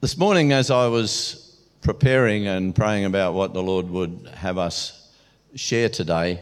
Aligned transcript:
This 0.00 0.16
morning, 0.16 0.52
as 0.52 0.70
I 0.70 0.86
was 0.86 1.58
preparing 1.80 2.46
and 2.46 2.72
praying 2.72 3.04
about 3.04 3.34
what 3.34 3.52
the 3.52 3.60
Lord 3.60 3.90
would 3.90 4.30
have 4.32 4.56
us 4.56 5.10
share 5.56 5.88
today, 5.88 6.38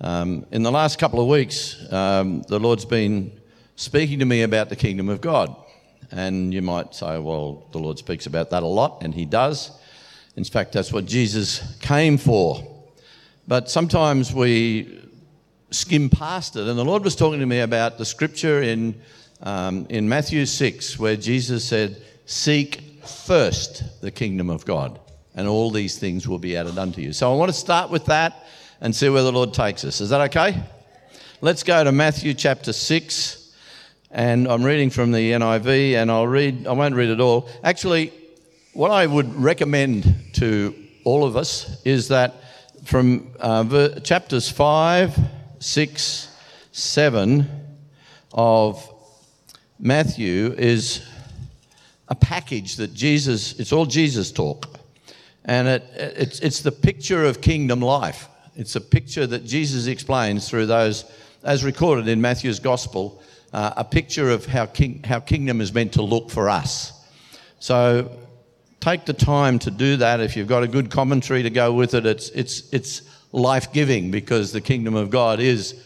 um, 0.00 0.46
in 0.52 0.62
the 0.62 0.70
last 0.70 0.96
couple 1.00 1.20
of 1.20 1.26
weeks, 1.26 1.76
um, 1.92 2.42
the 2.42 2.60
Lord's 2.60 2.84
been 2.84 3.32
speaking 3.74 4.20
to 4.20 4.24
me 4.24 4.42
about 4.42 4.68
the 4.68 4.76
kingdom 4.76 5.08
of 5.08 5.20
God. 5.20 5.56
And 6.12 6.54
you 6.54 6.62
might 6.62 6.94
say, 6.94 7.18
well, 7.18 7.66
the 7.72 7.78
Lord 7.78 7.98
speaks 7.98 8.26
about 8.26 8.50
that 8.50 8.62
a 8.62 8.66
lot, 8.66 9.02
and 9.02 9.12
He 9.12 9.24
does. 9.24 9.72
In 10.36 10.44
fact, 10.44 10.72
that's 10.72 10.92
what 10.92 11.04
Jesus 11.04 11.76
came 11.80 12.16
for. 12.16 12.64
But 13.48 13.70
sometimes 13.70 14.32
we 14.32 15.00
skim 15.72 16.08
past 16.08 16.54
it. 16.54 16.68
And 16.68 16.78
the 16.78 16.84
Lord 16.84 17.02
was 17.02 17.16
talking 17.16 17.40
to 17.40 17.46
me 17.46 17.58
about 17.58 17.98
the 17.98 18.04
scripture 18.04 18.62
in, 18.62 19.00
um, 19.42 19.84
in 19.88 20.08
Matthew 20.08 20.46
6, 20.46 20.96
where 21.00 21.16
Jesus 21.16 21.64
said, 21.64 22.00
Seek 22.32 22.80
first 23.04 24.00
the 24.00 24.10
kingdom 24.10 24.48
of 24.48 24.64
God, 24.64 24.98
and 25.34 25.46
all 25.46 25.70
these 25.70 25.98
things 25.98 26.26
will 26.26 26.38
be 26.38 26.56
added 26.56 26.78
unto 26.78 27.02
you. 27.02 27.12
So 27.12 27.30
I 27.30 27.36
want 27.36 27.50
to 27.50 27.56
start 27.56 27.90
with 27.90 28.06
that 28.06 28.46
and 28.80 28.96
see 28.96 29.10
where 29.10 29.22
the 29.22 29.30
Lord 29.30 29.52
takes 29.52 29.84
us. 29.84 30.00
Is 30.00 30.08
that 30.08 30.22
okay? 30.22 30.60
Let's 31.42 31.62
go 31.62 31.84
to 31.84 31.92
Matthew 31.92 32.32
chapter 32.32 32.72
6, 32.72 33.54
and 34.10 34.48
I'm 34.48 34.64
reading 34.64 34.88
from 34.88 35.12
the 35.12 35.32
NIV, 35.32 35.92
and 35.92 36.10
I'll 36.10 36.26
read, 36.26 36.66
I 36.66 36.72
won't 36.72 36.94
read 36.94 37.10
it 37.10 37.20
all. 37.20 37.50
Actually, 37.62 38.14
what 38.72 38.90
I 38.90 39.06
would 39.06 39.34
recommend 39.34 40.32
to 40.36 40.74
all 41.04 41.24
of 41.24 41.36
us 41.36 41.82
is 41.84 42.08
that 42.08 42.34
from 42.84 43.30
uh, 43.40 44.00
chapters 44.00 44.48
5, 44.48 45.18
6, 45.58 46.36
7 46.72 47.50
of 48.32 48.90
Matthew 49.78 50.54
is 50.56 51.06
a 52.08 52.14
package 52.14 52.76
that 52.76 52.92
Jesus, 52.92 53.58
it's 53.58 53.72
all 53.72 53.86
Jesus 53.86 54.32
talk. 54.32 54.66
And 55.44 55.66
it, 55.66 55.84
it's, 55.96 56.40
it's 56.40 56.60
the 56.60 56.72
picture 56.72 57.24
of 57.24 57.40
kingdom 57.40 57.80
life. 57.80 58.28
It's 58.54 58.76
a 58.76 58.80
picture 58.80 59.26
that 59.26 59.44
Jesus 59.44 59.86
explains 59.86 60.48
through 60.48 60.66
those, 60.66 61.04
as 61.42 61.64
recorded 61.64 62.08
in 62.08 62.20
Matthew's 62.20 62.60
gospel, 62.60 63.22
uh, 63.52 63.72
a 63.76 63.84
picture 63.84 64.30
of 64.30 64.46
how, 64.46 64.66
king, 64.66 65.02
how 65.02 65.20
kingdom 65.20 65.60
is 65.60 65.72
meant 65.72 65.94
to 65.94 66.02
look 66.02 66.30
for 66.30 66.48
us. 66.48 66.92
So 67.58 68.10
take 68.80 69.04
the 69.04 69.12
time 69.12 69.58
to 69.60 69.70
do 69.70 69.96
that. 69.96 70.20
If 70.20 70.36
you've 70.36 70.48
got 70.48 70.62
a 70.62 70.68
good 70.68 70.90
commentary 70.90 71.42
to 71.42 71.50
go 71.50 71.72
with 71.72 71.94
it, 71.94 72.06
it's, 72.06 72.30
it's, 72.30 72.72
it's 72.72 73.02
life 73.32 73.72
giving 73.72 74.10
because 74.10 74.52
the 74.52 74.60
kingdom 74.60 74.94
of 74.94 75.10
God 75.10 75.40
is 75.40 75.82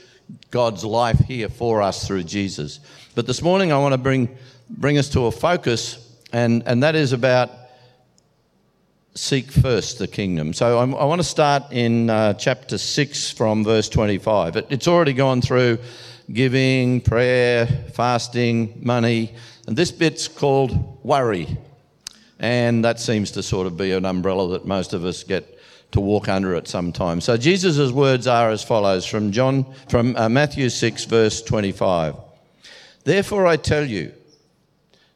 God's 0.50 0.84
life 0.84 1.18
here 1.20 1.48
for 1.48 1.82
us 1.82 2.06
through 2.06 2.24
Jesus. 2.24 2.80
But 3.14 3.26
this 3.26 3.42
morning 3.42 3.72
I 3.72 3.78
want 3.78 3.92
to 3.92 3.98
bring, 3.98 4.36
bring 4.68 4.98
us 4.98 5.08
to 5.10 5.26
a 5.26 5.30
focus 5.30 6.05
and, 6.32 6.62
and 6.66 6.82
that 6.82 6.94
is 6.94 7.12
about 7.12 7.50
seek 9.14 9.50
first 9.50 9.98
the 9.98 10.06
kingdom. 10.06 10.52
So 10.52 10.78
I'm, 10.78 10.94
i 10.94 11.04
want 11.04 11.20
to 11.20 11.26
start 11.26 11.72
in 11.72 12.10
uh, 12.10 12.34
chapter 12.34 12.78
6 12.78 13.30
from 13.30 13.64
verse 13.64 13.88
25. 13.88 14.56
It, 14.56 14.66
it's 14.70 14.86
already 14.86 15.14
gone 15.14 15.40
through 15.40 15.78
giving, 16.32 17.00
prayer, 17.00 17.66
fasting, 17.94 18.80
money, 18.82 19.34
and 19.66 19.76
this 19.76 19.90
bit's 19.90 20.28
called 20.28 21.04
worry. 21.04 21.56
And 22.38 22.84
that 22.84 23.00
seems 23.00 23.30
to 23.32 23.42
sort 23.42 23.66
of 23.66 23.76
be 23.76 23.92
an 23.92 24.04
umbrella 24.04 24.50
that 24.50 24.66
most 24.66 24.92
of 24.92 25.04
us 25.04 25.22
get 25.22 25.58
to 25.92 26.00
walk 26.00 26.28
under 26.28 26.54
at 26.54 26.68
some 26.68 26.92
time. 26.92 27.20
So 27.20 27.36
Jesus' 27.36 27.90
words 27.92 28.26
are 28.26 28.50
as 28.50 28.62
follows 28.62 29.06
from 29.06 29.32
John 29.32 29.64
from 29.88 30.14
uh, 30.16 30.28
Matthew 30.28 30.68
6 30.68 31.04
verse 31.06 31.40
25. 31.42 32.16
Therefore 33.04 33.46
I 33.46 33.56
tell 33.56 33.84
you 33.84 34.12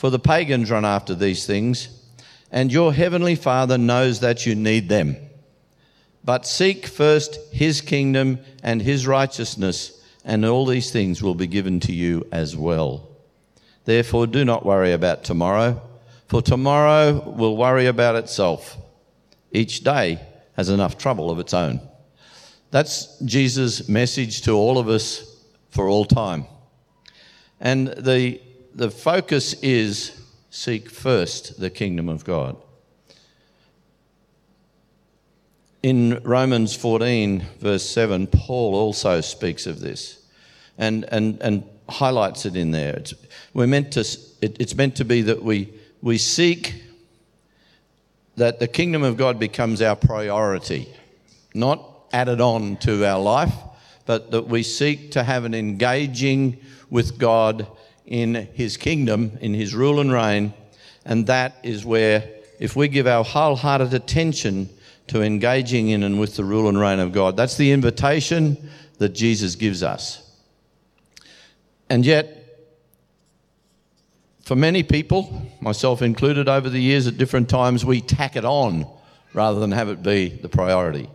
For 0.00 0.08
the 0.08 0.18
pagans 0.18 0.70
run 0.70 0.86
after 0.86 1.14
these 1.14 1.44
things, 1.44 1.90
and 2.50 2.72
your 2.72 2.94
heavenly 2.94 3.34
Father 3.34 3.76
knows 3.76 4.20
that 4.20 4.46
you 4.46 4.54
need 4.54 4.88
them. 4.88 5.14
But 6.24 6.46
seek 6.46 6.86
first 6.86 7.38
his 7.52 7.82
kingdom 7.82 8.38
and 8.62 8.80
his 8.80 9.06
righteousness, 9.06 10.02
and 10.24 10.42
all 10.46 10.64
these 10.64 10.90
things 10.90 11.22
will 11.22 11.34
be 11.34 11.46
given 11.46 11.80
to 11.80 11.92
you 11.92 12.26
as 12.32 12.56
well. 12.56 13.10
Therefore, 13.84 14.26
do 14.26 14.42
not 14.42 14.64
worry 14.64 14.92
about 14.92 15.22
tomorrow, 15.22 15.82
for 16.28 16.40
tomorrow 16.40 17.20
will 17.36 17.58
worry 17.58 17.84
about 17.84 18.16
itself. 18.16 18.78
Each 19.52 19.84
day 19.84 20.18
has 20.54 20.70
enough 20.70 20.96
trouble 20.96 21.30
of 21.30 21.38
its 21.38 21.52
own. 21.52 21.78
That's 22.70 23.18
Jesus' 23.18 23.86
message 23.86 24.40
to 24.44 24.52
all 24.52 24.78
of 24.78 24.88
us 24.88 25.42
for 25.68 25.90
all 25.90 26.06
time. 26.06 26.46
And 27.60 27.88
the 27.88 28.40
the 28.74 28.90
focus 28.90 29.54
is 29.62 30.20
seek 30.50 30.90
first 30.90 31.60
the 31.60 31.70
kingdom 31.70 32.08
of 32.08 32.24
God. 32.24 32.56
In 35.82 36.20
Romans 36.24 36.76
14, 36.76 37.44
verse 37.58 37.88
7, 37.88 38.26
Paul 38.26 38.74
also 38.74 39.20
speaks 39.20 39.66
of 39.66 39.80
this 39.80 40.22
and, 40.76 41.04
and, 41.04 41.40
and 41.40 41.64
highlights 41.88 42.44
it 42.44 42.56
in 42.56 42.70
there. 42.70 42.96
It's, 42.96 43.14
we're 43.54 43.66
meant 43.66 43.92
to, 43.92 44.00
it, 44.00 44.56
it's 44.60 44.74
meant 44.74 44.96
to 44.96 45.04
be 45.04 45.22
that 45.22 45.42
we, 45.42 45.72
we 46.02 46.18
seek 46.18 46.82
that 48.36 48.60
the 48.60 48.68
kingdom 48.68 49.02
of 49.02 49.16
God 49.16 49.38
becomes 49.38 49.80
our 49.80 49.96
priority, 49.96 50.88
not 51.54 51.82
added 52.12 52.40
on 52.40 52.76
to 52.78 53.06
our 53.06 53.20
life, 53.20 53.54
but 54.06 54.30
that 54.32 54.48
we 54.48 54.62
seek 54.62 55.12
to 55.12 55.22
have 55.22 55.44
an 55.44 55.54
engaging 55.54 56.58
with 56.90 57.18
God 57.18 57.66
in 58.10 58.34
his 58.52 58.76
kingdom, 58.76 59.38
in 59.40 59.54
his 59.54 59.74
rule 59.74 60.00
and 60.00 60.12
reign. 60.12 60.52
And 61.06 61.26
that 61.28 61.56
is 61.62 61.84
where, 61.84 62.28
if 62.58 62.76
we 62.76 62.88
give 62.88 63.06
our 63.06 63.24
wholehearted 63.24 63.94
attention 63.94 64.68
to 65.06 65.22
engaging 65.22 65.88
in 65.88 66.02
and 66.02 66.20
with 66.20 66.36
the 66.36 66.44
rule 66.44 66.68
and 66.68 66.78
reign 66.78 66.98
of 66.98 67.12
God, 67.12 67.36
that's 67.36 67.56
the 67.56 67.72
invitation 67.72 68.70
that 68.98 69.10
Jesus 69.10 69.54
gives 69.54 69.82
us. 69.82 70.26
And 71.88 72.04
yet, 72.04 72.36
for 74.42 74.56
many 74.56 74.82
people, 74.82 75.48
myself 75.60 76.02
included 76.02 76.48
over 76.48 76.68
the 76.68 76.80
years 76.80 77.06
at 77.06 77.16
different 77.16 77.48
times, 77.48 77.84
we 77.84 78.00
tack 78.00 78.34
it 78.36 78.44
on 78.44 78.86
rather 79.32 79.60
than 79.60 79.70
have 79.70 79.88
it 79.88 80.02
be 80.02 80.28
the 80.28 80.48
priority. 80.48 81.08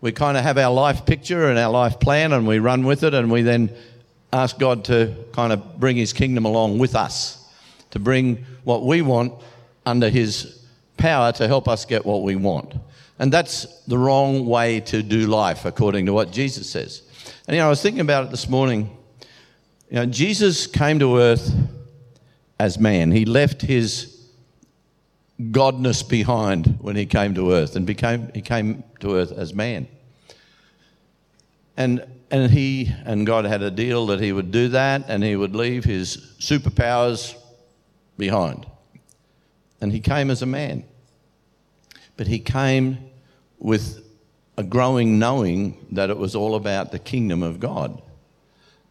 We 0.00 0.12
kind 0.12 0.36
of 0.36 0.44
have 0.44 0.58
our 0.58 0.72
life 0.72 1.04
picture 1.04 1.48
and 1.48 1.58
our 1.58 1.70
life 1.70 1.98
plan 1.98 2.32
and 2.32 2.46
we 2.46 2.60
run 2.60 2.84
with 2.84 3.02
it 3.02 3.14
and 3.14 3.30
we 3.30 3.42
then 3.42 3.70
ask 4.36 4.58
God 4.58 4.84
to 4.84 5.14
kind 5.32 5.52
of 5.52 5.78
bring 5.80 5.96
his 5.96 6.12
kingdom 6.12 6.44
along 6.44 6.78
with 6.78 6.94
us, 6.94 7.48
to 7.90 7.98
bring 7.98 8.44
what 8.64 8.84
we 8.84 9.02
want 9.02 9.32
under 9.84 10.08
his 10.08 10.64
power 10.96 11.32
to 11.32 11.46
help 11.46 11.68
us 11.68 11.84
get 11.84 12.04
what 12.04 12.22
we 12.22 12.36
want. 12.36 12.74
And 13.18 13.32
that's 13.32 13.64
the 13.84 13.96
wrong 13.96 14.46
way 14.46 14.80
to 14.80 15.02
do 15.02 15.26
life, 15.26 15.64
according 15.64 16.06
to 16.06 16.12
what 16.12 16.30
Jesus 16.30 16.68
says. 16.68 17.02
And 17.46 17.54
you 17.54 17.60
know, 17.60 17.66
I 17.66 17.70
was 17.70 17.80
thinking 17.80 18.00
about 18.00 18.24
it 18.24 18.30
this 18.30 18.48
morning. 18.48 18.90
You 19.90 19.96
know, 19.96 20.06
Jesus 20.06 20.66
came 20.66 20.98
to 20.98 21.18
earth 21.18 21.50
as 22.58 22.78
man. 22.78 23.12
He 23.12 23.24
left 23.24 23.62
his 23.62 24.12
godness 25.40 26.06
behind 26.06 26.78
when 26.80 26.96
he 26.96 27.06
came 27.06 27.34
to 27.34 27.52
earth 27.52 27.76
and 27.76 27.86
became 27.86 28.30
he 28.34 28.40
came 28.40 28.82
to 29.00 29.16
earth 29.16 29.32
as 29.32 29.54
man. 29.54 29.86
And 31.76 32.04
and 32.30 32.50
he 32.50 32.92
and 33.04 33.26
God 33.26 33.44
had 33.44 33.62
a 33.62 33.70
deal 33.70 34.06
that 34.06 34.20
he 34.20 34.32
would 34.32 34.50
do 34.50 34.68
that 34.68 35.04
and 35.08 35.22
he 35.22 35.36
would 35.36 35.54
leave 35.54 35.84
his 35.84 36.16
superpowers 36.38 37.34
behind. 38.18 38.66
and 39.80 39.92
he 39.92 40.00
came 40.00 40.30
as 40.30 40.40
a 40.42 40.46
man. 40.46 40.84
But 42.16 42.26
he 42.26 42.38
came 42.38 42.98
with 43.58 44.02
a 44.56 44.62
growing 44.62 45.18
knowing 45.18 45.86
that 45.92 46.08
it 46.08 46.16
was 46.16 46.34
all 46.34 46.54
about 46.54 46.92
the 46.92 46.98
kingdom 46.98 47.42
of 47.42 47.60
God. 47.60 48.00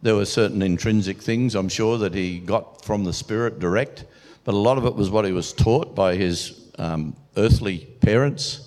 There 0.02 0.16
were 0.16 0.26
certain 0.26 0.62
intrinsic 0.62 1.22
things, 1.22 1.56
I'm 1.56 1.70
sure, 1.70 1.98
that 1.98 2.14
he 2.14 2.40
got 2.40 2.86
from 2.86 3.04
the 3.04 3.14
Spirit 3.14 3.60
direct, 3.60 4.06
but 4.44 4.54
a 4.54 4.58
lot 4.58 4.78
of 4.78 4.86
it 4.86 4.94
was 4.94 5.10
what 5.10 5.26
he 5.26 5.32
was 5.32 5.54
taught 5.54 5.96
by 5.96 6.16
his 6.16 6.70
um, 6.78 7.16
earthly 7.36 7.80
parents. 8.02 8.65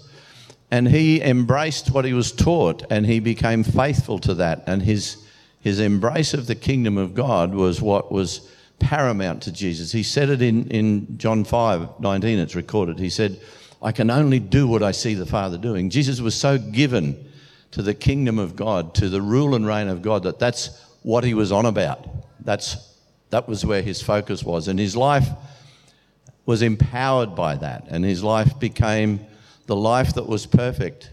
And 0.71 0.89
he 0.89 1.23
embraced 1.23 1.91
what 1.93 2.05
he 2.05 2.13
was 2.13 2.31
taught 2.33 2.85
and 2.91 3.07
he 3.07 3.21
became 3.21 3.65
faithful 3.65 4.19
to 4.21 4.35
that. 4.35 4.65
And 4.67 4.83
his, 4.83 5.25
his 5.61 5.81
embrace 5.81 6.35
of 6.35 6.47
the 6.47 6.55
kingdom 6.55 6.99
of 6.99 7.15
God 7.15 7.55
was 7.55 7.81
what 7.81 8.13
was 8.13 8.51
paramount 8.79 9.43
to 9.43 9.53
Jesus. 9.53 9.93
He 9.93 10.03
said 10.03 10.29
it 10.29 10.43
in, 10.43 10.69
in 10.71 11.19
John 11.19 11.45
5 11.45 12.01
19, 12.01 12.39
it's 12.39 12.55
recorded. 12.55 12.99
He 12.99 13.11
said, 13.11 13.41
I 13.81 13.93
can 13.93 14.11
only 14.11 14.41
do 14.41 14.67
what 14.67 14.83
I 14.83 14.91
see 14.91 15.15
the 15.15 15.27
Father 15.27 15.57
doing. 15.57 15.91
Jesus 15.91 16.21
was 16.21 16.35
so 16.35 16.59
given 16.59 17.27
to 17.71 17.83
the 17.83 17.95
kingdom 17.95 18.39
of 18.39 18.57
God, 18.57 18.95
to 18.97 19.09
the 19.09 19.23
rule 19.23 19.55
and 19.55 19.67
reign 19.67 19.89
of 19.89 20.03
God, 20.03 20.25
that 20.25 20.39
that's 20.39 20.85
what 21.03 21.25
he 21.25 21.35
was 21.35 21.53
on 21.53 21.67
about. 21.67 22.07
That's, 22.41 22.77
that 23.31 23.49
was 23.49 23.65
where 23.65 23.83
his 23.83 24.03
focus 24.03 24.43
was. 24.43 24.69
And 24.69 24.79
his 24.79 24.97
life 24.97 25.29
was 26.45 26.63
empowered 26.63 27.35
by 27.35 27.57
that. 27.57 27.87
And 27.89 28.05
his 28.05 28.23
life 28.25 28.59
became 28.59 29.21
the 29.69 29.77
life 29.77 30.15
that 30.15 30.27
was 30.27 30.47
perfect, 30.47 31.11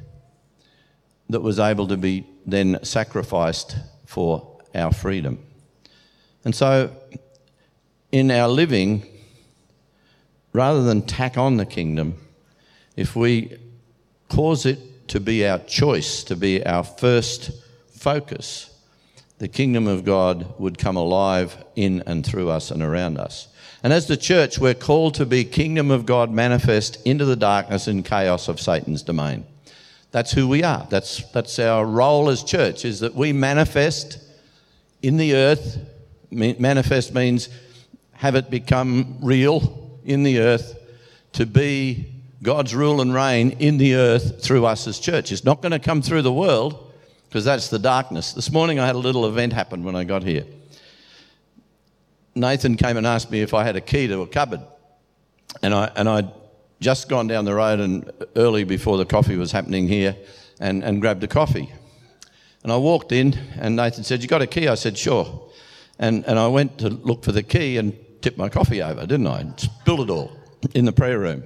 that 1.30 1.42
was 1.42 1.60
able 1.60 1.88
to 1.90 1.98
be 1.98 2.26
then 2.46 2.80
sacrificed 2.84 3.76
for 4.06 4.60
our 4.74 4.94
freedom. 4.94 5.46
And 6.46 6.56
so, 6.56 6.96
in 8.14 8.32
our 8.32 8.48
living, 8.48 9.06
rather 10.54 10.84
than 10.84 11.02
tack 11.02 11.38
on 11.38 11.58
the 11.58 11.66
kingdom, 11.66 12.16
if 12.96 13.14
we 13.14 13.58
cause 14.30 14.66
it 14.66 15.10
to 15.10 15.20
be 15.20 15.46
our 15.46 15.60
choice, 15.60 16.24
to 16.24 16.38
be 16.38 16.66
our 16.66 16.84
first 16.84 17.52
focus, 17.92 18.74
the 19.38 19.50
kingdom 19.50 19.86
of 19.86 20.06
God 20.06 20.58
would 20.58 20.78
come 20.78 20.96
alive 20.96 21.62
in 21.76 22.04
and 22.08 22.26
through 22.26 22.50
us 22.50 22.72
and 22.72 22.82
around 22.82 23.18
us. 23.18 23.50
And 23.86 23.94
as 23.94 24.08
the 24.08 24.18
church, 24.18 24.58
we're 24.58 24.74
called 24.74 25.14
to 25.14 25.28
be 25.28 25.44
kingdom 25.44 25.92
of 25.92 26.08
God 26.08 26.32
manifest 26.32 26.98
into 27.06 27.24
the 27.24 27.36
darkness 27.36 27.86
and 27.86 28.04
chaos 28.04 28.48
of 28.48 28.60
Satan's 28.60 29.04
domain. 29.04 29.46
That's 30.10 30.32
who 30.32 30.48
we 30.48 30.64
are. 30.64 30.88
That's, 30.90 31.24
that's 31.34 31.60
our 31.60 31.86
role 31.86 32.30
as 32.30 32.42
church, 32.42 32.84
is 32.84 33.02
that 33.02 33.14
we 33.14 33.32
manifest 33.32 34.18
in 35.04 35.18
the 35.18 35.36
earth. 35.36 35.78
Manifest 36.32 37.14
means 37.14 37.50
have 38.14 38.34
it 38.34 38.50
become 38.50 39.20
real 39.22 40.00
in 40.04 40.24
the 40.24 40.40
earth 40.40 40.80
to 41.34 41.46
be 41.46 42.12
God's 42.42 42.74
rule 42.74 43.02
and 43.02 43.14
reign 43.14 43.52
in 43.60 43.78
the 43.78 43.94
earth 43.94 44.44
through 44.44 44.66
us 44.66 44.88
as 44.88 44.98
church. 44.98 45.32
It's 45.32 45.46
not 45.46 45.62
going 45.62 45.74
to 45.74 45.80
come 45.80 46.02
through 46.02 46.24
the 46.24 46.34
world 46.34 46.92
because 47.30 47.46
that's 47.46 47.68
the 47.68 47.78
darkness. 47.78 48.34
This 48.34 48.52
morning 48.52 48.80
I 48.80 48.88
had 48.88 48.96
a 48.96 48.98
little 48.98 49.28
event 49.28 49.54
happen 49.54 49.84
when 49.84 49.96
I 49.96 50.06
got 50.06 50.24
here. 50.24 50.46
Nathan 52.36 52.76
came 52.76 52.98
and 52.98 53.08
asked 53.08 53.32
me 53.32 53.42
if 53.42 53.54
I 53.54 53.64
had 53.64 53.76
a 53.76 53.82
key 53.82 54.08
to 54.08 54.22
a 54.22 54.28
cupboard. 54.28 54.62
And, 55.62 55.74
I, 55.74 55.90
and 55.96 56.10
I'd 56.10 56.32
just 56.82 57.08
gone 57.08 57.28
down 57.28 57.46
the 57.46 57.56
road 57.56 57.80
and 57.80 58.12
early 58.36 58.66
before 58.66 58.98
the 58.98 59.06
coffee 59.06 59.38
was 59.38 59.52
happening 59.52 59.88
here 59.88 60.16
and, 60.60 60.84
and 60.84 61.00
grabbed 61.00 61.24
a 61.24 61.28
coffee. 61.28 61.72
And 62.64 62.72
I 62.72 62.78
walked 62.78 63.12
in 63.12 63.38
and 63.58 63.76
Nathan 63.76 64.04
said, 64.04 64.22
You 64.22 64.28
got 64.28 64.42
a 64.42 64.48
key? 64.48 64.68
I 64.68 64.76
said, 64.76 64.98
Sure. 64.98 65.50
And, 65.98 66.26
and 66.26 66.38
I 66.38 66.48
went 66.48 66.78
to 66.80 66.90
look 66.90 67.24
for 67.24 67.32
the 67.32 67.44
key 67.44 67.78
and 67.78 67.98
tipped 68.22 68.38
my 68.38 68.50
coffee 68.50 68.82
over, 68.82 69.02
didn't 69.06 69.28
I? 69.28 69.46
Spilled 69.56 70.02
it 70.02 70.10
all 70.10 70.36
in 70.74 70.84
the 70.84 70.92
prayer 70.92 71.20
room. 71.20 71.44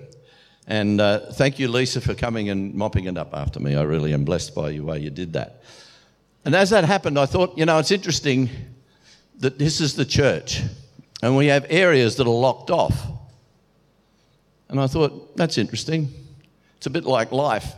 And 0.65 1.01
uh, 1.01 1.31
thank 1.33 1.59
you, 1.59 1.68
Lisa, 1.68 2.01
for 2.01 2.15
coming 2.15 2.50
and 2.50 2.74
mopping 2.74 3.06
it 3.06 3.18
up 3.18 3.33
after 3.33 3.59
me. 3.59 3.75
I 3.75 3.83
really 3.83 4.13
am 4.13 4.24
blessed 4.24 4.56
by 4.56 4.71
the 4.71 4.80
way 4.80 5.00
you 5.00 5.09
did 5.09 5.33
that. 5.33 5.63
And 6.45 6.56
as 6.56 6.69
that 6.71 6.85
happened, 6.85 7.19
I 7.19 7.25
thought, 7.25 7.57
you 7.57 7.65
know, 7.65 7.80
it's 7.80 7.92
interesting 7.92 8.50
that 9.39 9.57
this 9.57 9.81
is 9.81 9.95
the 9.95 10.06
church, 10.06 10.62
and 11.21 11.36
we 11.36 11.47
have 11.47 11.65
areas 11.69 12.15
that 12.18 12.27
are 12.27 12.30
locked 12.30 12.69
off. 12.69 13.07
And 14.69 14.80
I 14.80 14.88
thought, 14.88 15.36
that's 15.36 15.57
interesting. 15.57 16.09
It's 16.77 16.86
a 16.86 16.89
bit 16.89 17.06
like 17.06 17.31
life. 17.31 17.74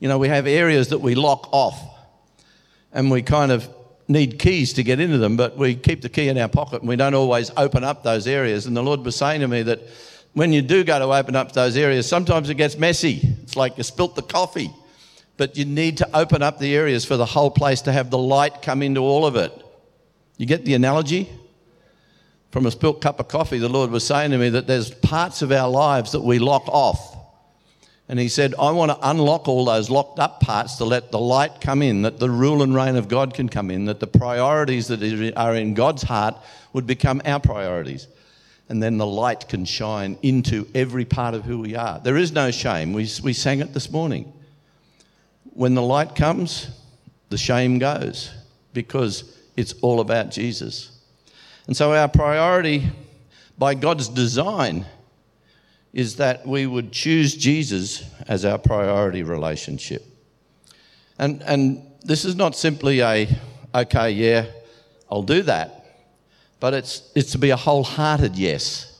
You 0.00 0.08
know, 0.08 0.18
we 0.18 0.28
have 0.28 0.46
areas 0.46 0.88
that 0.88 0.98
we 0.98 1.14
lock 1.14 1.48
off, 1.52 1.78
and 2.92 3.10
we 3.10 3.22
kind 3.22 3.52
of 3.52 3.68
need 4.08 4.38
keys 4.38 4.72
to 4.74 4.82
get 4.82 5.00
into 5.00 5.18
them, 5.18 5.36
but 5.36 5.56
we 5.56 5.74
keep 5.74 6.02
the 6.02 6.08
key 6.08 6.28
in 6.28 6.38
our 6.38 6.48
pocket 6.48 6.80
and 6.80 6.88
we 6.88 6.96
don't 6.96 7.14
always 7.14 7.50
open 7.56 7.82
up 7.82 8.02
those 8.02 8.26
areas. 8.26 8.66
And 8.66 8.76
the 8.76 8.82
Lord 8.82 9.04
was 9.04 9.16
saying 9.16 9.40
to 9.40 9.48
me 9.48 9.62
that 9.62 9.80
when 10.32 10.52
you 10.52 10.62
do 10.62 10.84
go 10.84 10.98
to 10.98 11.06
open 11.06 11.34
up 11.34 11.52
those 11.52 11.76
areas, 11.76 12.08
sometimes 12.08 12.50
it 12.50 12.54
gets 12.54 12.76
messy. 12.76 13.20
It's 13.42 13.56
like 13.56 13.76
you 13.76 13.82
spilt 13.82 14.14
the 14.14 14.22
coffee. 14.22 14.70
But 15.36 15.56
you 15.56 15.64
need 15.64 15.98
to 15.98 16.16
open 16.16 16.42
up 16.42 16.58
the 16.58 16.74
areas 16.74 17.04
for 17.04 17.16
the 17.16 17.26
whole 17.26 17.50
place 17.50 17.82
to 17.82 17.92
have 17.92 18.10
the 18.10 18.18
light 18.18 18.62
come 18.62 18.82
into 18.82 19.00
all 19.00 19.26
of 19.26 19.36
it. 19.36 19.52
You 20.36 20.46
get 20.46 20.64
the 20.64 20.74
analogy? 20.74 21.30
From 22.50 22.66
a 22.66 22.70
spilt 22.70 23.00
cup 23.00 23.20
of 23.20 23.28
coffee, 23.28 23.58
the 23.58 23.68
Lord 23.68 23.90
was 23.90 24.06
saying 24.06 24.30
to 24.30 24.38
me 24.38 24.48
that 24.50 24.66
there's 24.66 24.90
parts 24.90 25.42
of 25.42 25.52
our 25.52 25.68
lives 25.68 26.12
that 26.12 26.22
we 26.22 26.38
lock 26.38 26.66
off. 26.68 27.14
And 28.08 28.18
He 28.18 28.28
said, 28.28 28.54
I 28.58 28.70
want 28.70 28.92
to 28.92 28.98
unlock 29.02 29.48
all 29.48 29.64
those 29.64 29.90
locked 29.90 30.18
up 30.18 30.40
parts 30.40 30.76
to 30.76 30.84
let 30.84 31.10
the 31.10 31.18
light 31.18 31.60
come 31.60 31.82
in, 31.82 32.02
that 32.02 32.18
the 32.18 32.30
rule 32.30 32.62
and 32.62 32.74
reign 32.74 32.96
of 32.96 33.08
God 33.08 33.34
can 33.34 33.48
come 33.48 33.70
in, 33.70 33.86
that 33.86 34.00
the 34.00 34.06
priorities 34.06 34.88
that 34.88 35.32
are 35.36 35.54
in 35.54 35.74
God's 35.74 36.02
heart 36.04 36.36
would 36.72 36.86
become 36.86 37.20
our 37.24 37.40
priorities 37.40 38.06
and 38.68 38.82
then 38.82 38.98
the 38.98 39.06
light 39.06 39.48
can 39.48 39.64
shine 39.64 40.18
into 40.22 40.66
every 40.74 41.04
part 41.04 41.34
of 41.34 41.44
who 41.44 41.58
we 41.58 41.76
are. 41.76 42.00
There 42.00 42.16
is 42.16 42.32
no 42.32 42.50
shame. 42.50 42.92
We, 42.92 43.08
we 43.22 43.32
sang 43.32 43.60
it 43.60 43.72
this 43.72 43.90
morning. 43.90 44.32
When 45.52 45.74
the 45.74 45.82
light 45.82 46.14
comes, 46.14 46.68
the 47.28 47.38
shame 47.38 47.78
goes 47.78 48.30
because 48.72 49.35
it's 49.56 49.72
all 49.82 50.00
about 50.00 50.30
Jesus. 50.30 50.90
And 51.66 51.76
so, 51.76 51.92
our 51.94 52.08
priority 52.08 52.88
by 53.58 53.74
God's 53.74 54.08
design 54.08 54.86
is 55.92 56.16
that 56.16 56.46
we 56.46 56.66
would 56.66 56.92
choose 56.92 57.34
Jesus 57.34 58.04
as 58.28 58.44
our 58.44 58.58
priority 58.58 59.22
relationship. 59.22 60.04
And, 61.18 61.42
and 61.42 61.82
this 62.04 62.24
is 62.24 62.36
not 62.36 62.54
simply 62.54 63.00
a, 63.00 63.28
okay, 63.74 64.10
yeah, 64.10 64.46
I'll 65.10 65.22
do 65.22 65.42
that 65.42 65.76
but 66.60 66.74
it's, 66.74 67.02
it's 67.14 67.32
to 67.32 67.38
be 67.38 67.50
a 67.50 67.56
wholehearted 67.56 68.36
yes. 68.36 68.92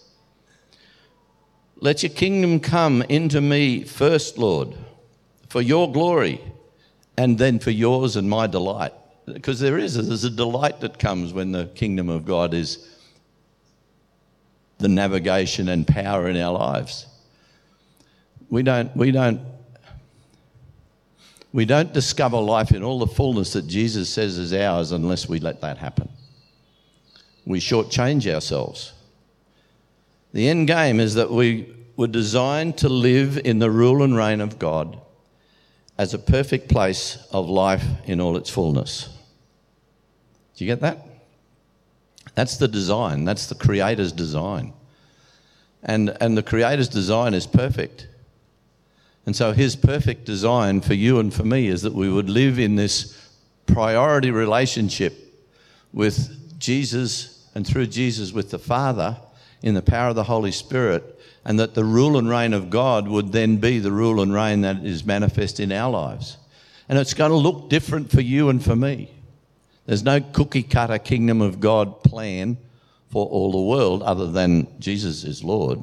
Let 1.77 2.03
your 2.03 2.11
kingdom 2.11 2.61
come 2.61 3.03
into 3.03 3.41
me 3.41 3.85
first, 3.85 4.39
Lord, 4.39 4.75
for 5.49 5.63
your 5.63 5.91
glory, 5.91 6.41
and 7.17 7.39
then 7.39 7.59
for 7.59 7.71
yours 7.71 8.17
and 8.17 8.29
my 8.29 8.47
delight. 8.47 8.93
Because 9.27 9.61
there 9.61 9.77
is, 9.79 9.95
there's 9.95 10.25
a 10.25 10.31
delight 10.31 10.81
that 10.81 10.99
comes 10.99 11.33
when 11.33 11.53
the 11.53 11.67
kingdom 11.75 12.09
of 12.09 12.25
God 12.25 12.55
is 12.55 12.89
the 14.79 14.89
navigation 14.89 15.69
and 15.69 15.87
power 15.87 16.29
in 16.29 16.37
our 16.37 16.53
lives. 16.53 17.07
We 18.51 18.63
don't, 18.63 18.97
we 18.97 19.11
don't, 19.11 19.41
we 21.53 21.65
don't 21.65 21.93
discover 21.93 22.39
life 22.39 22.71
in 22.71 22.85
all 22.85 22.99
the 22.99 23.07
fullness 23.07 23.55
that 23.55 23.67
Jesus 23.67 24.09
says 24.09 24.39
is 24.39 24.53
ours 24.53 24.93
unless 24.93 25.29
we 25.29 25.41
let 25.41 25.61
that 25.63 25.79
happen 25.79 26.09
we 27.47 27.61
shortchange 27.61 28.33
ourselves. 28.33 28.93
The 30.33 30.49
end 30.49 30.67
game 30.67 31.01
is 31.01 31.15
that 31.15 31.31
we 31.31 31.75
were 31.97 32.09
designed 32.09 32.77
to 32.79 32.89
live 32.89 33.39
in 33.39 33.61
the 33.61 33.71
rule 33.71 34.03
and 34.03 34.15
reign 34.15 34.41
of 34.41 34.59
God 34.59 35.01
as 35.97 36.13
a 36.13 36.19
perfect 36.19 36.69
place 36.69 37.27
of 37.31 37.49
life 37.49 37.85
in 38.05 38.21
all 38.21 38.37
its 38.37 38.51
fullness. 38.51 39.16
Do 40.57 40.65
you 40.65 40.71
get 40.71 40.81
that? 40.81 41.07
That's 42.35 42.57
the 42.57 42.69
design, 42.69 43.25
that's 43.25 43.47
the 43.47 43.55
Creator's 43.55 44.13
design. 44.13 44.73
And, 45.83 46.17
and 46.21 46.37
the 46.37 46.43
Creator's 46.43 46.89
design 46.89 47.33
is 47.35 47.47
perfect. 47.47 48.09
And 49.25 49.37
so, 49.37 49.53
His 49.53 49.77
perfect 49.77 50.25
design 50.25 50.81
for 50.81 50.95
you 50.95 51.19
and 51.19 51.33
for 51.33 51.45
me 51.45 51.69
is 51.69 51.83
that 51.83 51.95
we 51.95 52.11
would 52.11 52.29
live 52.29 52.59
in 52.59 52.77
this 52.77 53.17
priority 53.67 54.31
relationship 54.31 55.15
with 55.93 56.59
Jesus 56.59 57.49
and 57.55 57.67
through 57.67 57.87
Jesus 57.87 58.33
with 58.33 58.51
the 58.51 58.59
Father 58.59 59.17
in 59.63 59.75
the 59.75 59.83
power 59.83 60.11
of 60.11 60.15
the 60.15 60.25
Holy 60.25 60.53
Spirit, 60.53 61.19
and 61.45 61.59
that 61.59 61.75
the 61.75 61.85
rule 61.85 62.19
and 62.19 62.29
reign 62.29 62.53
of 62.53 62.71
God 62.71 63.09
would 63.09 63.33
then 63.33 63.57
be 63.57 63.79
the 63.79 63.93
rule 63.93 64.21
and 64.21 64.33
reign 64.33 64.61
that 64.61 64.85
is 64.85 65.05
manifest 65.05 65.59
in 65.61 65.73
our 65.73 65.91
lives. 65.91 66.37
And 66.89 66.99
it's 66.99 67.15
going 67.15 67.31
to 67.31 67.37
look 67.37 67.69
different 67.69 68.11
for 68.11 68.21
you 68.21 68.49
and 68.49 68.63
for 68.63 68.77
me. 68.77 69.16
There's 69.87 70.03
no 70.03 70.21
cookie 70.21 70.63
cutter 70.63 70.99
kingdom 70.99 71.41
of 71.41 71.61
God 71.61 72.03
plan 72.03 72.59
for 73.11 73.27
all 73.27 73.53
the 73.53 73.61
world 73.61 74.03
other 74.03 74.31
than 74.31 74.67
Jesus 74.81 75.25
is 75.25 75.43
Lord. 75.43 75.81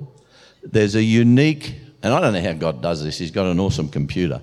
There's 0.62 0.96
a 0.96 1.04
unique, 1.04 1.76
and 2.02 2.14
I 2.14 2.22
don't 2.22 2.34
know 2.34 2.42
how 2.42 2.54
God 2.54 2.82
does 2.82 3.04
this, 3.04 3.18
He's 3.18 3.32
got 3.32 3.48
an 3.48 3.60
awesome 3.60 3.90
computer. 3.90 4.42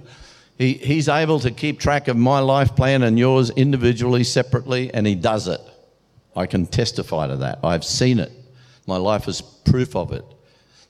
He, 0.59 0.75
he's 0.75 1.09
able 1.09 1.41
to 1.41 1.51
keep 1.51 1.81
track 1.81 2.09
of 2.09 2.17
my 2.17 2.41
life 2.41 2.77
plan 2.77 3.03
and 3.03 3.19
yours 3.19 3.51
individually, 3.51 4.25
separately, 4.25 4.93
and 4.93 5.07
He 5.07 5.15
does 5.15 5.49
it. 5.49 5.61
I 6.37 6.47
can 6.47 6.67
testify 6.67 7.29
to 7.29 7.37
that. 7.39 7.61
I've 7.65 7.85
seen 7.85 8.19
it. 8.19 8.33
My 8.87 8.97
life 8.97 9.29
is 9.29 9.41
proof 9.41 9.97
of 9.97 10.13
it. 10.13 10.25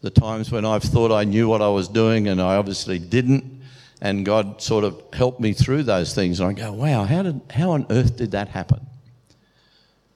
the 0.03 0.11
times 0.11 0.51
when 0.51 0.65
I've 0.65 0.83
thought 0.83 1.13
I 1.13 1.25
knew 1.25 1.49
what 1.49 1.61
I 1.61 1.69
was 1.69 1.87
doing 1.87 2.29
and 2.29 2.41
I 2.41 2.57
obviously 2.57 2.99
didn't. 2.99 3.60
And 4.01 4.25
God 4.25 4.63
sort 4.63 4.85
of 4.85 5.03
helped 5.13 5.41
me 5.41 5.53
through 5.53 5.83
those 5.83 6.15
things. 6.15 6.41
And 6.41 6.49
I 6.49 6.53
go, 6.53 6.73
wow, 6.73 7.05
how, 7.05 7.23
did, 7.23 7.41
how 7.51 7.73
on 7.73 7.87
earth 7.91 8.17
did 8.17 8.31
that 8.31 8.49
happen? 8.49 8.87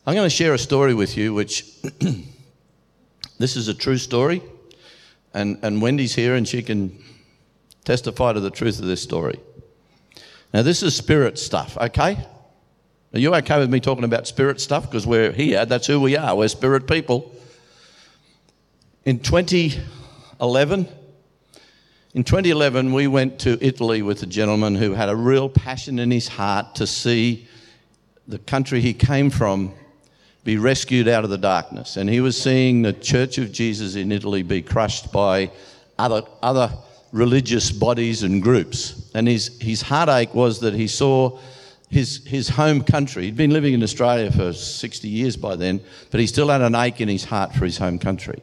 I'm 0.06 0.14
going 0.14 0.26
to 0.26 0.34
share 0.34 0.54
a 0.54 0.58
story 0.58 0.94
with 0.94 1.16
you, 1.16 1.34
which 1.34 1.64
this 3.38 3.56
is 3.56 3.68
a 3.68 3.74
true 3.74 3.98
story. 3.98 4.42
And, 5.34 5.58
and 5.62 5.82
Wendy's 5.82 6.14
here 6.14 6.34
and 6.34 6.46
she 6.46 6.62
can 6.62 6.96
testify 7.84 8.32
to 8.32 8.40
the 8.40 8.50
truth 8.50 8.78
of 8.78 8.86
this 8.86 9.02
story. 9.02 9.38
Now, 10.52 10.62
this 10.62 10.82
is 10.82 10.96
spirit 10.96 11.38
stuff, 11.38 11.76
okay? 11.76 12.24
Are 13.12 13.18
you 13.18 13.34
okay 13.34 13.58
with 13.58 13.70
me 13.70 13.80
talking 13.80 14.04
about 14.04 14.26
spirit 14.26 14.60
stuff? 14.60 14.88
Because 14.90 15.06
we're 15.06 15.32
here, 15.32 15.66
that's 15.66 15.86
who 15.86 16.00
we 16.00 16.16
are, 16.16 16.34
we're 16.36 16.48
spirit 16.48 16.86
people. 16.86 17.32
In 19.04 19.18
2011, 19.18 20.88
in 22.14 22.22
2011, 22.22 22.92
we 22.92 23.08
went 23.08 23.40
to 23.40 23.58
Italy 23.60 24.00
with 24.00 24.22
a 24.22 24.26
gentleman 24.26 24.76
who 24.76 24.92
had 24.92 25.08
a 25.08 25.16
real 25.16 25.48
passion 25.48 25.98
in 25.98 26.12
his 26.12 26.28
heart 26.28 26.76
to 26.76 26.86
see 26.86 27.48
the 28.28 28.38
country 28.38 28.80
he 28.80 28.94
came 28.94 29.30
from 29.30 29.74
be 30.44 30.56
rescued 30.56 31.08
out 31.08 31.24
of 31.24 31.30
the 31.30 31.38
darkness. 31.38 31.96
And 31.96 32.08
he 32.08 32.20
was 32.20 32.40
seeing 32.40 32.82
the 32.82 32.92
Church 32.92 33.38
of 33.38 33.50
Jesus 33.50 33.96
in 33.96 34.12
Italy 34.12 34.44
be 34.44 34.62
crushed 34.62 35.10
by 35.10 35.50
other, 35.98 36.22
other 36.40 36.70
religious 37.10 37.72
bodies 37.72 38.22
and 38.22 38.40
groups. 38.40 39.10
And 39.14 39.26
his, 39.26 39.58
his 39.60 39.82
heartache 39.82 40.34
was 40.34 40.60
that 40.60 40.74
he 40.74 40.86
saw 40.86 41.40
his, 41.90 42.24
his 42.26 42.48
home 42.48 42.84
country. 42.84 43.24
He'd 43.24 43.36
been 43.36 43.52
living 43.52 43.74
in 43.74 43.82
Australia 43.82 44.30
for 44.30 44.52
60 44.52 45.08
years 45.08 45.36
by 45.36 45.56
then, 45.56 45.80
but 46.12 46.20
he 46.20 46.28
still 46.28 46.48
had 46.48 46.60
an 46.60 46.76
ache 46.76 47.00
in 47.00 47.08
his 47.08 47.24
heart 47.24 47.54
for 47.54 47.64
his 47.64 47.78
home 47.78 47.98
country. 47.98 48.40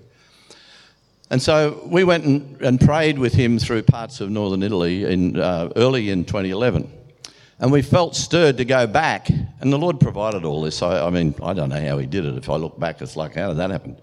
And 1.32 1.42
so 1.42 1.82
we 1.86 2.04
went 2.04 2.26
and, 2.26 2.62
and 2.62 2.78
prayed 2.78 3.18
with 3.18 3.32
him 3.32 3.58
through 3.58 3.84
parts 3.84 4.20
of 4.20 4.30
northern 4.30 4.62
Italy 4.62 5.06
in, 5.06 5.40
uh, 5.40 5.72
early 5.78 6.10
in 6.10 6.26
2011. 6.26 6.92
And 7.58 7.72
we 7.72 7.82
felt 7.82 8.18
stirred 8.18 8.58
to 8.58 8.66
go 8.66 8.86
back, 8.86 9.30
and 9.30 9.72
the 9.72 9.78
Lord 9.78 10.02
provided 10.02 10.44
all 10.44 10.62
this. 10.62 10.82
I, 10.82 11.08
I 11.08 11.10
mean, 11.10 11.34
I 11.42 11.54
don't 11.54 11.70
know 11.70 11.80
how 11.80 11.98
He 12.00 12.06
did 12.06 12.26
it. 12.26 12.36
If 12.36 12.50
I 12.50 12.58
look 12.58 12.78
back, 12.78 13.02
it's 13.02 13.16
like, 13.16 13.36
how 13.36 13.48
did 13.48 13.58
that 13.60 13.72
happen? 13.72 13.96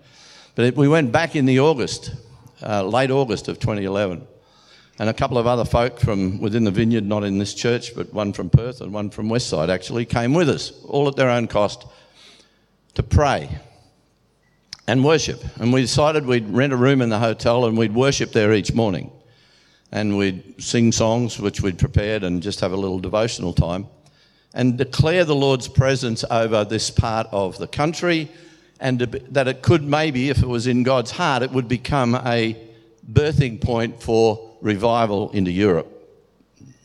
But 0.54 0.64
it, 0.64 0.76
we 0.76 0.88
went 0.88 1.12
back 1.12 1.36
in 1.36 1.44
the 1.44 1.60
August, 1.60 2.14
uh, 2.62 2.82
late 2.84 3.10
August 3.10 3.48
of 3.48 3.58
2011 3.58 4.26
and 4.98 5.10
a 5.10 5.14
couple 5.14 5.36
of 5.36 5.46
other 5.46 5.66
folk 5.66 6.00
from 6.00 6.40
within 6.40 6.64
the 6.64 6.70
vineyard, 6.70 7.04
not 7.04 7.24
in 7.24 7.36
this 7.38 7.52
church, 7.52 7.94
but 7.94 8.12
one 8.14 8.32
from 8.32 8.48
Perth 8.48 8.80
and 8.80 8.92
one 8.92 9.10
from 9.10 9.28
Westside 9.28 9.68
actually 9.68 10.06
came 10.06 10.32
with 10.32 10.48
us, 10.48 10.72
all 10.84 11.06
at 11.06 11.14
their 11.14 11.30
own 11.30 11.46
cost, 11.46 11.86
to 12.94 13.02
pray 13.02 13.60
and 14.88 15.04
worship. 15.04 15.44
And 15.60 15.72
we 15.72 15.82
decided 15.82 16.24
we'd 16.26 16.48
rent 16.48 16.72
a 16.72 16.76
room 16.76 17.02
in 17.02 17.10
the 17.10 17.18
hotel 17.18 17.66
and 17.66 17.76
we'd 17.76 17.94
worship 17.94 18.32
there 18.32 18.54
each 18.54 18.72
morning. 18.72 19.12
And 19.92 20.16
we'd 20.16 20.60
sing 20.60 20.92
songs 20.92 21.38
which 21.38 21.60
we'd 21.60 21.78
prepared 21.78 22.24
and 22.24 22.42
just 22.42 22.60
have 22.60 22.72
a 22.72 22.76
little 22.76 22.98
devotional 22.98 23.52
time 23.52 23.86
and 24.54 24.78
declare 24.78 25.26
the 25.26 25.34
Lord's 25.34 25.68
presence 25.68 26.24
over 26.30 26.64
this 26.64 26.90
part 26.90 27.26
of 27.32 27.58
the 27.58 27.68
country 27.68 28.30
and 28.80 29.00
that 29.00 29.46
it 29.46 29.60
could 29.60 29.84
maybe, 29.84 30.30
if 30.30 30.42
it 30.42 30.48
was 30.48 30.66
in 30.66 30.84
God's 30.84 31.10
heart, 31.10 31.42
it 31.42 31.50
would 31.50 31.68
become 31.68 32.14
a 32.14 32.56
birthing 33.12 33.60
point 33.60 34.02
for 34.02 34.56
revival 34.62 35.30
into 35.32 35.50
Europe. 35.50 35.86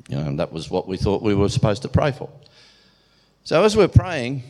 You 0.09 0.17
know, 0.17 0.35
that 0.35 0.51
was 0.51 0.69
what 0.69 0.87
we 0.89 0.97
thought 0.97 1.21
we 1.21 1.35
were 1.35 1.49
supposed 1.49 1.83
to 1.83 1.87
pray 1.87 2.11
for. 2.11 2.29
So 3.45 3.63
as 3.63 3.77
we're 3.77 3.87
praying, 3.87 4.43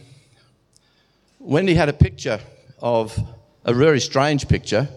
Wendy 1.39 1.75
had 1.75 1.89
a 1.89 1.93
picture 1.93 2.39
of 2.79 3.17
a 3.65 3.74
very 3.74 4.00
strange 4.00 4.48
picture, 4.48 4.88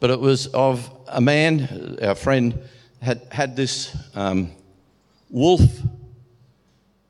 but 0.00 0.10
it 0.10 0.20
was 0.20 0.46
of 0.48 0.90
a 1.08 1.20
man, 1.20 1.98
our 2.02 2.14
friend, 2.14 2.58
had 3.00 3.26
had 3.30 3.56
this 3.56 3.96
um, 4.14 4.50
wolf 5.30 5.62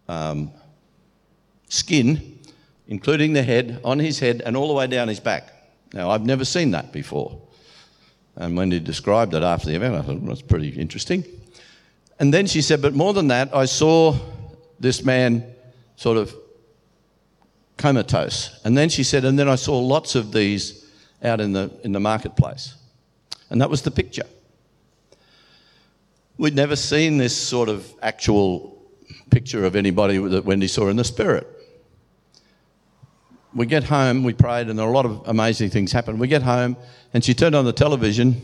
um, 0.09 0.51
skin, 1.69 2.39
including 2.89 3.33
the 3.33 3.43
head, 3.43 3.81
on 3.85 3.99
his 3.99 4.19
head 4.19 4.43
and 4.45 4.57
all 4.57 4.69
the 4.69 4.75
way 4.75 4.87
down 4.87 5.09
his 5.09 5.21
back. 5.21 5.53
Now, 5.93 6.11
I've 6.11 6.25
never 6.25 6.45
seen 6.45 6.73
that 6.73 6.93
before. 6.93 7.41
And 8.37 8.57
when 8.57 8.71
he 8.71 8.81
described 8.81 9.35
it 9.35 9.43
after 9.43 9.69
the 9.69 9.77
event, 9.77 9.95
I 9.95 10.03
thought, 10.03 10.27
that's 10.27 10.43
pretty 10.43 10.71
interesting. 10.71 11.25
And 12.19 12.35
then 12.35 12.47
she 12.47 12.63
said, 12.63 12.83
but 12.83 12.95
more 12.95 13.13
than 13.13 13.29
that, 13.29 13.55
I 13.55 13.67
saw 13.67 14.17
this 14.81 15.05
man 15.05 15.45
sort 15.97 16.17
of 16.17 16.35
comatose. 17.77 18.61
And 18.65 18.77
then 18.77 18.89
she 18.89 19.05
said, 19.05 19.25
and 19.25 19.39
then 19.39 19.49
I 19.49 19.55
saw 19.55 19.79
lots 19.79 20.15
of 20.15 20.33
these 20.33 20.84
out 21.25 21.41
in 21.41 21.53
the, 21.53 21.71
in 21.83 21.93
the 21.93 22.01
marketplace. 22.01 22.75
And 23.51 23.61
that 23.61 23.71
was 23.71 23.83
the 23.83 23.91
picture. 23.91 24.27
We'd 26.37 26.55
never 26.55 26.77
seen 26.77 27.19
this 27.19 27.37
sort 27.37 27.69
of 27.69 27.93
actual 28.03 28.83
picture 29.31 29.65
of 29.65 29.77
anybody 29.77 30.19
that 30.19 30.45
Wendy 30.45 30.69
saw 30.69 30.89
in 30.89 30.97
the 30.97 31.05
spirit 31.05 31.49
we 33.55 33.67
get 33.67 33.85
home, 33.85 34.25
we 34.25 34.35
prayed, 34.35 34.69
and 34.69 34.81
a 34.81 34.85
lot 34.85 35.07
of 35.07 35.23
amazing 35.27 35.71
things 35.71 35.93
happened. 35.93 36.19
We 36.19 36.29
get 36.29 36.43
home, 36.43 36.77
and 37.13 37.25
she 37.25 37.35
turned 37.35 37.55
on 37.55 37.65
the 37.65 37.73
television, 37.73 38.43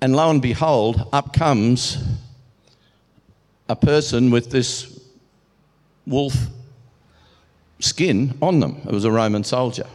and 0.00 0.14
lo 0.14 0.30
and 0.30 0.40
behold, 0.40 1.08
up 1.12 1.32
comes 1.32 1.98
a 3.68 3.74
person 3.74 4.30
with 4.30 4.50
this 4.50 5.00
wolf 6.06 6.34
skin 7.80 8.38
on 8.40 8.60
them. 8.60 8.80
It 8.86 8.92
was 8.92 9.04
a 9.04 9.10
Roman 9.10 9.42
soldier. 9.42 9.86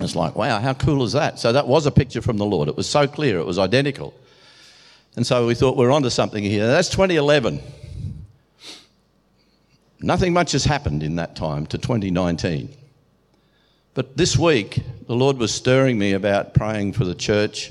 It's 0.00 0.16
like, 0.16 0.34
wow, 0.34 0.58
how 0.60 0.74
cool 0.74 1.04
is 1.04 1.12
that? 1.12 1.38
So 1.38 1.52
that 1.52 1.66
was 1.66 1.86
a 1.86 1.90
picture 1.90 2.22
from 2.22 2.38
the 2.38 2.46
Lord. 2.46 2.68
It 2.68 2.76
was 2.76 2.88
so 2.88 3.06
clear, 3.06 3.38
it 3.38 3.46
was 3.46 3.58
identical. 3.58 4.14
And 5.16 5.26
so 5.26 5.46
we 5.46 5.54
thought 5.54 5.76
we're 5.76 5.90
onto 5.90 6.10
something 6.10 6.42
here. 6.42 6.66
That's 6.66 6.88
2011. 6.88 7.60
Nothing 10.00 10.32
much 10.32 10.52
has 10.52 10.64
happened 10.64 11.02
in 11.02 11.16
that 11.16 11.36
time 11.36 11.66
to 11.66 11.78
2019. 11.78 12.74
But 13.94 14.16
this 14.16 14.38
week, 14.38 14.80
the 15.06 15.14
Lord 15.14 15.36
was 15.36 15.54
stirring 15.54 15.98
me 15.98 16.12
about 16.12 16.54
praying 16.54 16.94
for 16.94 17.04
the 17.04 17.14
church. 17.14 17.70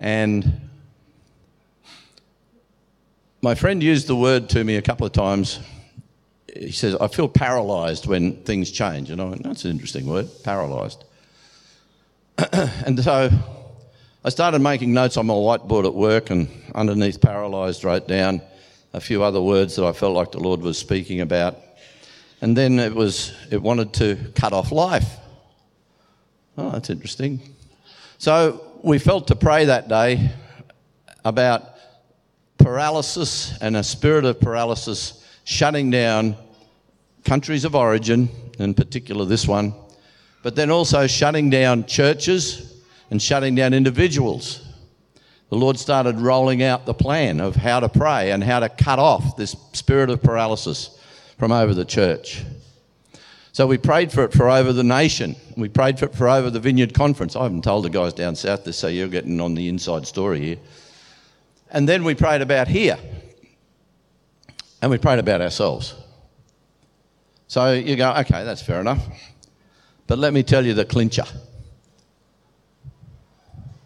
And 0.00 0.68
my 3.40 3.54
friend 3.54 3.82
used 3.82 4.08
the 4.08 4.16
word 4.16 4.48
to 4.50 4.64
me 4.64 4.76
a 4.76 4.82
couple 4.82 5.06
of 5.06 5.12
times. 5.12 5.60
He 6.60 6.72
says, 6.72 6.94
I 6.96 7.08
feel 7.08 7.28
paralyzed 7.28 8.06
when 8.06 8.42
things 8.44 8.70
change. 8.70 9.10
And 9.10 9.20
I 9.20 9.24
went, 9.24 9.42
that's 9.42 9.64
an 9.64 9.70
interesting 9.70 10.06
word, 10.06 10.28
paralyzed. 10.44 11.04
and 12.52 13.02
so 13.02 13.30
I 14.24 14.28
started 14.28 14.60
making 14.60 14.92
notes 14.92 15.16
on 15.16 15.26
my 15.26 15.34
whiteboard 15.34 15.86
at 15.86 15.94
work, 15.94 16.30
and 16.30 16.48
underneath 16.74 17.20
paralyzed, 17.20 17.84
wrote 17.84 18.08
down 18.08 18.42
a 18.92 19.00
few 19.00 19.22
other 19.22 19.40
words 19.40 19.76
that 19.76 19.84
I 19.84 19.92
felt 19.92 20.14
like 20.14 20.32
the 20.32 20.40
Lord 20.40 20.60
was 20.62 20.78
speaking 20.78 21.20
about. 21.20 21.58
And 22.40 22.56
then 22.56 22.78
it 22.78 22.94
was, 22.94 23.32
it 23.50 23.60
wanted 23.60 23.92
to 23.94 24.18
cut 24.34 24.52
off 24.52 24.72
life. 24.72 25.16
Oh, 26.58 26.70
that's 26.70 26.90
interesting. 26.90 27.40
So 28.18 28.64
we 28.82 28.98
felt 28.98 29.28
to 29.28 29.36
pray 29.36 29.66
that 29.66 29.88
day 29.88 30.30
about 31.24 31.62
paralysis 32.58 33.56
and 33.60 33.76
a 33.76 33.82
spirit 33.82 34.24
of 34.24 34.40
paralysis 34.40 35.24
shutting 35.44 35.90
down 35.90 36.36
countries 37.26 37.64
of 37.64 37.74
origin, 37.74 38.30
in 38.58 38.72
particular 38.72 39.26
this 39.26 39.46
one, 39.46 39.74
but 40.42 40.56
then 40.56 40.70
also 40.70 41.06
shutting 41.06 41.50
down 41.50 41.84
churches 41.84 42.80
and 43.10 43.20
shutting 43.20 43.54
down 43.54 43.74
individuals 43.74 44.66
the 45.48 45.56
Lord 45.56 45.78
started 45.78 46.18
rolling 46.18 46.62
out 46.62 46.86
the 46.86 46.94
plan 46.94 47.40
of 47.40 47.54
how 47.54 47.78
to 47.80 47.88
pray 47.88 48.32
and 48.32 48.42
how 48.42 48.60
to 48.60 48.68
cut 48.68 48.98
off 48.98 49.36
this 49.36 49.54
spirit 49.72 50.10
of 50.10 50.22
paralysis 50.22 50.98
from 51.38 51.52
over 51.52 51.72
the 51.72 51.84
church. 51.84 52.44
So 53.52 53.66
we 53.66 53.78
prayed 53.78 54.10
for 54.10 54.24
it 54.24 54.32
for 54.32 54.50
over 54.50 54.72
the 54.72 54.82
nation. 54.82 55.36
We 55.56 55.68
prayed 55.68 55.98
for 55.98 56.06
it 56.06 56.14
for 56.14 56.28
over 56.28 56.50
the 56.50 56.60
Vineyard 56.60 56.94
Conference. 56.94 57.36
I 57.36 57.44
haven't 57.44 57.62
told 57.62 57.84
the 57.84 57.90
guys 57.90 58.12
down 58.12 58.34
south 58.34 58.64
this, 58.64 58.76
so 58.76 58.88
you're 58.88 59.08
getting 59.08 59.40
on 59.40 59.54
the 59.54 59.68
inside 59.68 60.06
story 60.06 60.40
here. 60.40 60.56
And 61.70 61.88
then 61.88 62.04
we 62.04 62.14
prayed 62.14 62.42
about 62.42 62.68
here. 62.68 62.98
And 64.82 64.90
we 64.90 64.98
prayed 64.98 65.20
about 65.20 65.40
ourselves. 65.40 65.94
So 67.48 67.72
you 67.72 67.96
go, 67.96 68.12
okay, 68.12 68.44
that's 68.44 68.62
fair 68.62 68.80
enough. 68.80 69.06
But 70.06 70.18
let 70.18 70.32
me 70.32 70.42
tell 70.42 70.64
you 70.64 70.74
the 70.74 70.84
clincher. 70.84 71.24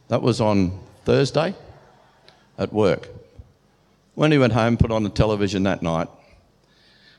That 0.09 0.23
was 0.23 0.40
on 0.40 0.79
Thursday 1.05 1.55
at 2.59 2.73
work. 2.73 3.09
When 4.14 4.33
he 4.33 4.38
went 4.38 4.52
home, 4.52 4.76
put 4.76 4.90
on 4.90 5.02
the 5.02 5.11
television 5.11 5.62
that 5.64 5.83
night, 5.83 6.09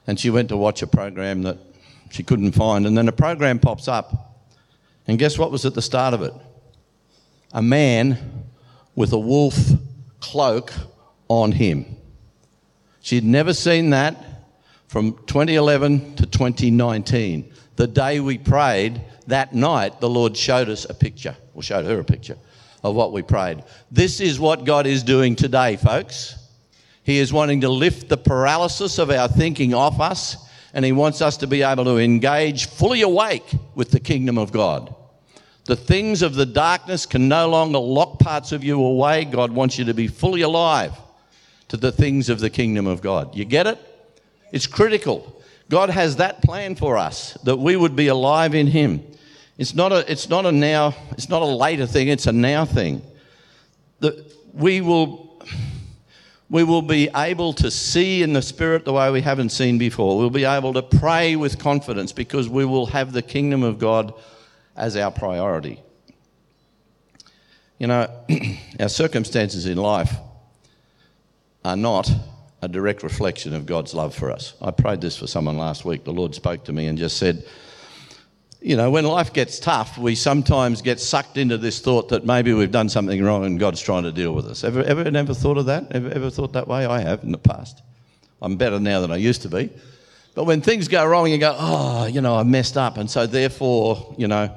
and 0.06 0.20
she 0.20 0.30
went 0.30 0.50
to 0.50 0.58
watch 0.58 0.82
a 0.82 0.88
program 0.88 1.44
that 1.44 1.58
she 2.10 2.22
couldn't 2.22 2.52
find, 2.52 2.86
and 2.86 2.98
then 2.98 3.08
a 3.08 3.14
program 3.14 3.60
pops 3.60 3.88
up, 3.88 4.44
and 5.08 5.18
guess 5.18 5.38
what 5.38 5.52
was 5.52 5.66
at 5.66 5.74
the 5.74 5.82
start 5.82 6.14
of 6.14 6.22
it? 6.22 6.34
A 7.54 7.62
man 7.62 8.46
with 8.96 9.14
a 9.14 9.20
wolf 9.20 9.58
cloak 10.20 10.74
on 11.28 11.54
him. 11.54 11.86
She'd 13.02 13.24
never 13.24 13.54
seen 13.54 13.92
that 13.92 14.16
from 14.92 15.14
2011 15.26 16.18
to 16.18 16.26
2019. 16.26 17.54
The 17.78 17.88
day 17.88 18.20
we 18.20 18.38
prayed, 18.38 19.02
that 19.28 19.56
night, 19.56 20.02
the 20.02 20.10
Lord 20.10 20.36
showed 20.36 20.68
us 20.68 20.84
a 20.84 20.94
picture, 20.94 21.34
or 21.54 21.64
showed 21.64 21.86
her 21.86 22.02
a 22.02 22.04
picture 22.04 22.36
of 22.84 22.94
what 22.94 23.14
we 23.14 23.22
prayed. 23.22 23.64
This 23.90 24.20
is 24.20 24.38
what 24.38 24.66
God 24.66 24.86
is 24.86 25.02
doing 25.02 25.38
today, 25.38 25.78
folks. 25.78 26.36
He 27.04 27.20
is 27.20 27.32
wanting 27.32 27.62
to 27.62 27.70
lift 27.70 28.10
the 28.10 28.18
paralysis 28.18 29.00
of 29.00 29.10
our 29.12 29.30
thinking 29.30 29.74
off 29.74 30.02
us, 30.02 30.36
and 30.74 30.84
He 30.84 30.92
wants 30.92 31.22
us 31.22 31.38
to 31.38 31.48
be 31.48 31.62
able 31.62 31.86
to 31.86 31.98
engage 31.98 32.68
fully 32.68 33.02
awake 33.02 33.50
with 33.76 33.92
the 33.92 34.00
kingdom 34.02 34.38
of 34.38 34.52
God. 34.52 34.94
The 35.68 35.78
things 35.78 36.22
of 36.22 36.36
the 36.36 36.46
darkness 36.46 37.06
can 37.06 37.30
no 37.30 37.48
longer 37.48 37.80
lock 37.80 38.20
parts 38.20 38.52
of 38.52 38.62
you 38.62 38.84
away. 38.84 39.24
God 39.24 39.54
wants 39.54 39.80
you 39.80 39.86
to 39.86 39.94
be 39.94 40.08
fully 40.08 40.42
alive 40.42 40.92
to 41.70 41.78
the 41.78 41.94
things 41.94 42.28
of 42.28 42.42
the 42.42 42.50
kingdom 42.50 42.88
of 42.88 43.02
God. 43.02 43.34
You 43.34 43.46
get 43.46 43.68
it? 43.68 43.88
It's 44.52 44.68
critical. 44.68 45.42
God 45.70 45.90
has 45.90 46.18
that 46.18 46.42
plan 46.42 46.76
for 46.76 46.98
us 46.98 47.34
that 47.44 47.58
we 47.58 47.76
would 47.76 47.96
be 47.96 48.08
alive 48.08 48.54
in 48.54 48.68
Him. 48.68 49.04
It's 49.58 49.74
not 49.74 49.92
a, 49.92 50.12
it's 50.12 50.28
not 50.28 50.46
a 50.46 50.52
now, 50.52 50.96
it's 51.12 51.30
not 51.30 51.42
a 51.42 51.46
later 51.46 51.86
thing, 51.86 52.08
it's 52.08 52.28
a 52.28 52.32
now 52.32 52.66
thing. 52.66 53.02
That 54.00 54.34
we 54.54 54.82
will, 54.82 55.40
we 56.50 56.64
will 56.64 56.82
be 56.82 57.10
able 57.16 57.54
to 57.54 57.72
see 57.72 58.24
in 58.24 58.34
the 58.34 58.42
Spirit 58.42 58.86
the 58.86 58.94
way 58.94 59.12
we 59.12 59.22
haven't 59.22 59.50
seen 59.50 59.78
before. 59.78 60.18
We'll 60.18 60.30
be 60.30 60.46
able 60.46 60.74
to 60.74 60.82
pray 60.82 61.36
with 61.36 61.58
confidence 61.60 62.12
because 62.12 62.50
we 62.50 62.66
will 62.66 62.88
have 62.88 63.14
the 63.14 63.22
kingdom 63.22 63.64
of 63.64 63.80
God 63.80 64.14
as 64.76 64.98
our 64.98 65.12
priority. 65.12 65.82
You 67.78 67.88
know, 67.88 68.12
our 68.80 68.90
circumstances 68.90 69.66
in 69.66 69.78
life 69.78 70.14
are 71.64 71.78
not 71.78 72.12
a 72.62 72.68
direct 72.68 73.04
reflection 73.04 73.54
of 73.54 73.66
God's 73.66 73.94
love 73.94 74.14
for 74.14 74.32
us. 74.32 74.54
I 74.62 74.72
prayed 74.72 75.02
this 75.02 75.18
for 75.18 75.28
someone 75.28 75.58
last 75.58 75.84
week. 75.84 76.04
The 76.04 76.14
Lord 76.14 76.36
spoke 76.36 76.66
to 76.66 76.74
me 76.74 76.88
and 76.88 76.98
just 76.98 77.18
said, 77.18 77.44
you 78.62 78.76
know, 78.78 78.92
when 78.92 79.06
life 79.06 79.34
gets 79.34 79.60
tough, 79.60 79.98
we 79.98 80.14
sometimes 80.14 80.84
get 80.84 81.00
sucked 81.00 81.38
into 81.38 81.58
this 81.58 81.80
thought 81.80 82.10
that 82.10 82.26
maybe 82.26 82.54
we've 82.54 82.72
done 82.72 82.90
something 82.90 83.24
wrong 83.24 83.44
and 83.44 83.60
God's 83.60 83.82
trying 83.82 84.04
to 84.04 84.12
deal 84.12 84.34
with 84.34 84.46
us. 84.46 84.64
Ever, 84.64 84.84
ever, 84.84 85.10
never 85.10 85.34
thought 85.34 85.58
of 85.58 85.66
that? 85.66 85.92
Ever, 85.92 86.10
ever 86.10 86.30
thought 86.30 86.54
that 86.54 86.68
way? 86.68 86.86
I 86.86 87.00
have 87.00 87.24
in 87.24 87.32
the 87.32 87.40
past. 87.40 87.82
I'm 88.40 88.58
better 88.58 88.80
now 88.80 89.02
than 89.02 89.12
I 89.12 89.16
used 89.16 89.42
to 89.42 89.50
be. 89.50 89.72
But 90.36 90.46
when 90.46 90.62
things 90.62 90.88
go 90.88 91.06
wrong, 91.06 91.30
you 91.30 91.40
go, 91.40 91.56
oh, 91.58 92.06
you 92.06 92.22
know, 92.22 92.36
I 92.36 92.44
messed 92.44 92.78
up. 92.78 92.98
And 92.98 93.10
so 93.10 93.26
therefore, 93.26 94.14
you 94.18 94.28
know, 94.28 94.56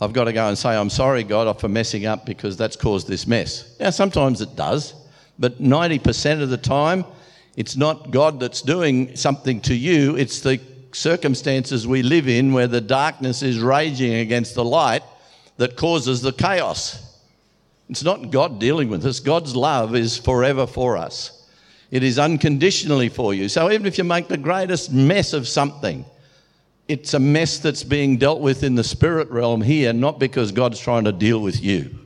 I've 0.00 0.12
got 0.12 0.24
to 0.24 0.32
go 0.34 0.46
and 0.48 0.58
say, 0.58 0.76
I'm 0.76 0.90
sorry, 0.90 1.22
God, 1.24 1.58
for 1.58 1.68
messing 1.68 2.04
up 2.04 2.26
because 2.26 2.58
that's 2.58 2.76
caused 2.76 3.08
this 3.08 3.26
mess. 3.26 3.74
Now, 3.80 3.90
sometimes 3.90 4.42
it 4.42 4.54
does, 4.54 4.92
but 5.38 5.60
90% 5.60 6.42
of 6.42 6.50
the 6.50 6.58
time, 6.58 7.06
it's 7.56 7.76
not 7.76 8.10
God 8.10 8.38
that's 8.38 8.62
doing 8.62 9.16
something 9.16 9.60
to 9.62 9.74
you, 9.74 10.16
it's 10.16 10.40
the 10.40 10.60
circumstances 10.92 11.86
we 11.86 12.02
live 12.02 12.28
in 12.28 12.52
where 12.52 12.66
the 12.66 12.80
darkness 12.80 13.42
is 13.42 13.58
raging 13.58 14.14
against 14.14 14.54
the 14.54 14.64
light 14.64 15.02
that 15.56 15.76
causes 15.76 16.22
the 16.22 16.32
chaos. 16.32 17.02
It's 17.88 18.02
not 18.02 18.30
God 18.30 18.58
dealing 18.58 18.88
with 18.88 19.04
us, 19.06 19.20
God's 19.20 19.56
love 19.56 19.94
is 19.94 20.16
forever 20.16 20.66
for 20.66 20.96
us. 20.96 21.32
It 21.90 22.02
is 22.02 22.18
unconditionally 22.18 23.08
for 23.08 23.32
you. 23.32 23.48
So 23.48 23.70
even 23.70 23.86
if 23.86 23.96
you 23.96 24.04
make 24.04 24.28
the 24.28 24.36
greatest 24.36 24.92
mess 24.92 25.32
of 25.32 25.46
something, 25.46 26.04
it's 26.88 27.14
a 27.14 27.20
mess 27.20 27.58
that's 27.58 27.84
being 27.84 28.16
dealt 28.16 28.40
with 28.40 28.62
in 28.62 28.74
the 28.74 28.84
spirit 28.84 29.30
realm 29.30 29.62
here, 29.62 29.92
not 29.92 30.18
because 30.18 30.52
God's 30.52 30.80
trying 30.80 31.04
to 31.04 31.12
deal 31.12 31.40
with 31.40 31.62
you. 31.62 31.96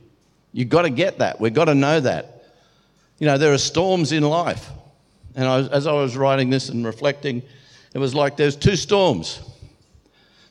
You've 0.53 0.69
got 0.69 0.83
to 0.83 0.91
get 0.91 1.19
that. 1.19 1.41
We've 1.41 1.55
got 1.55 1.67
to 1.67 1.75
know 1.75 2.01
that. 2.01 2.45
You 3.19 3.27
know, 3.27 3.39
there 3.39 3.53
are 3.53 3.59
storms 3.59 4.13
in 4.13 4.23
life. 4.23 4.71
And 5.41 5.49
I, 5.49 5.61
as 5.75 5.87
I 5.87 5.93
was 5.93 6.19
writing 6.19 6.51
this 6.51 6.69
and 6.69 6.85
reflecting, 6.85 7.43
it 7.95 7.99
was 7.99 8.15
like 8.15 8.37
there's 8.37 8.57
two 8.57 8.77
storms 8.77 9.41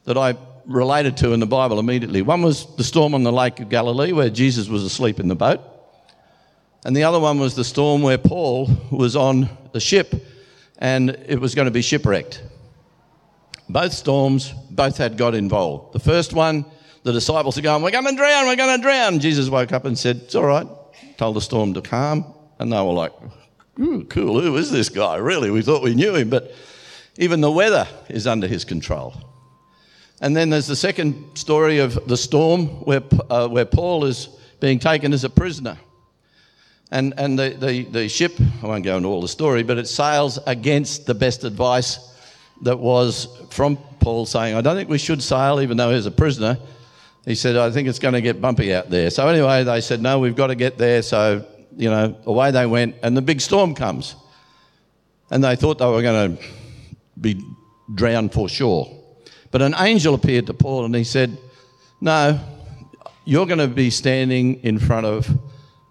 that 0.06 0.18
I 0.18 0.36
related 0.66 1.16
to 1.18 1.34
in 1.34 1.40
the 1.40 1.46
Bible 1.46 1.78
immediately. 1.78 2.24
One 2.24 2.42
was 2.42 2.76
the 2.76 2.84
storm 2.84 3.14
on 3.14 3.22
the 3.22 3.32
Lake 3.32 3.60
of 3.60 3.70
Galilee 3.70 4.14
where 4.14 4.32
Jesus 4.32 4.68
was 4.68 4.84
asleep 4.84 5.20
in 5.20 5.28
the 5.28 5.36
boat. 5.36 5.62
And 6.86 6.98
the 6.98 7.04
other 7.04 7.20
one 7.20 7.40
was 7.40 7.56
the 7.56 7.64
storm 7.64 8.02
where 8.02 8.18
Paul 8.18 8.68
was 8.90 9.16
on 9.16 9.48
the 9.74 9.80
ship 9.80 10.26
and 10.80 11.12
it 11.12 11.40
was 11.40 11.54
going 11.54 11.68
to 11.68 11.72
be 11.72 11.84
shipwrecked. 11.84 12.42
Both 13.70 13.94
storms, 13.94 14.56
both 14.72 14.98
had 14.98 15.18
God 15.18 15.36
involved. 15.36 15.94
The 15.94 16.00
first 16.00 16.34
one, 16.34 16.66
the 17.04 17.12
disciples 17.12 17.60
are 17.60 17.62
going, 17.62 17.84
We're 17.84 17.92
going 17.92 18.06
to 18.06 18.16
drown, 18.16 18.48
we're 18.48 18.56
going 18.56 18.76
to 18.76 18.82
drown. 18.82 19.20
Jesus 19.20 19.50
woke 19.50 19.72
up 19.72 19.86
and 19.86 19.96
said, 19.96 20.22
It's 20.24 20.34
all 20.34 20.46
right. 20.46 20.66
Told 21.18 21.36
the 21.36 21.42
storm 21.42 21.76
to 21.76 21.82
calm. 21.84 22.34
And 22.58 22.74
they 22.74 22.78
were 22.78 22.92
like, 22.92 23.14
Ooh, 23.80 24.04
cool, 24.06 24.42
who 24.42 24.58
is 24.58 24.72
this 24.72 24.90
guy? 24.90 25.16
Really, 25.16 25.52
we 25.52 25.62
thought 25.62 25.82
we 25.82 25.96
knew 25.96 26.16
him. 26.16 26.30
But 26.30 26.54
even 27.18 27.42
the 27.42 27.52
weather 27.52 27.88
is 28.10 28.28
under 28.28 28.48
his 28.48 28.66
control. 28.66 29.14
And 30.22 30.36
then 30.36 30.50
there's 30.50 30.68
the 30.68 30.76
second 30.76 31.38
story 31.38 31.80
of 31.80 32.08
the 32.08 32.18
storm 32.18 32.68
where, 32.86 33.02
uh, 33.30 33.48
where 33.48 33.66
Paul 33.66 34.04
is 34.06 34.28
being 34.60 34.80
taken 34.80 35.14
as 35.14 35.24
a 35.24 35.30
prisoner. 35.30 35.78
And, 36.92 37.14
and 37.18 37.38
the, 37.38 37.50
the, 37.52 37.84
the 37.84 38.10
ship, 38.10 38.34
I 38.62 38.66
won't 38.66 38.84
go 38.84 38.98
into 38.98 39.08
all 39.08 39.22
the 39.22 39.28
story, 39.28 39.64
but 39.64 39.78
it 39.78 39.88
sails 39.88 40.40
against 40.46 41.06
the 41.06 41.14
best 41.14 41.44
advice 41.44 42.00
that 42.64 42.78
was 42.78 43.28
from 43.52 43.78
Paul 44.00 44.26
saying, 44.26 44.56
I 44.56 44.62
don't 44.62 44.76
think 44.76 44.90
we 44.90 44.98
should 44.98 45.22
sail, 45.24 45.62
even 45.62 45.78
though 45.78 45.94
he's 45.94 46.06
a 46.06 46.12
prisoner. 46.12 46.58
He 47.26 47.36
said, 47.36 47.56
I 47.56 47.70
think 47.72 47.88
it's 47.88 48.00
going 48.00 48.16
to 48.16 48.22
get 48.22 48.42
bumpy 48.42 48.74
out 48.74 48.90
there. 48.90 49.10
So, 49.10 49.28
anyway, 49.28 49.64
they 49.64 49.82
said, 49.82 50.02
No, 50.02 50.20
we've 50.20 50.36
got 50.36 50.48
to 50.48 50.56
get 50.56 50.78
there. 50.78 51.02
So, 51.02 51.46
you 51.78 51.90
know, 51.90 52.18
away 52.26 52.52
they 52.52 52.66
went, 52.66 52.96
and 53.04 53.16
the 53.16 53.22
big 53.22 53.42
storm 53.42 53.76
comes. 53.76 54.16
And 55.32 55.44
they 55.44 55.56
thought 55.56 55.78
they 55.78 55.86
were 55.86 56.02
going 56.02 56.38
to 56.38 56.44
be 57.20 57.42
drowned 57.94 58.34
for 58.34 58.50
sure. 58.50 58.90
But 59.52 59.62
an 59.62 59.76
angel 59.78 60.14
appeared 60.14 60.48
to 60.48 60.54
Paul 60.54 60.86
and 60.86 60.96
he 60.96 61.04
said, 61.04 61.38
No, 62.02 62.40
you're 63.26 63.46
going 63.46 63.60
to 63.60 63.68
be 63.68 63.90
standing 63.90 64.64
in 64.64 64.80
front 64.80 65.06
of 65.06 65.30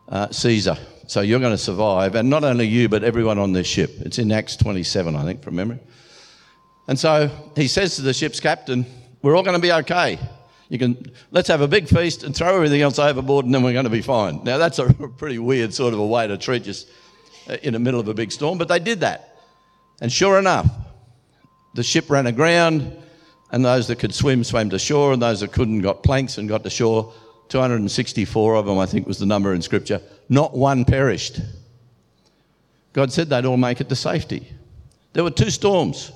uh, 0.08 0.30
Caesar. 0.30 0.76
So 1.06 1.20
you're 1.20 1.40
going 1.40 1.54
to 1.54 1.58
survive. 1.58 2.14
And 2.14 2.28
not 2.28 2.44
only 2.44 2.66
you, 2.66 2.88
but 2.88 3.02
everyone 3.02 3.38
on 3.38 3.52
this 3.52 3.66
ship. 3.66 3.90
It's 4.00 4.18
in 4.18 4.30
Acts 4.30 4.56
27, 4.56 5.16
I 5.16 5.24
think, 5.24 5.42
from 5.42 5.56
memory. 5.56 5.78
And 6.86 6.98
so 6.98 7.30
he 7.56 7.68
says 7.68 7.96
to 7.96 8.02
the 8.02 8.14
ship's 8.14 8.40
captain, 8.40 8.86
We're 9.22 9.36
all 9.36 9.42
going 9.42 9.56
to 9.56 9.62
be 9.62 9.72
okay. 9.72 10.18
You 10.68 10.78
can 10.78 11.12
let's 11.30 11.48
have 11.48 11.60
a 11.60 11.68
big 11.68 11.88
feast 11.88 12.24
and 12.24 12.36
throw 12.36 12.54
everything 12.54 12.82
else 12.82 12.98
overboard, 12.98 13.46
and 13.46 13.54
then 13.54 13.62
we're 13.62 13.72
going 13.72 13.84
to 13.84 13.90
be 13.90 14.02
fine. 14.02 14.42
Now 14.44 14.58
that's 14.58 14.78
a 14.78 14.92
pretty 14.92 15.38
weird 15.38 15.72
sort 15.72 15.94
of 15.94 16.00
a 16.00 16.06
way 16.06 16.26
to 16.26 16.36
treat 16.36 16.68
us 16.68 16.86
uh, 17.48 17.56
in 17.62 17.72
the 17.72 17.78
middle 17.78 18.00
of 18.00 18.08
a 18.08 18.14
big 18.14 18.32
storm, 18.32 18.58
but 18.58 18.68
they 18.68 18.78
did 18.78 19.00
that. 19.00 19.36
And 20.00 20.12
sure 20.12 20.38
enough, 20.38 20.70
the 21.74 21.82
ship 21.82 22.10
ran 22.10 22.26
aground, 22.26 22.96
and 23.50 23.64
those 23.64 23.88
that 23.88 23.98
could 23.98 24.14
swim 24.14 24.44
swam 24.44 24.70
to 24.70 24.78
shore, 24.78 25.12
and 25.12 25.22
those 25.22 25.40
that 25.40 25.52
couldn't 25.52 25.80
got 25.80 26.02
planks 26.02 26.38
and 26.38 26.48
got 26.48 26.64
to 26.64 26.70
shore. 26.70 27.12
264 27.48 28.56
of 28.56 28.66
them, 28.66 28.78
I 28.78 28.84
think, 28.84 29.06
was 29.06 29.18
the 29.18 29.24
number 29.24 29.54
in 29.54 29.62
Scripture. 29.62 30.02
Not 30.28 30.54
one 30.54 30.84
perished. 30.84 31.40
God 32.92 33.10
said 33.10 33.30
they'd 33.30 33.46
all 33.46 33.56
make 33.56 33.80
it 33.80 33.88
to 33.88 33.96
safety. 33.96 34.52
There 35.14 35.24
were 35.24 35.30
two 35.30 35.50
storms. 35.50 36.12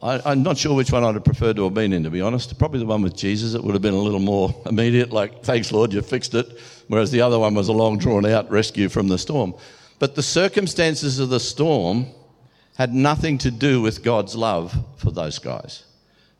I, 0.00 0.32
am 0.32 0.44
not 0.44 0.56
sure 0.56 0.76
which 0.76 0.92
one 0.92 1.02
I'd 1.02 1.14
have 1.14 1.24
preferred 1.24 1.56
to 1.56 1.64
have 1.64 1.74
been 1.74 1.92
in, 1.92 2.04
to 2.04 2.10
be 2.10 2.20
honest. 2.20 2.56
Probably 2.56 2.78
the 2.78 2.86
one 2.86 3.02
with 3.02 3.16
Jesus. 3.16 3.54
It 3.54 3.64
would 3.64 3.74
have 3.74 3.82
been 3.82 3.94
a 3.94 3.98
little 3.98 4.20
more 4.20 4.54
immediate, 4.66 5.10
like, 5.10 5.42
thanks, 5.42 5.72
Lord, 5.72 5.92
you 5.92 6.00
fixed 6.02 6.34
it. 6.34 6.46
Whereas 6.86 7.10
the 7.10 7.20
other 7.20 7.38
one 7.38 7.54
was 7.54 7.68
a 7.68 7.72
long, 7.72 7.98
drawn 7.98 8.24
out 8.24 8.48
rescue 8.50 8.88
from 8.88 9.08
the 9.08 9.18
storm. 9.18 9.54
But 9.98 10.14
the 10.14 10.22
circumstances 10.22 11.18
of 11.18 11.30
the 11.30 11.40
storm 11.40 12.06
had 12.76 12.94
nothing 12.94 13.38
to 13.38 13.50
do 13.50 13.82
with 13.82 14.04
God's 14.04 14.36
love 14.36 14.72
for 14.98 15.10
those 15.10 15.40
guys. 15.40 15.82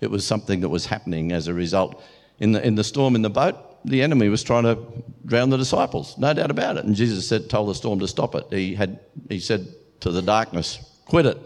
It 0.01 0.09
was 0.09 0.25
something 0.25 0.61
that 0.61 0.68
was 0.68 0.87
happening 0.87 1.33
as 1.33 1.49
a 1.49 1.55
result. 1.55 2.01
In 2.38 2.53
the, 2.53 2.64
in 2.64 2.77
the 2.77 2.85
storm 2.85 3.16
in 3.16 3.23
the 3.23 3.31
boat, 3.31 3.57
the 3.85 4.03
enemy 4.03 4.29
was 4.29 4.44
trying 4.44 4.62
to 4.62 4.79
drown 5.27 5.51
the 5.51 5.57
disciples, 5.57 6.16
no 6.16 6.33
doubt 6.33 6.53
about 6.53 6.77
it. 6.77 6.85
And 6.85 6.94
Jesus 6.94 7.27
said, 7.27 7.51
told 7.51 7.68
the 7.68 7.75
storm 7.75 7.99
to 7.99 8.07
stop 8.07 8.37
it. 8.37 8.47
He, 8.51 8.77
had, 8.77 9.01
he 9.29 9.40
said 9.40 9.66
to 10.01 10.12
the 10.12 10.23
darkness, 10.23 10.79
quit 11.07 11.27
it. 11.27 11.38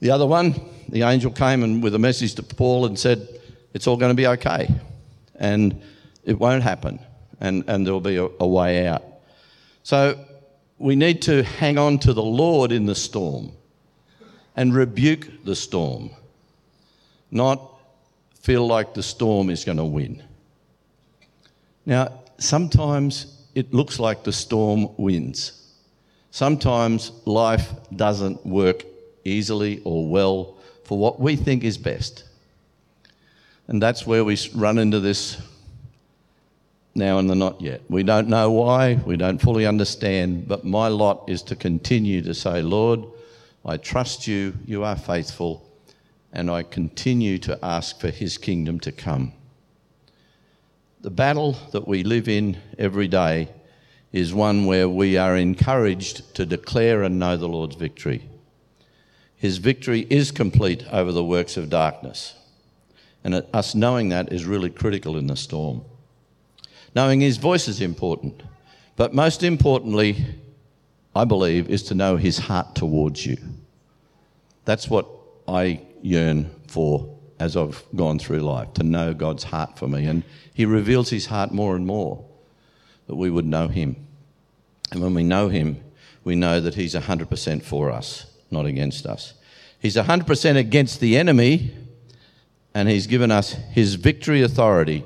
The 0.00 0.10
other 0.10 0.26
one, 0.26 0.54
the 0.88 1.02
angel 1.02 1.30
came 1.30 1.62
and 1.62 1.82
with 1.82 1.94
a 1.94 1.98
message 1.98 2.34
to 2.34 2.42
Paul 2.42 2.86
and 2.86 2.98
said, 2.98 3.26
it's 3.74 3.86
all 3.86 3.96
going 3.96 4.10
to 4.10 4.16
be 4.16 4.26
okay. 4.26 4.68
And 5.36 5.80
it 6.24 6.38
won't 6.38 6.62
happen. 6.62 6.98
And, 7.40 7.64
and 7.68 7.86
there'll 7.86 8.00
be 8.00 8.16
a, 8.16 8.28
a 8.40 8.46
way 8.46 8.86
out. 8.86 9.04
So 9.82 10.18
we 10.78 10.96
need 10.96 11.22
to 11.22 11.42
hang 11.42 11.78
on 11.78 11.98
to 12.00 12.12
the 12.12 12.22
Lord 12.22 12.72
in 12.72 12.86
the 12.86 12.94
storm 12.94 13.52
and 14.56 14.74
rebuke 14.74 15.44
the 15.44 15.54
storm, 15.54 16.10
not 17.30 17.62
feel 18.40 18.66
like 18.66 18.94
the 18.94 19.02
storm 19.02 19.50
is 19.50 19.64
going 19.64 19.78
to 19.78 19.84
win. 19.84 20.22
Now, 21.86 22.20
sometimes 22.38 23.38
it 23.54 23.72
looks 23.72 23.98
like 23.98 24.24
the 24.24 24.32
storm 24.32 24.88
wins. 24.96 25.74
Sometimes 26.30 27.12
life 27.24 27.70
doesn't 27.94 28.44
work 28.44 28.84
easily 29.24 29.80
or 29.84 30.08
well 30.08 30.57
for 30.88 30.96
what 30.96 31.20
we 31.20 31.36
think 31.36 31.64
is 31.64 31.76
best. 31.76 32.24
And 33.66 33.82
that's 33.82 34.06
where 34.06 34.24
we 34.24 34.38
run 34.54 34.78
into 34.78 35.00
this 35.00 35.36
now 36.94 37.18
and 37.18 37.28
the 37.28 37.34
not 37.34 37.60
yet. 37.60 37.82
We 37.90 38.02
don't 38.02 38.28
know 38.28 38.50
why, 38.50 38.94
we 39.04 39.18
don't 39.18 39.36
fully 39.36 39.66
understand, 39.66 40.48
but 40.48 40.64
my 40.64 40.88
lot 40.88 41.28
is 41.28 41.42
to 41.42 41.56
continue 41.56 42.22
to 42.22 42.32
say, 42.32 42.62
Lord, 42.62 43.04
I 43.66 43.76
trust 43.76 44.26
you, 44.26 44.54
you 44.64 44.82
are 44.82 44.96
faithful, 44.96 45.62
and 46.32 46.50
I 46.50 46.62
continue 46.62 47.36
to 47.40 47.62
ask 47.62 48.00
for 48.00 48.08
his 48.08 48.38
kingdom 48.38 48.80
to 48.80 48.90
come. 48.90 49.34
The 51.02 51.10
battle 51.10 51.52
that 51.72 51.86
we 51.86 52.02
live 52.02 52.30
in 52.30 52.56
every 52.78 53.08
day 53.08 53.50
is 54.10 54.32
one 54.32 54.64
where 54.64 54.88
we 54.88 55.18
are 55.18 55.36
encouraged 55.36 56.34
to 56.36 56.46
declare 56.46 57.02
and 57.02 57.18
know 57.18 57.36
the 57.36 57.46
Lord's 57.46 57.76
victory. 57.76 58.26
His 59.38 59.58
victory 59.58 60.06
is 60.10 60.30
complete 60.30 60.84
over 60.92 61.12
the 61.12 61.24
works 61.24 61.56
of 61.56 61.70
darkness. 61.70 62.34
And 63.24 63.44
us 63.52 63.74
knowing 63.74 64.10
that 64.10 64.32
is 64.32 64.44
really 64.44 64.70
critical 64.70 65.16
in 65.16 65.26
the 65.26 65.36
storm. 65.36 65.84
Knowing 66.94 67.20
his 67.20 67.36
voice 67.36 67.68
is 67.68 67.80
important. 67.80 68.42
But 68.96 69.14
most 69.14 69.42
importantly, 69.42 70.24
I 71.14 71.24
believe, 71.24 71.68
is 71.68 71.84
to 71.84 71.94
know 71.94 72.16
his 72.16 72.38
heart 72.38 72.74
towards 72.74 73.24
you. 73.24 73.36
That's 74.64 74.88
what 74.88 75.06
I 75.46 75.80
yearn 76.02 76.50
for 76.66 77.16
as 77.40 77.56
I've 77.56 77.82
gone 77.94 78.18
through 78.18 78.40
life, 78.40 78.72
to 78.74 78.82
know 78.82 79.14
God's 79.14 79.44
heart 79.44 79.78
for 79.78 79.88
me. 79.88 80.06
And 80.06 80.24
he 80.52 80.64
reveals 80.64 81.10
his 81.10 81.26
heart 81.26 81.52
more 81.52 81.76
and 81.76 81.86
more 81.86 82.24
that 83.06 83.14
we 83.14 83.30
would 83.30 83.46
know 83.46 83.68
him. 83.68 83.96
And 84.90 85.00
when 85.00 85.14
we 85.14 85.22
know 85.22 85.48
him, 85.48 85.80
we 86.24 86.34
know 86.34 86.60
that 86.60 86.74
he's 86.74 86.94
100% 86.94 87.62
for 87.62 87.90
us, 87.90 88.26
not 88.50 88.66
against 88.66 89.06
us. 89.06 89.34
He's 89.80 89.96
100% 89.96 90.56
against 90.56 91.00
the 91.00 91.16
enemy, 91.16 91.72
and 92.74 92.88
he's 92.88 93.06
given 93.06 93.30
us 93.30 93.52
his 93.52 93.94
victory 93.94 94.42
authority 94.42 95.04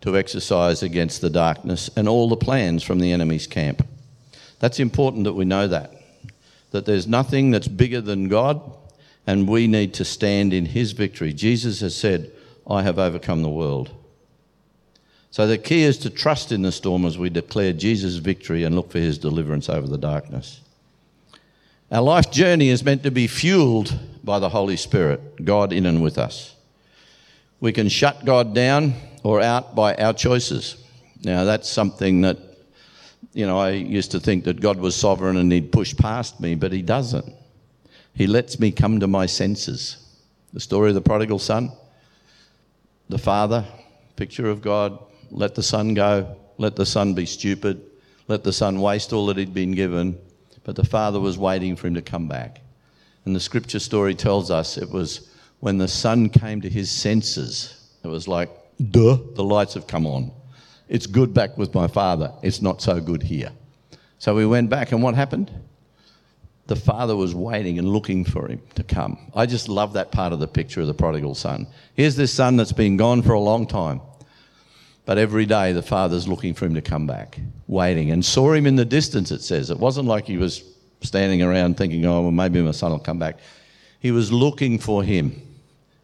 to 0.00 0.16
exercise 0.16 0.82
against 0.82 1.20
the 1.20 1.30
darkness 1.30 1.90
and 1.96 2.08
all 2.08 2.28
the 2.28 2.36
plans 2.36 2.82
from 2.82 2.98
the 2.98 3.12
enemy's 3.12 3.46
camp. 3.46 3.86
That's 4.58 4.80
important 4.80 5.24
that 5.24 5.32
we 5.32 5.44
know 5.44 5.66
that. 5.68 5.92
That 6.70 6.86
there's 6.86 7.06
nothing 7.06 7.50
that's 7.50 7.68
bigger 7.68 8.00
than 8.00 8.28
God, 8.28 8.60
and 9.26 9.48
we 9.48 9.66
need 9.66 9.94
to 9.94 10.04
stand 10.04 10.52
in 10.52 10.66
his 10.66 10.92
victory. 10.92 11.32
Jesus 11.32 11.80
has 11.80 11.94
said, 11.94 12.30
I 12.68 12.82
have 12.82 12.98
overcome 12.98 13.42
the 13.42 13.48
world. 13.48 13.90
So 15.30 15.46
the 15.46 15.58
key 15.58 15.82
is 15.82 15.98
to 15.98 16.10
trust 16.10 16.52
in 16.52 16.62
the 16.62 16.72
storm 16.72 17.04
as 17.04 17.18
we 17.18 17.30
declare 17.30 17.72
Jesus' 17.72 18.16
victory 18.16 18.64
and 18.64 18.74
look 18.74 18.90
for 18.90 18.98
his 18.98 19.18
deliverance 19.18 19.68
over 19.68 19.86
the 19.86 19.98
darkness. 19.98 20.61
Our 21.92 22.00
life 22.00 22.30
journey 22.30 22.70
is 22.70 22.82
meant 22.82 23.02
to 23.02 23.10
be 23.10 23.26
fueled 23.26 23.94
by 24.24 24.38
the 24.38 24.48
Holy 24.48 24.78
Spirit, 24.78 25.44
God 25.44 25.74
in 25.74 25.84
and 25.84 26.02
with 26.02 26.16
us. 26.16 26.56
We 27.60 27.70
can 27.70 27.90
shut 27.90 28.24
God 28.24 28.54
down 28.54 28.94
or 29.22 29.42
out 29.42 29.74
by 29.74 29.94
our 29.96 30.14
choices. 30.14 30.82
Now, 31.22 31.44
that's 31.44 31.68
something 31.68 32.22
that, 32.22 32.38
you 33.34 33.44
know, 33.44 33.58
I 33.58 33.72
used 33.72 34.10
to 34.12 34.20
think 34.20 34.44
that 34.44 34.62
God 34.62 34.78
was 34.78 34.96
sovereign 34.96 35.36
and 35.36 35.52
he'd 35.52 35.70
push 35.70 35.94
past 35.94 36.40
me, 36.40 36.54
but 36.54 36.72
he 36.72 36.80
doesn't. 36.80 37.30
He 38.14 38.26
lets 38.26 38.58
me 38.58 38.72
come 38.72 38.98
to 39.00 39.06
my 39.06 39.26
senses. 39.26 39.98
The 40.54 40.60
story 40.60 40.88
of 40.88 40.94
the 40.94 41.02
prodigal 41.02 41.40
son, 41.40 41.72
the 43.10 43.18
father, 43.18 43.66
picture 44.16 44.48
of 44.48 44.62
God, 44.62 44.98
let 45.30 45.54
the 45.54 45.62
son 45.62 45.92
go, 45.92 46.38
let 46.56 46.74
the 46.74 46.86
son 46.86 47.12
be 47.12 47.26
stupid, 47.26 47.82
let 48.28 48.44
the 48.44 48.52
son 48.52 48.80
waste 48.80 49.12
all 49.12 49.26
that 49.26 49.36
he'd 49.36 49.52
been 49.52 49.72
given. 49.72 50.18
But 50.64 50.76
the 50.76 50.84
father 50.84 51.20
was 51.20 51.36
waiting 51.38 51.76
for 51.76 51.86
him 51.86 51.94
to 51.94 52.02
come 52.02 52.28
back. 52.28 52.60
And 53.24 53.34
the 53.34 53.40
scripture 53.40 53.78
story 53.78 54.14
tells 54.14 54.50
us 54.50 54.76
it 54.76 54.90
was 54.90 55.28
when 55.60 55.78
the 55.78 55.88
son 55.88 56.28
came 56.28 56.60
to 56.60 56.68
his 56.68 56.90
senses, 56.90 57.88
it 58.02 58.08
was 58.08 58.26
like, 58.26 58.50
duh, 58.90 59.16
the 59.34 59.44
lights 59.44 59.74
have 59.74 59.86
come 59.86 60.06
on. 60.06 60.32
It's 60.88 61.06
good 61.06 61.32
back 61.32 61.56
with 61.56 61.74
my 61.74 61.86
father. 61.86 62.32
It's 62.42 62.60
not 62.60 62.82
so 62.82 63.00
good 63.00 63.22
here. 63.22 63.50
So 64.18 64.34
we 64.34 64.44
went 64.46 64.70
back, 64.70 64.92
and 64.92 65.02
what 65.02 65.14
happened? 65.14 65.50
The 66.66 66.76
father 66.76 67.16
was 67.16 67.34
waiting 67.34 67.78
and 67.78 67.88
looking 67.88 68.24
for 68.24 68.48
him 68.48 68.60
to 68.74 68.82
come. 68.82 69.18
I 69.34 69.46
just 69.46 69.68
love 69.68 69.94
that 69.94 70.12
part 70.12 70.32
of 70.32 70.40
the 70.40 70.48
picture 70.48 70.80
of 70.80 70.86
the 70.86 70.94
prodigal 70.94 71.34
son. 71.34 71.66
Here's 71.94 72.16
this 72.16 72.32
son 72.32 72.56
that's 72.56 72.72
been 72.72 72.96
gone 72.96 73.22
for 73.22 73.32
a 73.32 73.40
long 73.40 73.66
time. 73.66 74.00
But 75.04 75.18
every 75.18 75.46
day 75.46 75.72
the 75.72 75.82
father's 75.82 76.28
looking 76.28 76.54
for 76.54 76.64
him 76.66 76.74
to 76.74 76.82
come 76.82 77.06
back, 77.06 77.38
waiting, 77.66 78.10
and 78.10 78.24
saw 78.24 78.52
him 78.52 78.66
in 78.66 78.76
the 78.76 78.84
distance, 78.84 79.30
it 79.30 79.42
says. 79.42 79.70
It 79.70 79.78
wasn't 79.78 80.06
like 80.06 80.26
he 80.26 80.38
was 80.38 80.62
standing 81.00 81.42
around 81.42 81.76
thinking, 81.76 82.06
oh, 82.06 82.22
well, 82.22 82.30
maybe 82.30 82.62
my 82.62 82.70
son 82.70 82.92
will 82.92 82.98
come 83.00 83.18
back. 83.18 83.38
He 83.98 84.12
was 84.12 84.32
looking 84.32 84.78
for 84.78 85.02
him, 85.02 85.40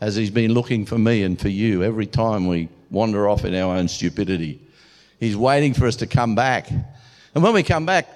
as 0.00 0.16
he's 0.16 0.30
been 0.30 0.52
looking 0.52 0.84
for 0.84 0.98
me 0.98 1.22
and 1.22 1.40
for 1.40 1.48
you 1.48 1.84
every 1.84 2.06
time 2.06 2.46
we 2.46 2.68
wander 2.90 3.28
off 3.28 3.44
in 3.44 3.54
our 3.54 3.76
own 3.76 3.88
stupidity. 3.88 4.60
He's 5.20 5.36
waiting 5.36 5.74
for 5.74 5.86
us 5.86 5.96
to 5.96 6.06
come 6.06 6.34
back. 6.34 6.70
And 6.70 7.42
when 7.42 7.54
we 7.54 7.62
come 7.62 7.86
back, 7.86 8.08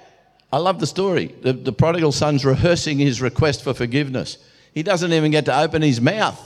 I 0.51 0.57
love 0.57 0.79
the 0.79 0.87
story. 0.87 1.33
The, 1.41 1.53
the 1.53 1.73
prodigal 1.73 2.11
son's 2.11 2.45
rehearsing 2.45 2.97
his 2.97 3.21
request 3.21 3.63
for 3.63 3.73
forgiveness. 3.73 4.37
He 4.73 4.83
doesn't 4.83 5.11
even 5.13 5.31
get 5.31 5.45
to 5.45 5.57
open 5.57 5.81
his 5.81 5.99
mouth. 5.99 6.39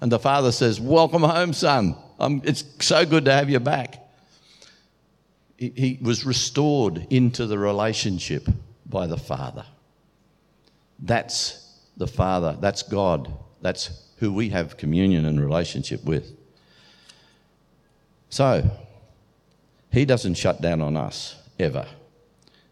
And 0.00 0.10
the 0.10 0.18
father 0.18 0.52
says, 0.52 0.80
Welcome 0.80 1.22
home, 1.22 1.52
son. 1.52 1.96
It's 2.22 2.64
so 2.80 3.04
good 3.04 3.24
to 3.26 3.32
have 3.32 3.50
you 3.50 3.60
back. 3.60 3.98
He, 5.56 5.72
he 5.76 5.98
was 6.00 6.24
restored 6.24 7.06
into 7.10 7.46
the 7.46 7.58
relationship 7.58 8.48
by 8.86 9.06
the 9.06 9.16
father. 9.16 9.64
That's 10.98 11.78
the 11.96 12.06
father. 12.06 12.56
That's 12.60 12.82
God. 12.82 13.32
That's 13.60 14.08
who 14.18 14.32
we 14.32 14.50
have 14.50 14.76
communion 14.76 15.24
and 15.24 15.40
relationship 15.40 16.04
with. 16.04 16.32
So, 18.30 18.70
he 19.90 20.04
doesn't 20.04 20.34
shut 20.34 20.62
down 20.62 20.80
on 20.80 20.96
us 20.96 21.36
ever. 21.58 21.86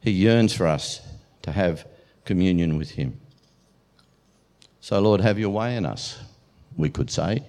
He 0.01 0.11
yearns 0.11 0.55
for 0.55 0.67
us 0.67 1.01
to 1.43 1.53
have 1.53 1.87
communion 2.25 2.79
with 2.79 2.93
Him. 2.93 3.21
So, 4.81 4.99
Lord, 5.01 5.21
have 5.21 5.39
your 5.39 5.51
way 5.51 5.77
in 5.77 5.85
us, 5.85 6.19
we 6.77 6.89
could 6.89 7.11
say. 7.11 7.45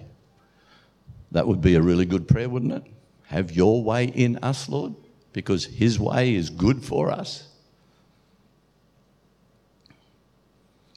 That 1.32 1.46
would 1.46 1.60
be 1.60 1.74
a 1.74 1.82
really 1.82 2.04
good 2.04 2.28
prayer, 2.28 2.48
wouldn't 2.48 2.72
it? 2.72 2.84
Have 3.24 3.52
your 3.52 3.82
way 3.82 4.04
in 4.04 4.38
us, 4.42 4.68
Lord, 4.68 4.94
because 5.32 5.64
His 5.64 5.98
way 5.98 6.34
is 6.34 6.50
good 6.50 6.84
for 6.84 7.10
us. 7.10 7.48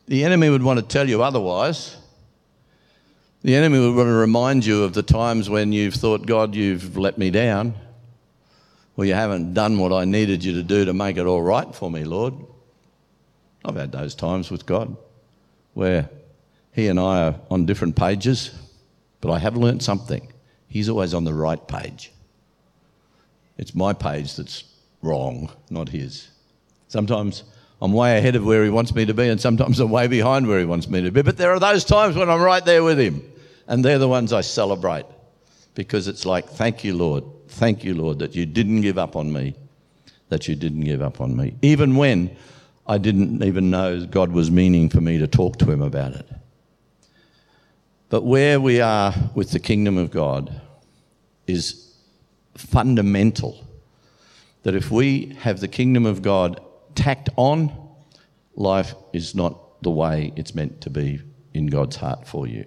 The 0.07 0.23
enemy 0.23 0.49
would 0.49 0.61
want 0.61 0.79
to 0.79 0.85
tell 0.85 1.09
you 1.09 1.23
otherwise. 1.23 1.97
The 3.41 3.55
enemy 3.55 3.79
would 3.79 3.95
want 3.95 4.07
to 4.07 4.13
remind 4.13 4.65
you 4.65 4.83
of 4.83 4.93
the 4.93 5.03
times 5.03 5.49
when 5.49 5.71
you've 5.71 5.93
thought, 5.93 6.25
God, 6.25 6.53
you've 6.53 6.97
let 6.97 7.17
me 7.17 7.31
down. 7.31 7.73
Well, 8.95 9.07
you 9.07 9.13
haven't 9.13 9.53
done 9.53 9.77
what 9.79 9.91
I 9.91 10.05
needed 10.05 10.43
you 10.43 10.53
to 10.53 10.63
do 10.63 10.85
to 10.85 10.93
make 10.93 11.17
it 11.17 11.25
all 11.25 11.41
right 11.41 11.73
for 11.73 11.89
me, 11.89 12.03
Lord. 12.03 12.33
I've 13.63 13.75
had 13.75 13.91
those 13.91 14.15
times 14.15 14.51
with 14.51 14.65
God 14.65 14.95
where 15.73 16.09
He 16.73 16.87
and 16.87 16.99
I 16.99 17.27
are 17.27 17.35
on 17.49 17.65
different 17.65 17.95
pages, 17.95 18.51
but 19.21 19.31
I 19.31 19.39
have 19.39 19.55
learnt 19.55 19.83
something. 19.83 20.31
He's 20.67 20.89
always 20.89 21.13
on 21.13 21.23
the 21.23 21.33
right 21.33 21.65
page. 21.67 22.11
It's 23.57 23.73
my 23.73 23.93
page 23.93 24.35
that's 24.35 24.63
wrong, 25.01 25.51
not 25.69 25.89
His. 25.89 26.27
Sometimes 26.87 27.43
I'm 27.81 27.93
way 27.93 28.17
ahead 28.17 28.35
of 28.35 28.45
where 28.45 28.63
He 28.63 28.69
wants 28.69 28.93
me 28.93 29.05
to 29.05 29.13
be, 29.13 29.29
and 29.29 29.39
sometimes 29.39 29.79
I'm 29.79 29.89
way 29.89 30.07
behind 30.07 30.47
where 30.47 30.59
He 30.59 30.65
wants 30.65 30.89
me 30.89 31.01
to 31.01 31.11
be. 31.11 31.21
But 31.21 31.37
there 31.37 31.51
are 31.51 31.59
those 31.59 31.85
times 31.85 32.15
when 32.15 32.29
I'm 32.29 32.41
right 32.41 32.63
there 32.63 32.83
with 32.83 32.99
Him, 32.99 33.23
and 33.67 33.83
they're 33.83 33.99
the 33.99 34.07
ones 34.07 34.33
I 34.33 34.41
celebrate 34.41 35.05
because 35.75 36.07
it's 36.07 36.25
like, 36.25 36.47
thank 36.47 36.83
you, 36.83 36.95
Lord. 36.95 37.23
Thank 37.47 37.83
you, 37.83 37.93
Lord, 37.93 38.19
that 38.19 38.35
you 38.35 38.45
didn't 38.45 38.81
give 38.81 38.97
up 38.97 39.15
on 39.15 39.31
me, 39.31 39.55
that 40.29 40.47
you 40.47 40.55
didn't 40.55 40.81
give 40.81 41.01
up 41.01 41.21
on 41.21 41.35
me, 41.35 41.55
even 41.61 41.95
when 41.95 42.35
I 42.87 42.97
didn't 42.97 43.43
even 43.43 43.69
know 43.69 44.05
God 44.05 44.31
was 44.31 44.51
meaning 44.51 44.89
for 44.89 45.01
me 45.01 45.17
to 45.19 45.27
talk 45.27 45.57
to 45.59 45.71
Him 45.71 45.81
about 45.81 46.13
it. 46.13 46.27
But 48.09 48.23
where 48.23 48.59
we 48.59 48.81
are 48.81 49.13
with 49.33 49.51
the 49.51 49.59
kingdom 49.59 49.97
of 49.97 50.11
God 50.11 50.61
is 51.47 51.95
fundamental. 52.55 53.65
That 54.63 54.75
if 54.75 54.91
we 54.91 55.35
have 55.39 55.59
the 55.59 55.67
kingdom 55.67 56.05
of 56.05 56.21
God 56.21 56.61
tacked 56.95 57.29
on, 57.35 57.71
life 58.55 58.93
is 59.13 59.35
not 59.35 59.81
the 59.81 59.91
way 59.91 60.33
it's 60.35 60.55
meant 60.55 60.81
to 60.81 60.89
be 60.89 61.21
in 61.53 61.67
God's 61.67 61.95
heart 61.95 62.27
for 62.27 62.47
you. 62.47 62.65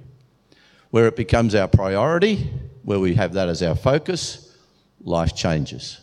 Where 0.91 1.07
it 1.07 1.17
becomes 1.17 1.55
our 1.55 1.69
priority, 1.69 2.51
where 2.83 3.01
we 3.01 3.15
have 3.15 3.35
that 3.35 3.49
as 3.49 3.63
our 3.63 3.75
focus, 3.75 4.57
life 5.03 5.37
changes. 5.37 6.01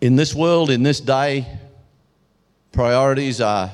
In 0.00 0.16
this 0.16 0.34
world, 0.34 0.70
in 0.70 0.82
this 0.82 1.00
day, 1.00 1.46
priorities 2.72 3.40
are 3.40 3.70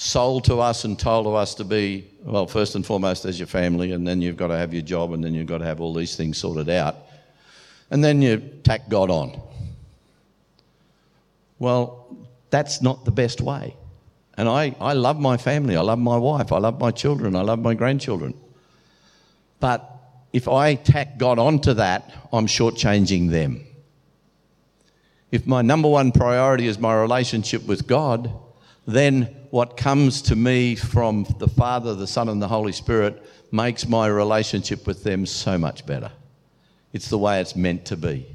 sold 0.00 0.44
to 0.44 0.60
us 0.60 0.84
and 0.84 0.96
told 0.96 1.26
to 1.26 1.30
us 1.30 1.56
to 1.56 1.64
be, 1.64 2.08
well, 2.22 2.46
first 2.46 2.76
and 2.76 2.86
foremost, 2.86 3.24
as 3.24 3.38
your 3.38 3.48
family, 3.48 3.90
and 3.90 4.06
then 4.06 4.22
you've 4.22 4.36
got 4.36 4.46
to 4.46 4.56
have 4.56 4.72
your 4.72 4.82
job, 4.82 5.12
and 5.12 5.22
then 5.22 5.34
you've 5.34 5.48
got 5.48 5.58
to 5.58 5.64
have 5.64 5.80
all 5.80 5.92
these 5.92 6.14
things 6.14 6.38
sorted 6.38 6.70
out. 6.70 6.96
And 7.90 8.02
then 8.02 8.22
you 8.22 8.38
tack 8.62 8.88
God 8.88 9.10
on. 9.10 9.40
Well, 11.58 12.16
that's 12.50 12.80
not 12.80 13.04
the 13.04 13.10
best 13.10 13.40
way. 13.40 13.76
And 14.36 14.48
I, 14.48 14.76
I 14.80 14.92
love 14.92 15.18
my 15.18 15.36
family. 15.36 15.76
I 15.76 15.80
love 15.80 15.98
my 15.98 16.16
wife. 16.16 16.52
I 16.52 16.58
love 16.58 16.78
my 16.78 16.92
children. 16.92 17.34
I 17.34 17.40
love 17.40 17.58
my 17.58 17.74
grandchildren. 17.74 18.34
But 19.58 19.90
if 20.32 20.46
I 20.46 20.76
tack 20.76 21.18
God 21.18 21.40
onto 21.40 21.74
that, 21.74 22.14
I'm 22.32 22.46
shortchanging 22.46 23.30
them. 23.30 23.66
If 25.32 25.44
my 25.44 25.62
number 25.62 25.88
one 25.88 26.12
priority 26.12 26.68
is 26.68 26.78
my 26.78 26.94
relationship 26.94 27.66
with 27.66 27.88
God, 27.88 28.32
then 28.86 29.34
what 29.50 29.76
comes 29.76 30.22
to 30.22 30.36
me 30.36 30.74
from 30.74 31.24
the 31.38 31.48
Father, 31.48 31.94
the 31.94 32.06
Son, 32.06 32.28
and 32.28 32.40
the 32.40 32.48
Holy 32.48 32.72
Spirit 32.72 33.24
makes 33.50 33.88
my 33.88 34.06
relationship 34.06 34.86
with 34.86 35.04
them 35.04 35.24
so 35.26 35.56
much 35.56 35.86
better. 35.86 36.10
It's 36.92 37.08
the 37.08 37.18
way 37.18 37.40
it's 37.40 37.56
meant 37.56 37.84
to 37.86 37.96
be. 37.96 38.26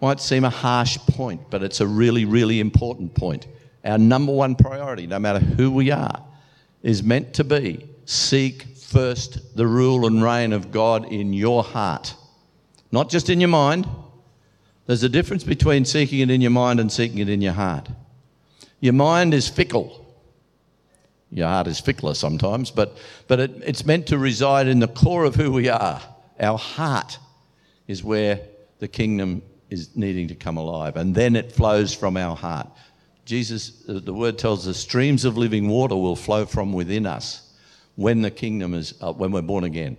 Might 0.00 0.20
seem 0.20 0.44
a 0.44 0.50
harsh 0.50 0.98
point, 0.98 1.50
but 1.50 1.62
it's 1.62 1.80
a 1.80 1.86
really, 1.86 2.24
really 2.24 2.60
important 2.60 3.14
point. 3.14 3.46
Our 3.84 3.98
number 3.98 4.32
one 4.32 4.54
priority, 4.56 5.06
no 5.06 5.18
matter 5.18 5.38
who 5.38 5.70
we 5.70 5.90
are, 5.90 6.22
is 6.82 7.02
meant 7.02 7.34
to 7.34 7.44
be 7.44 7.88
seek 8.06 8.64
first 8.76 9.56
the 9.56 9.66
rule 9.66 10.06
and 10.06 10.22
reign 10.22 10.52
of 10.52 10.70
God 10.70 11.10
in 11.12 11.32
your 11.32 11.64
heart, 11.64 12.14
not 12.92 13.08
just 13.08 13.30
in 13.30 13.40
your 13.40 13.48
mind. 13.48 13.88
There's 14.86 15.02
a 15.02 15.08
difference 15.08 15.44
between 15.44 15.84
seeking 15.84 16.20
it 16.20 16.30
in 16.30 16.40
your 16.40 16.50
mind 16.50 16.78
and 16.78 16.92
seeking 16.92 17.18
it 17.18 17.28
in 17.28 17.40
your 17.40 17.54
heart. 17.54 17.88
Your 18.84 18.92
mind 18.92 19.32
is 19.32 19.48
fickle. 19.48 20.04
Your 21.30 21.48
heart 21.48 21.68
is 21.68 21.80
fickler 21.80 22.14
sometimes, 22.14 22.70
but, 22.70 22.98
but 23.28 23.40
it, 23.40 23.50
it's 23.64 23.86
meant 23.86 24.08
to 24.08 24.18
reside 24.18 24.68
in 24.68 24.78
the 24.78 24.88
core 24.88 25.24
of 25.24 25.34
who 25.34 25.50
we 25.50 25.70
are. 25.70 26.02
Our 26.38 26.58
heart 26.58 27.18
is 27.88 28.04
where 28.04 28.42
the 28.80 28.88
kingdom 28.88 29.40
is 29.70 29.96
needing 29.96 30.28
to 30.28 30.34
come 30.34 30.58
alive, 30.58 30.96
and 30.96 31.14
then 31.14 31.34
it 31.34 31.50
flows 31.50 31.94
from 31.94 32.18
our 32.18 32.36
heart. 32.36 32.68
Jesus, 33.24 33.70
the 33.88 34.12
word 34.12 34.36
tells 34.36 34.68
us, 34.68 34.76
streams 34.76 35.24
of 35.24 35.38
living 35.38 35.66
water 35.66 35.96
will 35.96 36.14
flow 36.14 36.44
from 36.44 36.74
within 36.74 37.06
us 37.06 37.54
when 37.96 38.20
the 38.20 38.30
kingdom 38.30 38.74
is, 38.74 38.92
uh, 39.00 39.14
when 39.14 39.32
we're 39.32 39.40
born 39.40 39.64
again. 39.64 39.96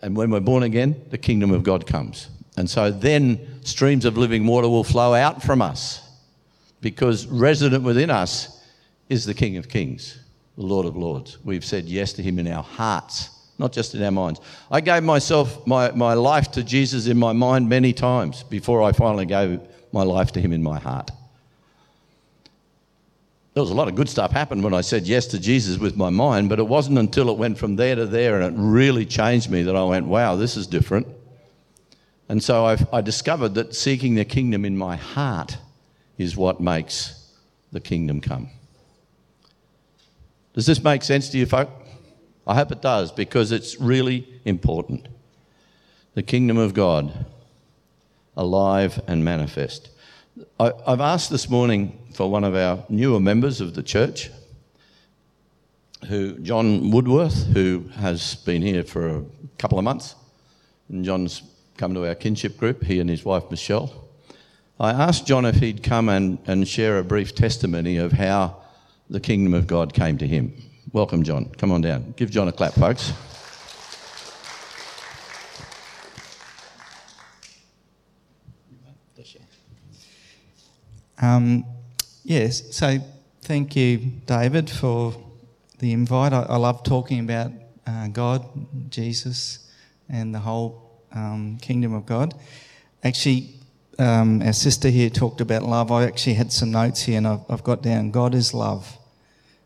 And 0.00 0.16
when 0.16 0.30
we're 0.30 0.38
born 0.38 0.62
again, 0.62 0.94
the 1.10 1.18
kingdom 1.18 1.50
of 1.50 1.64
God 1.64 1.88
comes. 1.88 2.28
And 2.56 2.70
so 2.70 2.92
then 2.92 3.64
streams 3.64 4.04
of 4.04 4.16
living 4.16 4.46
water 4.46 4.68
will 4.68 4.84
flow 4.84 5.12
out 5.12 5.42
from 5.42 5.60
us 5.60 6.08
because 6.82 7.26
resident 7.26 7.82
within 7.82 8.10
us 8.10 8.62
is 9.08 9.24
the 9.24 9.32
King 9.32 9.56
of 9.56 9.70
Kings 9.70 10.18
the 10.56 10.66
Lord 10.66 10.86
of 10.86 10.96
Lords. 10.96 11.38
We've 11.44 11.64
said 11.64 11.86
yes 11.86 12.12
to 12.14 12.22
Him 12.22 12.38
in 12.38 12.46
our 12.46 12.62
hearts, 12.62 13.30
not 13.58 13.72
just 13.72 13.94
in 13.94 14.02
our 14.02 14.10
minds. 14.10 14.40
I 14.70 14.80
gave 14.80 15.02
myself, 15.02 15.66
my, 15.66 15.90
my 15.92 16.14
life 16.14 16.50
to 16.52 16.62
Jesus 16.62 17.06
in 17.06 17.18
my 17.18 17.32
mind 17.32 17.68
many 17.68 17.92
times 17.92 18.42
before 18.42 18.82
I 18.82 18.92
finally 18.92 19.26
gave 19.26 19.60
my 19.92 20.02
life 20.02 20.32
to 20.32 20.40
Him 20.40 20.52
in 20.52 20.62
my 20.62 20.78
heart. 20.78 21.10
There 23.54 23.62
was 23.62 23.70
a 23.70 23.74
lot 23.74 23.88
of 23.88 23.94
good 23.94 24.08
stuff 24.08 24.30
happened 24.30 24.64
when 24.64 24.72
I 24.72 24.80
said 24.80 25.06
yes 25.06 25.26
to 25.28 25.38
Jesus 25.38 25.78
with 25.78 25.96
my 25.96 26.08
mind, 26.08 26.48
but 26.48 26.58
it 26.58 26.66
wasn't 26.66 26.98
until 26.98 27.30
it 27.30 27.36
went 27.36 27.58
from 27.58 27.76
there 27.76 27.94
to 27.94 28.06
there 28.06 28.40
and 28.40 28.54
it 28.54 28.58
really 28.58 29.04
changed 29.04 29.50
me 29.50 29.62
that 29.62 29.76
I 29.76 29.84
went, 29.84 30.06
wow, 30.06 30.36
this 30.36 30.56
is 30.56 30.66
different. 30.66 31.06
And 32.30 32.42
so 32.42 32.64
I've, 32.64 32.92
I 32.94 33.02
discovered 33.02 33.54
that 33.54 33.74
seeking 33.74 34.14
the 34.14 34.24
kingdom 34.24 34.64
in 34.64 34.76
my 34.76 34.96
heart 34.96 35.58
is 36.18 36.36
what 36.36 36.60
makes 36.60 37.32
the 37.72 37.80
kingdom 37.80 38.20
come. 38.20 38.50
Does 40.54 40.66
this 40.66 40.82
make 40.82 41.02
sense 41.02 41.30
to 41.30 41.38
you, 41.38 41.46
folk? 41.46 41.70
I 42.46 42.54
hope 42.54 42.72
it 42.72 42.82
does 42.82 43.12
because 43.12 43.52
it's 43.52 43.80
really 43.80 44.28
important. 44.44 45.08
The 46.14 46.22
kingdom 46.22 46.58
of 46.58 46.74
God, 46.74 47.24
alive 48.36 49.00
and 49.06 49.24
manifest. 49.24 49.88
I, 50.58 50.72
have 50.86 51.00
asked 51.00 51.30
this 51.30 51.48
morning 51.48 51.98
for 52.14 52.30
one 52.30 52.44
of 52.44 52.54
our 52.54 52.84
newer 52.88 53.20
members 53.20 53.60
of 53.60 53.74
the 53.74 53.82
church, 53.82 54.30
who 56.08 56.38
John 56.38 56.90
Woodworth, 56.90 57.46
who 57.46 57.88
has 57.94 58.34
been 58.34 58.60
here 58.60 58.82
for 58.82 59.08
a 59.08 59.24
couple 59.58 59.78
of 59.78 59.84
months, 59.84 60.14
and 60.88 61.04
John's 61.04 61.42
come 61.76 61.94
to 61.94 62.06
our 62.06 62.14
kinship 62.14 62.58
group, 62.58 62.82
he 62.82 63.00
and 63.00 63.08
his 63.08 63.24
wife 63.24 63.50
Michelle. 63.50 64.08
I 64.80 64.90
asked 64.90 65.26
John 65.26 65.44
if 65.44 65.56
he'd 65.56 65.82
come 65.82 66.08
and, 66.08 66.38
and 66.46 66.66
share 66.66 66.98
a 66.98 67.04
brief 67.04 67.34
testimony 67.34 67.96
of 67.96 68.12
how 68.12 68.56
the 69.08 69.20
kingdom 69.20 69.54
of 69.54 69.66
God 69.66 69.92
came 69.92 70.18
to 70.18 70.26
him. 70.26 70.52
Welcome, 70.92 71.22
John. 71.22 71.46
Come 71.56 71.70
on 71.70 71.80
down. 71.80 72.14
Give 72.16 72.30
John 72.30 72.48
a 72.48 72.52
clap, 72.52 72.74
folks. 72.74 73.12
Um, 81.22 81.64
yes, 82.24 82.74
so 82.74 82.98
thank 83.42 83.76
you, 83.76 83.98
David, 84.26 84.68
for 84.68 85.14
the 85.78 85.92
invite. 85.92 86.32
I, 86.32 86.42
I 86.42 86.56
love 86.56 86.82
talking 86.82 87.20
about 87.20 87.52
uh, 87.86 88.08
God, 88.08 88.44
Jesus, 88.90 89.70
and 90.08 90.34
the 90.34 90.40
whole 90.40 91.00
um, 91.12 91.58
kingdom 91.62 91.94
of 91.94 92.06
God. 92.06 92.34
Actually, 93.04 93.50
um, 94.02 94.42
our 94.42 94.52
sister 94.52 94.88
here 94.88 95.08
talked 95.08 95.40
about 95.40 95.62
love. 95.62 95.92
I 95.92 96.04
actually 96.04 96.34
had 96.34 96.52
some 96.52 96.72
notes 96.72 97.02
here, 97.02 97.18
and 97.18 97.26
I've, 97.26 97.40
I've 97.48 97.62
got 97.62 97.82
down 97.82 98.10
God 98.10 98.34
is 98.34 98.52
love 98.52 98.98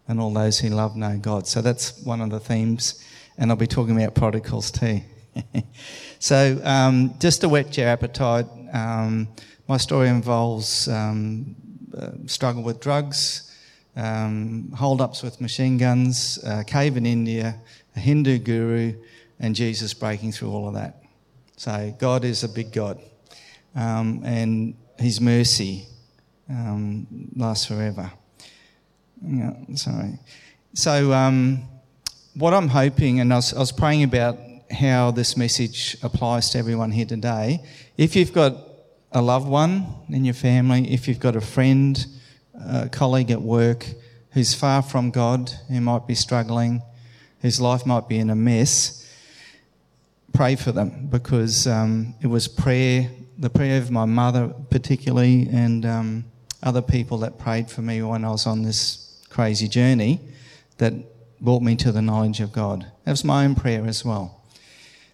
and 0.08 0.20
all 0.20 0.32
those 0.32 0.58
who 0.58 0.68
love 0.68 0.94
know 0.96 1.18
God. 1.18 1.46
So 1.46 1.62
that's 1.62 2.00
one 2.02 2.20
of 2.20 2.30
the 2.30 2.38
themes, 2.38 3.02
and 3.38 3.50
I'll 3.50 3.56
be 3.56 3.66
talking 3.66 4.00
about 4.00 4.14
prodigals 4.14 4.70
too. 4.70 5.00
so 6.18 6.60
um, 6.64 7.14
just 7.18 7.40
to 7.40 7.48
whet 7.48 7.76
your 7.76 7.88
appetite, 7.88 8.46
um, 8.72 9.28
my 9.68 9.78
story 9.78 10.08
involves 10.08 10.88
um, 10.88 11.56
uh, 11.96 12.10
struggle 12.26 12.62
with 12.62 12.80
drugs, 12.80 13.52
um, 13.96 14.70
hold-ups 14.76 15.22
with 15.22 15.40
machine 15.40 15.78
guns, 15.78 16.38
a 16.44 16.62
cave 16.62 16.96
in 16.96 17.06
India, 17.06 17.58
a 17.96 18.00
Hindu 18.00 18.38
guru, 18.38 18.94
and 19.40 19.54
Jesus 19.54 19.94
breaking 19.94 20.32
through 20.32 20.50
all 20.50 20.68
of 20.68 20.74
that. 20.74 21.02
So 21.56 21.94
God 21.98 22.24
is 22.24 22.44
a 22.44 22.48
big 22.48 22.70
God, 22.72 23.00
um, 23.76 24.22
and 24.24 24.74
His 24.98 25.20
mercy 25.20 25.86
um, 26.50 27.06
lasts 27.36 27.66
forever. 27.66 28.10
Yeah, 29.22 29.52
sorry. 29.74 30.18
So, 30.74 31.12
um, 31.12 31.62
what 32.34 32.52
I'm 32.52 32.68
hoping, 32.68 33.20
and 33.20 33.32
I 33.32 33.36
was, 33.36 33.54
I 33.54 33.58
was 33.60 33.72
praying 33.72 34.02
about 34.02 34.38
how 34.70 35.10
this 35.10 35.36
message 35.36 35.96
applies 36.02 36.50
to 36.50 36.58
everyone 36.58 36.90
here 36.90 37.06
today. 37.06 37.62
If 37.96 38.16
you've 38.16 38.32
got 38.32 38.56
a 39.12 39.22
loved 39.22 39.48
one 39.48 39.86
in 40.10 40.24
your 40.24 40.34
family, 40.34 40.92
if 40.92 41.08
you've 41.08 41.20
got 41.20 41.36
a 41.36 41.40
friend, 41.40 42.04
a 42.54 42.88
colleague 42.88 43.30
at 43.30 43.40
work 43.40 43.86
who's 44.32 44.52
far 44.52 44.82
from 44.82 45.10
God, 45.10 45.50
who 45.68 45.80
might 45.80 46.06
be 46.06 46.14
struggling, 46.14 46.82
whose 47.40 47.60
life 47.60 47.86
might 47.86 48.08
be 48.08 48.18
in 48.18 48.28
a 48.28 48.36
mess, 48.36 49.02
pray 50.34 50.56
for 50.56 50.72
them 50.72 51.06
because 51.08 51.66
um, 51.66 52.14
it 52.20 52.26
was 52.26 52.46
prayer, 52.46 53.10
the 53.38 53.50
prayer 53.50 53.78
of 53.78 53.90
my 53.90 54.04
mother 54.04 54.48
particularly, 54.70 55.48
and 55.50 55.84
um, 55.84 56.24
other 56.62 56.82
people 56.82 57.18
that 57.18 57.38
prayed 57.38 57.70
for 57.70 57.82
me 57.82 58.02
when 58.02 58.24
I 58.24 58.30
was 58.30 58.46
on 58.46 58.62
this 58.62 59.22
crazy 59.30 59.68
journey 59.68 60.20
that 60.78 60.92
brought 61.40 61.62
me 61.62 61.76
to 61.76 61.92
the 61.92 62.02
knowledge 62.02 62.40
of 62.40 62.52
God. 62.52 62.86
That 63.04 63.10
was 63.10 63.24
my 63.24 63.44
own 63.44 63.54
prayer 63.54 63.86
as 63.86 64.04
well. 64.04 64.42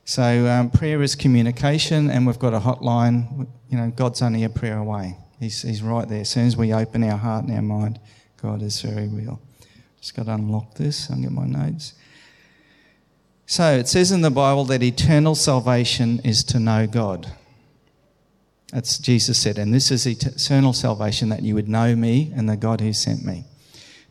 So 0.04 0.46
um, 0.48 0.70
prayer 0.70 1.02
is 1.02 1.14
communication, 1.14 2.10
and 2.10 2.26
we've 2.26 2.38
got 2.38 2.54
a 2.54 2.60
hotline. 2.60 3.46
You 3.68 3.78
know, 3.78 3.90
God's 3.90 4.22
only 4.22 4.44
a 4.44 4.48
prayer 4.48 4.78
away. 4.78 5.16
He's, 5.38 5.62
he's 5.62 5.82
right 5.82 6.08
there. 6.08 6.20
As 6.20 6.30
soon 6.30 6.46
as 6.46 6.56
we 6.56 6.72
open 6.72 7.02
our 7.04 7.16
heart 7.16 7.44
and 7.44 7.54
our 7.54 7.62
mind, 7.62 8.00
God 8.40 8.62
is 8.62 8.80
very 8.80 9.08
real. 9.08 9.40
Just 10.00 10.16
got 10.16 10.26
to 10.26 10.34
unlock 10.34 10.74
this 10.74 11.08
and 11.08 11.22
get 11.22 11.32
my 11.32 11.46
notes. 11.46 11.94
So 13.46 13.74
it 13.74 13.88
says 13.88 14.10
in 14.12 14.22
the 14.22 14.30
Bible 14.30 14.64
that 14.66 14.82
eternal 14.82 15.34
salvation 15.34 16.20
is 16.24 16.42
to 16.44 16.58
know 16.58 16.86
God. 16.86 17.32
That's 18.72 18.96
Jesus 18.96 19.38
said, 19.38 19.58
and 19.58 19.72
this 19.72 19.90
is 19.90 20.06
eternal 20.06 20.72
salvation 20.72 21.28
that 21.28 21.42
you 21.42 21.54
would 21.54 21.68
know 21.68 21.94
me 21.94 22.32
and 22.34 22.48
the 22.48 22.56
God 22.56 22.80
who 22.80 22.94
sent 22.94 23.22
me. 23.22 23.44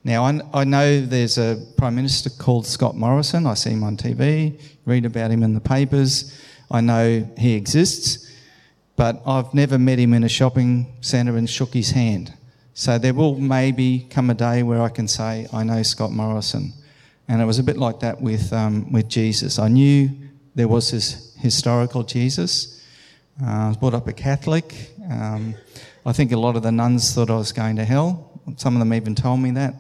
Now, 0.03 0.25
I, 0.53 0.63
know 0.63 1.01
there's 1.01 1.37
a 1.37 1.63
Prime 1.77 1.95
Minister 1.95 2.29
called 2.29 2.65
Scott 2.65 2.95
Morrison. 2.95 3.45
I 3.45 3.55
see 3.55 3.71
him 3.71 3.83
on 3.83 3.97
TV, 3.97 4.59
read 4.85 5.05
about 5.05 5.31
him 5.31 5.43
in 5.43 5.53
the 5.53 5.59
papers. 5.59 6.39
I 6.71 6.81
know 6.81 7.27
he 7.37 7.53
exists, 7.53 8.31
but 8.95 9.21
I've 9.25 9.53
never 9.53 9.77
met 9.77 9.99
him 9.99 10.13
in 10.13 10.23
a 10.23 10.29
shopping 10.29 10.95
centre 11.01 11.37
and 11.37 11.49
shook 11.49 11.73
his 11.73 11.91
hand. 11.91 12.33
So 12.73 12.97
there 12.97 13.13
will 13.13 13.39
maybe 13.39 14.07
come 14.09 14.29
a 14.29 14.33
day 14.33 14.63
where 14.63 14.81
I 14.81 14.89
can 14.89 15.07
say, 15.07 15.47
I 15.53 15.63
know 15.63 15.83
Scott 15.83 16.11
Morrison. 16.11 16.73
And 17.27 17.41
it 17.41 17.45
was 17.45 17.59
a 17.59 17.63
bit 17.63 17.77
like 17.77 17.99
that 17.99 18.21
with, 18.21 18.51
um, 18.53 18.91
with 18.91 19.07
Jesus. 19.07 19.59
I 19.59 19.67
knew 19.67 20.09
there 20.55 20.67
was 20.67 20.91
this 20.91 21.35
historical 21.39 22.03
Jesus. 22.03 22.80
Uh, 23.39 23.45
I 23.45 23.67
was 23.69 23.77
brought 23.77 23.93
up 23.93 24.07
a 24.07 24.13
Catholic. 24.13 24.91
Um, 25.09 25.55
I 26.05 26.13
think 26.13 26.31
a 26.31 26.37
lot 26.37 26.55
of 26.55 26.63
the 26.63 26.71
nuns 26.71 27.13
thought 27.13 27.29
I 27.29 27.37
was 27.37 27.51
going 27.51 27.75
to 27.77 27.85
hell. 27.85 28.41
Some 28.57 28.75
of 28.75 28.79
them 28.79 28.93
even 28.93 29.15
told 29.15 29.39
me 29.39 29.51
that. 29.51 29.75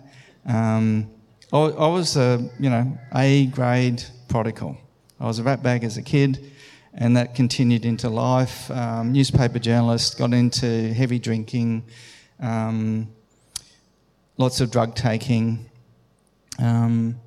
Um, 0.45 1.09
I, 1.51 1.57
I, 1.57 1.87
was 1.87 2.15
a 2.15 2.49
you 2.59 2.69
know 2.69 2.97
A 3.15 3.47
grade 3.47 4.03
prodigal. 4.27 4.77
I 5.19 5.25
was 5.25 5.39
a 5.39 5.43
rat 5.43 5.61
bag 5.61 5.83
as 5.83 5.97
a 5.97 6.01
kid, 6.01 6.51
and 6.93 7.17
that 7.17 7.35
continued 7.35 7.85
into 7.85 8.09
life. 8.09 8.71
Um, 8.71 9.11
newspaper 9.11 9.59
journalist, 9.59 10.17
got 10.17 10.33
into 10.33 10.93
heavy 10.93 11.19
drinking, 11.19 11.83
um, 12.39 13.07
lots 14.37 14.61
of 14.61 14.71
drug 14.71 14.95
taking. 14.95 15.69
Um, 16.57 17.19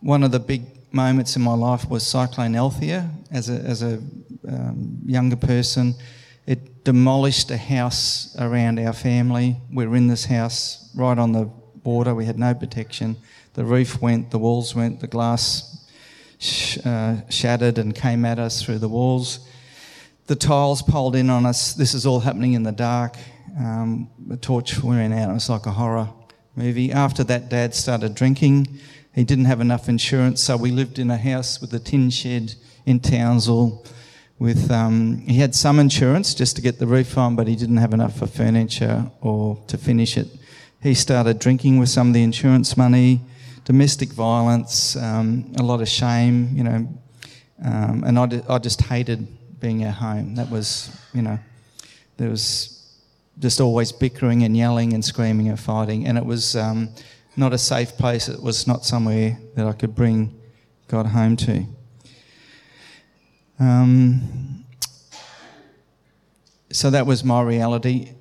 one 0.00 0.22
of 0.22 0.32
the 0.32 0.40
big 0.40 0.64
moments 0.92 1.36
in 1.36 1.42
my 1.42 1.54
life 1.54 1.88
was 1.88 2.06
Cyclone 2.06 2.56
Althea 2.56 3.10
as 3.30 3.48
a, 3.50 3.54
as 3.54 3.82
a 3.82 4.00
um, 4.48 5.00
younger 5.04 5.36
person. 5.36 5.94
It 6.46 6.84
demolished 6.84 7.50
a 7.50 7.56
house 7.56 8.34
around 8.38 8.78
our 8.78 8.92
family. 8.92 9.56
We 9.72 9.86
were 9.86 9.96
in 9.96 10.06
this 10.06 10.24
house 10.24 10.90
right 10.94 11.18
on 11.18 11.32
the 11.32 11.44
border. 11.44 12.14
We 12.14 12.24
had 12.24 12.38
no 12.38 12.54
protection. 12.54 13.16
The 13.54 13.64
roof 13.64 14.00
went, 14.00 14.30
the 14.30 14.38
walls 14.38 14.74
went, 14.74 15.00
the 15.00 15.06
glass 15.06 15.86
sh- 16.38 16.78
uh, 16.84 17.28
shattered 17.28 17.78
and 17.78 17.94
came 17.94 18.24
at 18.24 18.38
us 18.38 18.62
through 18.62 18.78
the 18.78 18.88
walls. 18.88 19.40
The 20.26 20.36
tiles 20.36 20.82
pulled 20.82 21.16
in 21.16 21.30
on 21.30 21.46
us. 21.46 21.74
This 21.74 21.94
is 21.94 22.06
all 22.06 22.20
happening 22.20 22.52
in 22.52 22.62
the 22.62 22.72
dark. 22.72 23.16
Um, 23.58 24.10
the 24.26 24.36
torch 24.36 24.82
went 24.82 25.12
out. 25.14 25.30
It 25.30 25.34
was 25.34 25.48
like 25.48 25.66
a 25.66 25.70
horror 25.70 26.08
movie. 26.54 26.92
After 26.92 27.24
that, 27.24 27.48
Dad 27.48 27.74
started 27.74 28.14
drinking. 28.14 28.78
He 29.14 29.24
didn't 29.24 29.46
have 29.46 29.60
enough 29.60 29.88
insurance, 29.88 30.42
so 30.42 30.56
we 30.56 30.70
lived 30.70 30.98
in 30.98 31.10
a 31.10 31.16
house 31.16 31.60
with 31.60 31.72
a 31.74 31.78
tin 31.78 32.10
shed 32.10 32.54
in 32.86 33.00
Townsville. 33.00 33.84
With 34.38 34.70
um, 34.70 35.18
he 35.18 35.38
had 35.38 35.54
some 35.54 35.80
insurance 35.80 36.32
just 36.32 36.56
to 36.56 36.62
get 36.62 36.78
the 36.78 36.86
roof 36.86 37.18
on, 37.18 37.34
but 37.34 37.48
he 37.48 37.56
didn't 37.56 37.78
have 37.78 37.92
enough 37.92 38.16
for 38.16 38.26
furniture 38.26 39.10
or 39.20 39.60
to 39.66 39.76
finish 39.76 40.16
it. 40.16 40.28
He 40.80 40.94
started 40.94 41.40
drinking 41.40 41.78
with 41.78 41.88
some 41.88 42.08
of 42.08 42.14
the 42.14 42.22
insurance 42.22 42.76
money, 42.76 43.20
domestic 43.64 44.10
violence, 44.10 44.94
um, 44.96 45.52
a 45.58 45.62
lot 45.62 45.80
of 45.80 45.88
shame, 45.88 46.50
you 46.54 46.62
know, 46.62 46.88
um, 47.64 48.04
and 48.06 48.18
I, 48.18 48.42
I 48.48 48.58
just 48.58 48.82
hated 48.82 49.26
being 49.58 49.82
at 49.82 49.94
home. 49.94 50.36
That 50.36 50.50
was, 50.50 50.96
you 51.12 51.22
know, 51.22 51.38
there 52.16 52.30
was 52.30 52.74
just 53.40 53.60
always 53.60 53.90
bickering 53.90 54.44
and 54.44 54.56
yelling 54.56 54.92
and 54.92 55.04
screaming 55.04 55.48
and 55.48 55.58
fighting, 55.58 56.06
and 56.06 56.16
it 56.16 56.24
was 56.24 56.54
um, 56.54 56.90
not 57.36 57.52
a 57.52 57.58
safe 57.58 57.96
place. 57.96 58.28
It 58.28 58.40
was 58.40 58.66
not 58.66 58.84
somewhere 58.84 59.38
that 59.56 59.66
I 59.66 59.72
could 59.72 59.94
bring 59.96 60.40
God 60.86 61.06
home 61.06 61.36
to. 61.38 61.66
Um, 63.58 64.64
so 66.70 66.90
that 66.90 67.06
was 67.06 67.24
my 67.24 67.42
reality. 67.42 68.12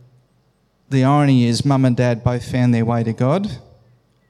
The 0.90 1.04
irony 1.04 1.46
is, 1.46 1.66
mum 1.66 1.86
and 1.86 1.96
dad 1.98 2.24
both 2.24 2.50
found 2.50 2.74
their 2.74 2.86
way 2.86 3.04
to 3.04 3.14
God, 3.14 3.50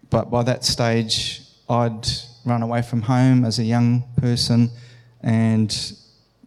but 0.10 0.32
by 0.32 0.44
that 0.44 0.66
stage, 0.66 1.42
I'd 1.70 2.08
run 2.46 2.64
away 2.64 2.82
from 2.82 3.04
home 3.04 3.46
as 3.46 3.60
a 3.60 3.64
young 3.64 4.04
person 4.18 4.70
and 5.22 5.94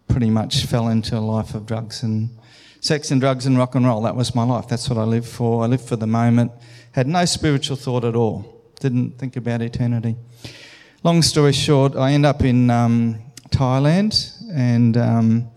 pretty 0.09 0.31
much 0.31 0.65
fell 0.65 0.89
into 0.89 1.17
a 1.17 1.21
life 1.21 1.55
of 1.55 1.67
drugs 1.67 2.03
and 2.03 2.31
sex 2.81 3.11
and 3.11 3.21
drugs 3.21 3.47
and 3.47 3.57
rock 3.57 3.75
and 3.75 3.87
roll. 3.87 4.03
That 4.03 4.17
was 4.17 4.35
my 4.35 4.43
life. 4.43 4.67
That's 4.67 4.89
what 4.89 4.99
I 4.99 5.05
lived 5.05 5.29
for. 5.29 5.63
I 5.63 5.67
lived 5.67 5.85
for 5.85 5.97
the 5.97 6.07
moment. 6.07 6.53
Had 6.93 7.07
no 7.07 7.25
spiritual 7.25 7.77
thought 7.77 8.05
at 8.05 8.17
all. 8.17 8.63
Didn't 8.81 9.19
think 9.19 9.37
about 9.37 9.63
eternity. 9.63 10.17
Long 11.05 11.23
story 11.23 11.53
short, 11.53 11.95
I 11.97 12.13
end 12.13 12.27
up 12.27 12.43
in 12.43 12.71
um, 12.71 13.21
Thailand, 13.51 14.40
and 14.53 14.97
um, 14.97 15.51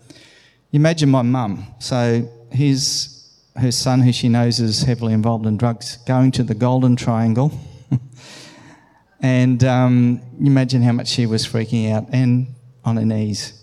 imagine 0.72 1.08
my 1.08 1.22
mum. 1.22 1.66
So 1.78 2.28
here's 2.50 3.14
her 3.56 3.70
son, 3.70 4.00
who 4.00 4.12
she 4.12 4.28
knows 4.28 4.60
is 4.60 4.82
heavily 4.82 5.12
involved 5.12 5.46
in 5.46 5.56
drugs, 5.56 5.98
going 6.06 6.32
to 6.32 6.42
the 6.42 6.54
Golden 6.54 6.96
Triangle. 6.96 7.52
and 9.20 9.62
um, 9.64 10.20
imagine 10.40 10.82
how 10.82 10.92
much 10.92 11.08
she 11.08 11.26
was 11.26 11.46
freaking 11.46 11.92
out 11.92 12.06
and 12.12 12.48
on 12.84 12.96
her 12.96 13.04
knees. 13.04 13.60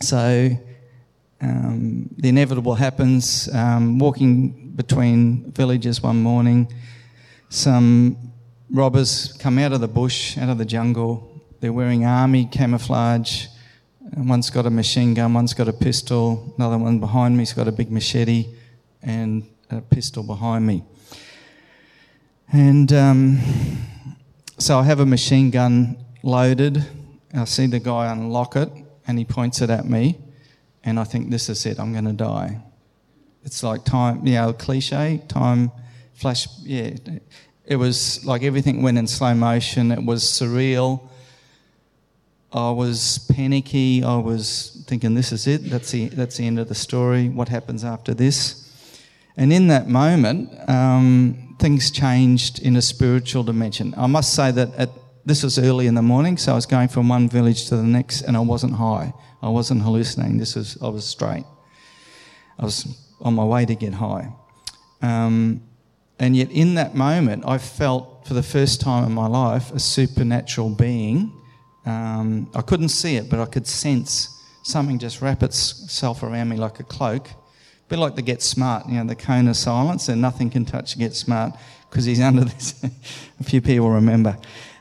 So 0.00 0.50
um, 1.40 2.08
the 2.16 2.28
inevitable 2.28 2.74
happens. 2.74 3.52
Um, 3.54 3.98
walking 3.98 4.72
between 4.74 5.52
villages 5.52 6.02
one 6.02 6.22
morning, 6.22 6.72
some 7.48 8.16
robbers 8.70 9.32
come 9.38 9.58
out 9.58 9.72
of 9.72 9.80
the 9.80 9.88
bush, 9.88 10.38
out 10.38 10.48
of 10.48 10.58
the 10.58 10.64
jungle. 10.64 11.42
They're 11.60 11.72
wearing 11.72 12.04
army 12.04 12.46
camouflage. 12.46 13.46
One's 14.16 14.50
got 14.50 14.66
a 14.66 14.70
machine 14.70 15.14
gun, 15.14 15.34
one's 15.34 15.54
got 15.54 15.68
a 15.68 15.72
pistol, 15.72 16.54
another 16.56 16.78
one 16.78 16.98
behind 16.98 17.36
me's 17.36 17.52
got 17.52 17.68
a 17.68 17.72
big 17.72 17.90
machete 17.90 18.46
and 19.02 19.44
a 19.70 19.80
pistol 19.80 20.22
behind 20.22 20.66
me. 20.66 20.82
And 22.50 22.92
um, 22.92 23.38
so 24.58 24.78
I 24.78 24.84
have 24.84 25.00
a 25.00 25.06
machine 25.06 25.50
gun 25.50 25.98
loaded. 26.22 26.84
I 27.34 27.44
see 27.44 27.66
the 27.66 27.80
guy 27.80 28.10
unlock 28.10 28.56
it 28.56 28.70
and 29.06 29.18
he 29.18 29.24
points 29.24 29.60
it 29.60 29.70
at 29.70 29.84
me 29.84 30.18
and 30.84 30.98
I 30.98 31.04
think 31.04 31.30
this 31.30 31.48
is 31.48 31.66
it, 31.66 31.78
I'm 31.78 31.92
going 31.92 32.06
to 32.06 32.12
die. 32.12 32.60
It's 33.44 33.62
like 33.62 33.84
time, 33.84 34.26
you 34.26 34.34
know, 34.34 34.52
cliche, 34.52 35.22
time, 35.28 35.70
flash, 36.14 36.48
yeah. 36.62 36.90
It 37.66 37.76
was 37.76 38.24
like 38.24 38.42
everything 38.42 38.82
went 38.82 38.96
in 38.96 39.06
slow 39.06 39.34
motion. 39.34 39.92
It 39.92 40.02
was 40.02 40.24
surreal. 40.24 41.08
I 42.52 42.70
was 42.70 43.26
panicky. 43.30 44.02
I 44.02 44.16
was 44.16 44.84
thinking, 44.86 45.14
this 45.14 45.32
is 45.32 45.46
it. 45.46 45.68
That's 45.70 45.90
the, 45.90 46.08
that's 46.08 46.38
the 46.38 46.46
end 46.46 46.58
of 46.58 46.68
the 46.68 46.74
story. 46.74 47.28
What 47.28 47.48
happens 47.48 47.84
after 47.84 48.14
this? 48.14 48.64
And 49.36 49.52
in 49.52 49.68
that 49.68 49.88
moment, 49.88 50.50
um, 50.68 51.56
things 51.58 51.90
changed 51.90 52.60
in 52.60 52.76
a 52.76 52.82
spiritual 52.82 53.44
dimension. 53.44 53.94
I 53.96 54.06
must 54.06 54.34
say 54.34 54.50
that 54.50 54.74
at, 54.74 54.90
this 55.26 55.42
was 55.42 55.58
early 55.58 55.86
in 55.86 55.94
the 55.94 56.02
morning, 56.02 56.38
so 56.38 56.52
I 56.52 56.54
was 56.54 56.66
going 56.66 56.88
from 56.88 57.08
one 57.08 57.28
village 57.28 57.68
to 57.68 57.76
the 57.76 57.82
next, 57.82 58.22
and 58.22 58.36
I 58.36 58.40
wasn't 58.40 58.74
high. 58.74 59.12
I 59.42 59.48
wasn't 59.50 59.82
hallucinating. 59.82 60.38
This 60.38 60.56
was 60.56 60.78
I 60.82 60.88
was 60.88 61.04
straight. 61.04 61.44
I 62.58 62.64
was 62.64 62.86
on 63.20 63.34
my 63.34 63.44
way 63.44 63.66
to 63.66 63.74
get 63.74 63.94
high. 63.94 64.32
Um, 65.02 65.62
and 66.18 66.34
yet, 66.34 66.50
in 66.50 66.74
that 66.74 66.94
moment, 66.94 67.44
I 67.46 67.58
felt 67.58 68.26
for 68.26 68.34
the 68.34 68.42
first 68.42 68.80
time 68.80 69.04
in 69.04 69.12
my 69.12 69.28
life 69.28 69.70
a 69.72 69.78
supernatural 69.78 70.70
being. 70.70 71.32
Um, 71.86 72.50
I 72.54 72.62
couldn't 72.62 72.90
see 72.90 73.16
it, 73.16 73.30
but 73.30 73.40
I 73.40 73.46
could 73.46 73.66
sense 73.66 74.34
something 74.62 74.98
just 74.98 75.22
wrap 75.22 75.42
itself 75.42 76.22
around 76.22 76.48
me 76.48 76.56
like 76.56 76.80
a 76.80 76.84
cloak. 76.84 77.28
A 77.30 77.88
bit 77.88 77.98
like 77.98 78.16
the 78.16 78.22
Get 78.22 78.42
Smart, 78.42 78.86
you 78.86 78.94
know, 78.94 79.04
the 79.04 79.16
cone 79.16 79.48
of 79.48 79.56
silence, 79.56 80.08
and 80.08 80.20
nothing 80.20 80.50
can 80.50 80.64
touch 80.64 80.98
Get 80.98 81.14
Smart 81.14 81.54
because 81.88 82.04
he's 82.04 82.20
under 82.28 82.44
this. 82.44 82.82
a 83.40 83.44
few 83.44 83.60
people 83.60 83.90
remember. 83.90 84.36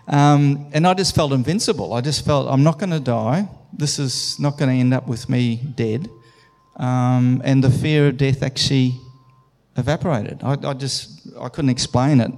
Um, 0.07 0.69
and 0.73 0.87
I 0.87 0.93
just 0.93 1.15
felt 1.15 1.33
invincible. 1.33 1.93
I 1.93 2.01
just 2.01 2.25
felt 2.25 2.47
I'm 2.49 2.63
not 2.63 2.79
going 2.79 2.91
to 2.91 2.99
die 2.99 3.47
this 3.73 3.99
is 3.99 4.39
not 4.39 4.57
going 4.57 4.69
to 4.69 4.79
end 4.79 4.93
up 4.93 5.07
with 5.07 5.29
me 5.29 5.57
dead. 5.75 6.09
Um, 6.77 7.41
and 7.43 7.63
the 7.63 7.69
fear 7.69 8.07
of 8.07 8.17
death 8.17 8.43
actually 8.43 8.99
evaporated. 9.75 10.41
I, 10.43 10.57
I 10.63 10.73
just 10.73 11.27
I 11.39 11.49
couldn't 11.49 11.69
explain 11.69 12.21
it. 12.21 12.31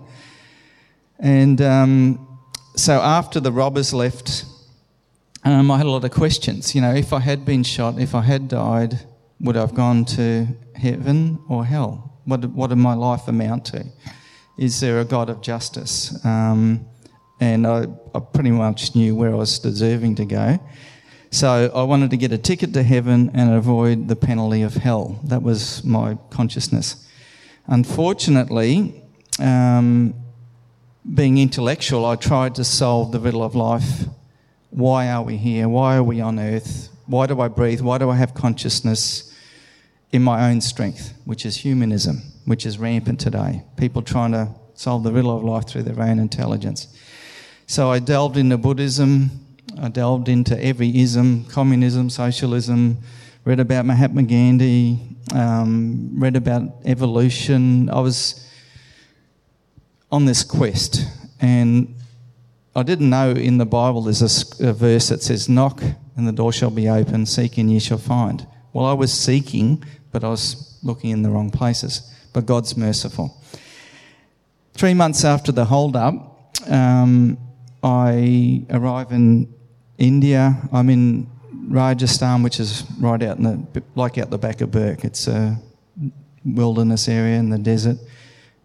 And 1.19 1.61
um, 1.61 2.39
so 2.75 3.01
after 3.01 3.39
the 3.39 3.51
robbers 3.51 3.93
left, 3.93 4.45
um, 5.43 5.71
I 5.71 5.77
had 5.77 5.85
a 5.85 5.89
lot 5.89 6.03
of 6.03 6.11
questions. 6.11 6.75
You 6.75 6.81
know, 6.81 6.93
if 6.93 7.13
I 7.13 7.19
had 7.19 7.45
been 7.45 7.63
shot, 7.63 7.99
if 7.99 8.13
I 8.13 8.21
had 8.21 8.47
died, 8.47 8.99
would 9.39 9.55
I 9.55 9.61
have 9.61 9.73
gone 9.73 10.05
to 10.05 10.47
heaven 10.75 11.39
or 11.47 11.65
hell? 11.65 12.19
What 12.25 12.45
what 12.45 12.67
did 12.67 12.77
my 12.77 12.93
life 12.93 13.27
amount 13.27 13.65
to? 13.65 13.85
Is 14.57 14.81
there 14.81 14.99
a 14.99 15.05
God 15.05 15.29
of 15.29 15.41
justice? 15.41 16.23
Um, 16.25 16.85
and 17.39 17.65
I, 17.65 17.87
I 18.13 18.19
pretty 18.19 18.51
much 18.51 18.95
knew 18.95 19.15
where 19.15 19.31
I 19.31 19.35
was 19.35 19.59
deserving 19.59 20.15
to 20.15 20.25
go. 20.25 20.59
So 21.31 21.71
I 21.73 21.83
wanted 21.83 22.09
to 22.09 22.17
get 22.17 22.31
a 22.31 22.37
ticket 22.37 22.73
to 22.73 22.83
heaven 22.83 23.31
and 23.33 23.53
avoid 23.53 24.07
the 24.07 24.15
penalty 24.15 24.63
of 24.63 24.73
hell. 24.73 25.19
That 25.23 25.41
was 25.41 25.83
my 25.83 26.17
consciousness. 26.29 27.07
Unfortunately, 27.67 29.03
um, 29.39 30.15
being 31.13 31.37
intellectual, 31.37 32.05
I 32.05 32.15
tried 32.15 32.55
to 32.55 32.63
solve 32.63 33.11
the 33.11 33.19
riddle 33.19 33.43
of 33.43 33.55
life. 33.55 34.05
Why 34.69 35.09
are 35.09 35.23
we 35.23 35.37
here? 35.37 35.67
Why 35.67 35.97
are 35.97 36.03
we 36.03 36.21
on 36.21 36.39
earth? 36.39 36.89
Why 37.07 37.25
do 37.25 37.41
I 37.41 37.47
breathe? 37.47 37.81
Why 37.81 37.97
do 37.97 38.09
I 38.09 38.15
have 38.15 38.33
consciousness 38.33 39.35
in 40.11 40.21
my 40.21 40.49
own 40.49 40.61
strength, 40.61 41.13
which 41.25 41.45
is 41.45 41.57
humanism, 41.57 42.21
which 42.45 42.65
is 42.65 42.77
rampant 42.77 43.19
today? 43.19 43.63
People 43.77 44.01
trying 44.01 44.31
to 44.33 44.49
solve 44.75 45.03
the 45.03 45.11
riddle 45.11 45.35
of 45.35 45.43
life 45.43 45.67
through 45.67 45.83
their 45.83 45.99
own 45.99 46.19
intelligence. 46.19 46.87
So 47.65 47.91
I 47.91 47.99
delved 47.99 48.37
into 48.37 48.57
Buddhism, 48.57 49.31
I 49.81 49.89
delved 49.89 50.29
into 50.29 50.61
every 50.63 50.97
ism, 50.99 51.45
communism, 51.45 52.09
socialism, 52.09 52.97
read 53.45 53.59
about 53.59 53.85
Mahatma 53.85 54.23
Gandhi, 54.23 54.99
um, 55.33 56.11
read 56.13 56.35
about 56.35 56.63
evolution. 56.85 57.89
I 57.89 57.99
was 57.99 58.47
on 60.11 60.25
this 60.25 60.43
quest, 60.43 61.05
and 61.39 61.95
I 62.75 62.83
didn't 62.83 63.09
know 63.09 63.31
in 63.31 63.57
the 63.57 63.65
Bible 63.65 64.03
there's 64.03 64.21
a, 64.59 64.69
a 64.69 64.73
verse 64.73 65.09
that 65.09 65.23
says, 65.23 65.49
Knock 65.49 65.81
and 66.15 66.27
the 66.27 66.31
door 66.31 66.51
shall 66.51 66.69
be 66.69 66.87
open, 66.87 67.25
seek 67.25 67.57
and 67.57 67.71
ye 67.71 67.79
shall 67.79 67.97
find. 67.97 68.45
Well, 68.73 68.85
I 68.85 68.93
was 68.93 69.11
seeking, 69.11 69.83
but 70.11 70.23
I 70.23 70.29
was 70.29 70.77
looking 70.83 71.09
in 71.09 71.21
the 71.23 71.29
wrong 71.29 71.49
places. 71.49 72.13
But 72.33 72.45
God's 72.45 72.77
merciful. 72.77 73.35
Three 74.73 74.93
months 74.93 75.25
after 75.25 75.51
the 75.51 75.65
hold 75.65 75.95
up, 75.95 76.53
um, 76.69 77.37
I 77.81 78.65
arrive 78.69 79.11
in 79.11 79.53
India. 79.97 80.57
I'm 80.71 80.89
in 80.89 81.29
Rajasthan, 81.67 82.43
which 82.43 82.59
is 82.59 82.83
right 82.99 83.21
out 83.23 83.37
in 83.37 83.43
the 83.43 83.83
like 83.95 84.17
out 84.17 84.29
the 84.29 84.37
back 84.37 84.61
of 84.61 84.71
Bourke. 84.71 85.03
It's 85.03 85.27
a 85.27 85.59
wilderness 86.45 87.07
area 87.07 87.37
in 87.37 87.49
the 87.49 87.57
desert, 87.57 87.97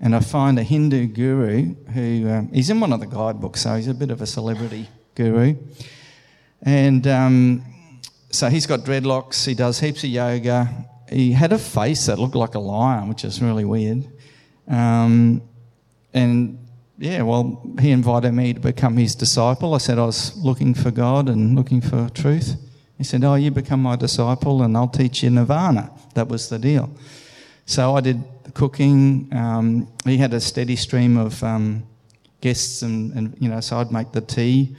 and 0.00 0.14
I 0.14 0.20
find 0.20 0.58
a 0.58 0.62
Hindu 0.62 1.06
guru 1.06 1.74
who 1.92 2.28
um, 2.28 2.48
he's 2.52 2.70
in 2.70 2.80
one 2.80 2.92
of 2.92 3.00
the 3.00 3.06
guidebooks, 3.06 3.62
so 3.62 3.74
he's 3.76 3.88
a 3.88 3.94
bit 3.94 4.10
of 4.10 4.20
a 4.20 4.26
celebrity 4.26 4.88
guru, 5.14 5.56
and 6.62 7.06
um, 7.06 7.64
so 8.30 8.48
he's 8.48 8.66
got 8.66 8.80
dreadlocks. 8.80 9.46
He 9.46 9.54
does 9.54 9.80
heaps 9.80 10.04
of 10.04 10.10
yoga, 10.10 10.68
he 11.10 11.32
had 11.32 11.52
a 11.52 11.58
face 11.58 12.06
that 12.06 12.18
looked 12.18 12.34
like 12.34 12.54
a 12.54 12.58
lion, 12.58 13.08
which 13.08 13.24
is 13.24 13.40
really 13.40 13.64
weird. 13.64 14.06
Um, 14.68 15.42
and 16.12 16.58
yeah, 16.98 17.22
well, 17.22 17.62
he 17.80 17.90
invited 17.90 18.32
me 18.32 18.54
to 18.54 18.60
become 18.60 18.96
his 18.96 19.14
disciple. 19.14 19.74
I 19.74 19.78
said 19.78 19.98
I 19.98 20.06
was 20.06 20.36
looking 20.36 20.74
for 20.74 20.90
God 20.90 21.28
and 21.28 21.54
looking 21.54 21.80
for 21.80 22.08
truth. 22.08 22.56
He 22.96 23.04
said, 23.04 23.24
Oh, 23.24 23.34
you 23.34 23.50
become 23.50 23.82
my 23.82 23.96
disciple 23.96 24.62
and 24.62 24.76
I'll 24.76 24.88
teach 24.88 25.22
you 25.22 25.30
Nirvana. 25.30 25.90
That 26.14 26.28
was 26.28 26.48
the 26.48 26.58
deal. 26.58 26.90
So 27.66 27.96
I 27.96 28.00
did 28.00 28.22
cooking. 28.54 29.28
Um, 29.32 29.88
he 30.04 30.16
had 30.16 30.32
a 30.32 30.40
steady 30.40 30.76
stream 30.76 31.16
of 31.16 31.42
um, 31.42 31.86
guests, 32.40 32.82
and, 32.82 33.12
and, 33.12 33.36
you 33.40 33.48
know, 33.48 33.60
so 33.60 33.78
I'd 33.78 33.92
make 33.92 34.12
the 34.12 34.20
tea. 34.20 34.76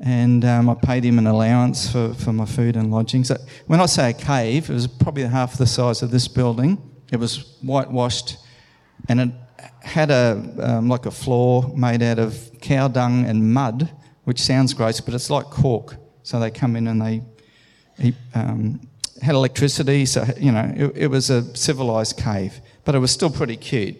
And 0.00 0.44
um, 0.44 0.70
I 0.70 0.74
paid 0.74 1.04
him 1.04 1.18
an 1.18 1.26
allowance 1.26 1.90
for, 1.90 2.14
for 2.14 2.32
my 2.32 2.46
food 2.46 2.76
and 2.76 2.90
lodging. 2.90 3.24
So 3.24 3.36
when 3.66 3.80
I 3.80 3.86
say 3.86 4.10
a 4.10 4.12
cave, 4.12 4.70
it 4.70 4.72
was 4.72 4.86
probably 4.86 5.24
half 5.24 5.58
the 5.58 5.66
size 5.66 6.02
of 6.02 6.12
this 6.12 6.28
building. 6.28 6.80
It 7.10 7.16
was 7.16 7.56
whitewashed, 7.62 8.36
and 9.08 9.20
it 9.20 9.30
had 9.82 10.10
a 10.10 10.54
um, 10.60 10.88
like 10.88 11.06
a 11.06 11.10
floor 11.10 11.72
made 11.76 12.02
out 12.02 12.18
of 12.18 12.50
cow 12.60 12.88
dung 12.88 13.24
and 13.24 13.52
mud, 13.52 13.90
which 14.24 14.40
sounds 14.40 14.74
gross, 14.74 15.00
but 15.00 15.14
it's 15.14 15.30
like 15.30 15.46
cork. 15.46 15.96
So 16.22 16.38
they 16.38 16.50
come 16.50 16.76
in 16.76 16.86
and 16.86 17.00
they 17.00 17.22
he, 17.98 18.14
um, 18.34 18.80
had 19.22 19.34
electricity, 19.34 20.06
so 20.06 20.24
you 20.38 20.52
know 20.52 20.72
it, 20.76 20.92
it, 20.96 21.06
was 21.08 21.30
a 21.30 21.56
civilized 21.56 22.18
cave, 22.18 22.60
but 22.88 22.94
it 22.94 23.00
was 23.00 23.10
still 23.10 23.28
pretty 23.28 23.58
cute. 23.58 23.98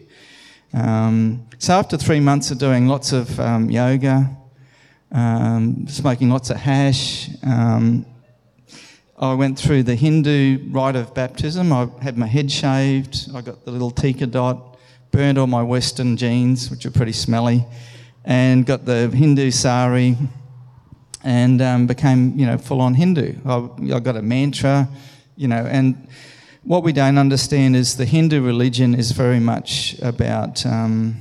Um, 0.72 1.46
so 1.58 1.74
after 1.74 1.98
three 1.98 2.20
months 2.20 2.50
of 2.50 2.56
doing 2.56 2.86
lots 2.88 3.12
of 3.12 3.38
um, 3.38 3.68
yoga, 3.68 4.34
um, 5.12 5.86
smoking 5.86 6.30
lots 6.30 6.48
of 6.48 6.56
hash, 6.56 7.28
um, 7.42 8.06
I 9.18 9.34
went 9.34 9.58
through 9.58 9.82
the 9.82 9.94
Hindu 9.94 10.70
rite 10.70 10.96
of 10.96 11.12
baptism. 11.12 11.70
I 11.70 11.90
had 12.00 12.16
my 12.16 12.26
head 12.26 12.50
shaved. 12.50 13.28
I 13.34 13.42
got 13.42 13.66
the 13.66 13.72
little 13.72 13.90
tikka 13.90 14.26
dot, 14.28 14.78
burned 15.10 15.36
all 15.36 15.46
my 15.46 15.62
Western 15.62 16.16
jeans, 16.16 16.70
which 16.70 16.86
are 16.86 16.90
pretty 16.90 17.12
smelly, 17.12 17.66
and 18.24 18.64
got 18.64 18.86
the 18.86 19.10
Hindu 19.10 19.50
sari 19.50 20.16
and 21.24 21.60
um, 21.60 21.86
became, 21.86 22.38
you 22.38 22.46
know, 22.46 22.56
full 22.56 22.80
on 22.80 22.94
Hindu. 22.94 23.34
I, 23.44 23.68
I 23.96 24.00
got 24.00 24.16
a 24.16 24.22
mantra, 24.22 24.88
you 25.36 25.46
know, 25.46 25.66
and 25.66 26.08
what 26.68 26.82
we 26.82 26.92
don't 26.92 27.16
understand 27.16 27.74
is 27.74 27.96
the 27.96 28.04
Hindu 28.04 28.42
religion 28.42 28.94
is 28.94 29.12
very 29.12 29.40
much 29.40 29.98
about 30.02 30.66
um, 30.66 31.16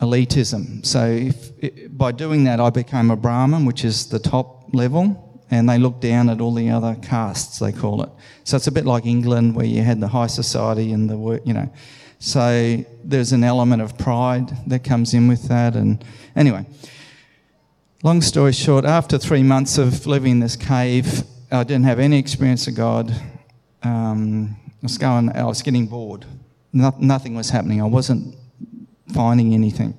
elitism. 0.00 0.86
So 0.86 1.06
if, 1.06 1.98
by 1.98 2.12
doing 2.12 2.44
that, 2.44 2.60
I 2.60 2.70
became 2.70 3.10
a 3.10 3.16
Brahmin, 3.16 3.64
which 3.64 3.84
is 3.84 4.06
the 4.06 4.20
top 4.20 4.72
level, 4.72 5.42
and 5.50 5.68
they 5.68 5.76
look 5.76 6.00
down 6.00 6.28
at 6.28 6.40
all 6.40 6.54
the 6.54 6.70
other 6.70 6.96
castes, 7.02 7.58
they 7.58 7.72
call 7.72 8.04
it. 8.04 8.10
So 8.44 8.56
it's 8.56 8.68
a 8.68 8.72
bit 8.72 8.86
like 8.86 9.06
England, 9.06 9.56
where 9.56 9.66
you 9.66 9.82
had 9.82 9.98
the 9.98 10.06
high 10.06 10.28
society 10.28 10.92
and 10.92 11.10
the 11.10 11.18
work, 11.18 11.42
you 11.44 11.52
know. 11.52 11.68
So 12.20 12.84
there's 13.02 13.32
an 13.32 13.42
element 13.42 13.82
of 13.82 13.98
pride 13.98 14.52
that 14.68 14.84
comes 14.84 15.14
in 15.14 15.26
with 15.26 15.48
that, 15.48 15.74
and 15.74 16.04
anyway. 16.36 16.64
Long 18.04 18.22
story 18.22 18.52
short, 18.52 18.84
after 18.84 19.18
three 19.18 19.42
months 19.42 19.78
of 19.78 20.06
living 20.06 20.30
in 20.30 20.38
this 20.38 20.54
cave, 20.54 21.24
I 21.50 21.64
didn't 21.64 21.86
have 21.86 21.98
any 21.98 22.20
experience 22.20 22.68
of 22.68 22.76
God. 22.76 23.12
Um, 23.82 24.56
I 24.66 24.76
was 24.82 24.98
going, 24.98 25.30
I 25.36 25.44
was 25.44 25.62
getting 25.62 25.86
bored. 25.86 26.24
No, 26.72 26.94
nothing 26.98 27.34
was 27.34 27.50
happening. 27.50 27.80
I 27.80 27.86
wasn't 27.86 28.36
finding 29.12 29.54
anything. 29.54 29.94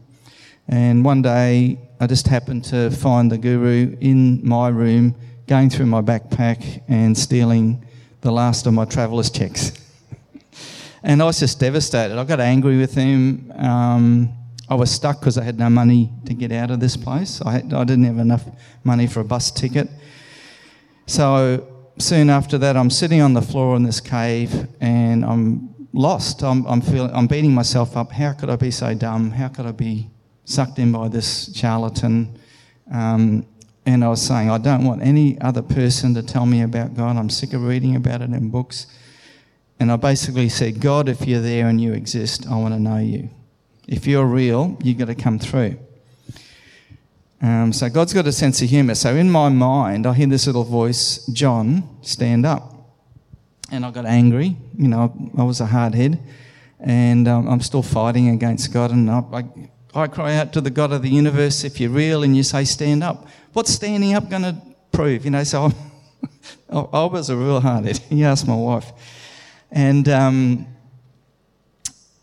And 0.68 1.04
one 1.04 1.22
day, 1.22 1.80
I 2.00 2.08
just 2.08 2.28
happened 2.28 2.64
to 2.66 2.90
find 2.90 3.32
the 3.32 3.38
guru 3.38 3.96
in 4.00 4.48
my 4.48 4.70
room, 4.70 5.16
going 5.48 5.70
through 5.70 5.88
my 5.88 6.02
backpack 6.02 6.82
and 6.88 7.18
stealing 7.18 7.86
the 8.22 8.32
last 8.32 8.66
of 8.68 8.74
my 8.74 8.86
traveller's 8.86 9.30
checks. 9.30 9.72
and 11.04 11.22
I 11.22 11.26
was 11.26 11.40
just 11.40 11.60
devastated. 11.60 12.18
I 12.18 12.24
got 12.24 12.40
angry 12.40 12.78
with 12.78 12.94
him. 12.94 13.52
Um, 13.56 14.34
I 14.70 14.76
was 14.76 14.90
stuck 14.90 15.20
because 15.20 15.38
I 15.38 15.44
had 15.44 15.60
no 15.60 15.70
money 15.70 16.10
to 16.26 16.34
get 16.34 16.52
out 16.52 16.72
of 16.72 16.80
this 16.80 16.96
place. 16.96 17.42
I, 17.42 17.52
had, 17.52 17.74
I 17.74 17.84
didn't 17.84 18.06
have 18.06 18.20
enough 18.20 18.46
money 18.84 19.06
for 19.06 19.20
a 19.20 19.26
bus 19.26 19.52
ticket. 19.52 19.90
So 21.08 21.68
soon 21.98 22.30
after 22.30 22.58
that, 22.58 22.78
I'm 22.78 22.90
sitting 22.90 23.22
on 23.22 23.34
the 23.34 23.42
floor 23.42 23.76
in 23.76 23.84
this 23.84 24.00
cave 24.00 24.68
and 24.80 25.26
I'm 25.26 25.88
lost. 25.94 26.44
I'm, 26.44 26.66
I'm, 26.66 26.82
feeling, 26.82 27.12
I'm 27.14 27.28
beating 27.28 27.54
myself 27.54 27.96
up. 27.98 28.12
How 28.12 28.34
could 28.34 28.50
I 28.50 28.56
be 28.56 28.72
so 28.72 28.94
dumb? 28.94 29.32
How 29.32 29.48
could 29.48 29.66
I 29.66 29.72
be 29.72 30.10
sucked 30.46 30.80
in 30.80 30.92
by 30.92 31.08
this 31.08 31.56
charlatan? 31.56 32.38
Um, 32.92 33.46
and 33.86 34.04
I 34.04 34.10
was 34.10 34.22
saying, 34.22 34.50
I 34.50 34.58
don't 34.58 34.86
want 34.86 35.02
any 35.02 35.40
other 35.42 35.62
person 35.62 36.14
to 36.14 36.24
tell 36.24 36.46
me 36.46 36.62
about 36.62 36.96
God. 36.96 37.18
I'm 37.18 37.30
sick 37.30 37.54
of 37.54 37.64
reading 37.64 37.96
about 37.96 38.22
it 38.22 38.30
in 38.30 38.50
books. 38.50 38.88
And 39.80 39.92
I 39.92 39.96
basically 39.96 40.50
said, 40.50 40.80
God, 40.80 41.10
if 41.10 41.26
you're 41.26 41.42
there 41.42 41.68
and 41.68 41.82
you 41.82 41.94
exist, 41.94 42.46
I 42.48 42.56
want 42.56 42.76
to 42.76 42.80
know 42.80 42.98
you. 42.98 43.30
If 43.88 44.06
you're 44.06 44.26
real, 44.26 44.78
you've 44.84 45.00
got 45.00 45.08
to 45.08 45.16
come 45.16 45.40
through. 45.40 45.80
Um, 47.42 47.74
so 47.74 47.90
God's 47.90 48.14
got 48.14 48.28
a 48.28 48.32
sense 48.32 48.62
of 48.62 48.70
humour. 48.70 48.94
So 48.94 49.16
in 49.16 49.30
my 49.30 49.50
mind, 49.50 50.06
I 50.06 50.14
hear 50.14 50.28
this 50.28 50.46
little 50.46 50.64
voice, 50.64 51.26
John, 51.28 51.98
stand 52.02 52.46
up. 52.46 52.72
And 53.72 53.84
I 53.84 53.90
got 53.90 54.06
angry. 54.06 54.56
You 54.78 54.88
know, 54.90 55.32
I 55.38 55.44
was 55.44 55.60
a 55.60 55.66
hard 55.66 55.96
head. 55.96 56.20
And 56.80 57.28
um, 57.28 57.48
I'm 57.48 57.62
still 57.62 57.82
fighting 57.82 58.30
against 58.30 58.72
God. 58.72 58.92
And 58.92 59.10
I, 59.10 59.24
I, 59.34 60.04
I 60.04 60.08
cry 60.08 60.36
out 60.36 60.54
to 60.54 60.62
the 60.62 60.70
God 60.70 60.92
of 60.92 61.02
the 61.02 61.10
universe, 61.10 61.64
if 61.64 61.80
you're 61.80 61.90
real 61.90 62.24
and 62.24 62.38
you 62.38 62.44
say 62.44 62.64
stand 62.64 63.04
up, 63.04 63.28
what's 63.54 63.72
standing 63.72 64.14
up 64.14 64.30
going 64.30 64.44
to 64.44 64.62
prove? 64.92 65.26
You 65.26 65.32
know, 65.32 65.44
so 65.44 65.72
I, 66.70 66.80
I 66.80 67.06
was 67.06 67.30
a 67.30 67.36
real 67.36 67.60
hard 67.60 67.86
head. 67.86 67.98
He 68.10 68.24
asked 68.24 68.48
my 68.48 68.56
wife. 68.56 68.92
And 69.72 70.08
um, 70.10 70.68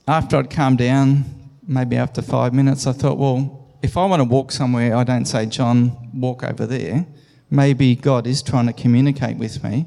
after 0.07 0.37
I'd 0.37 0.51
calmed 0.51 0.79
down, 0.79 1.25
maybe 1.67 1.97
after 1.97 2.23
five 2.23 2.55
minutes, 2.55 2.87
I 2.87 2.93
thought, 2.93 3.19
well, 3.19 3.68
if 3.83 3.97
I 3.97 4.05
want 4.07 4.21
to 4.21 4.25
walk 4.25 4.53
somewhere, 4.53 4.97
I 4.97 5.05
don't 5.05 5.25
say, 5.25 5.47
John, 5.47 6.11
walk 6.13 6.43
over 6.43 6.67
there. 6.67 7.07
Maybe 7.51 7.95
God 7.95 8.27
is 8.27 8.43
trying 8.43 8.67
to 8.67 8.73
communicate 8.73 9.37
with 9.37 9.63
me. 9.63 9.87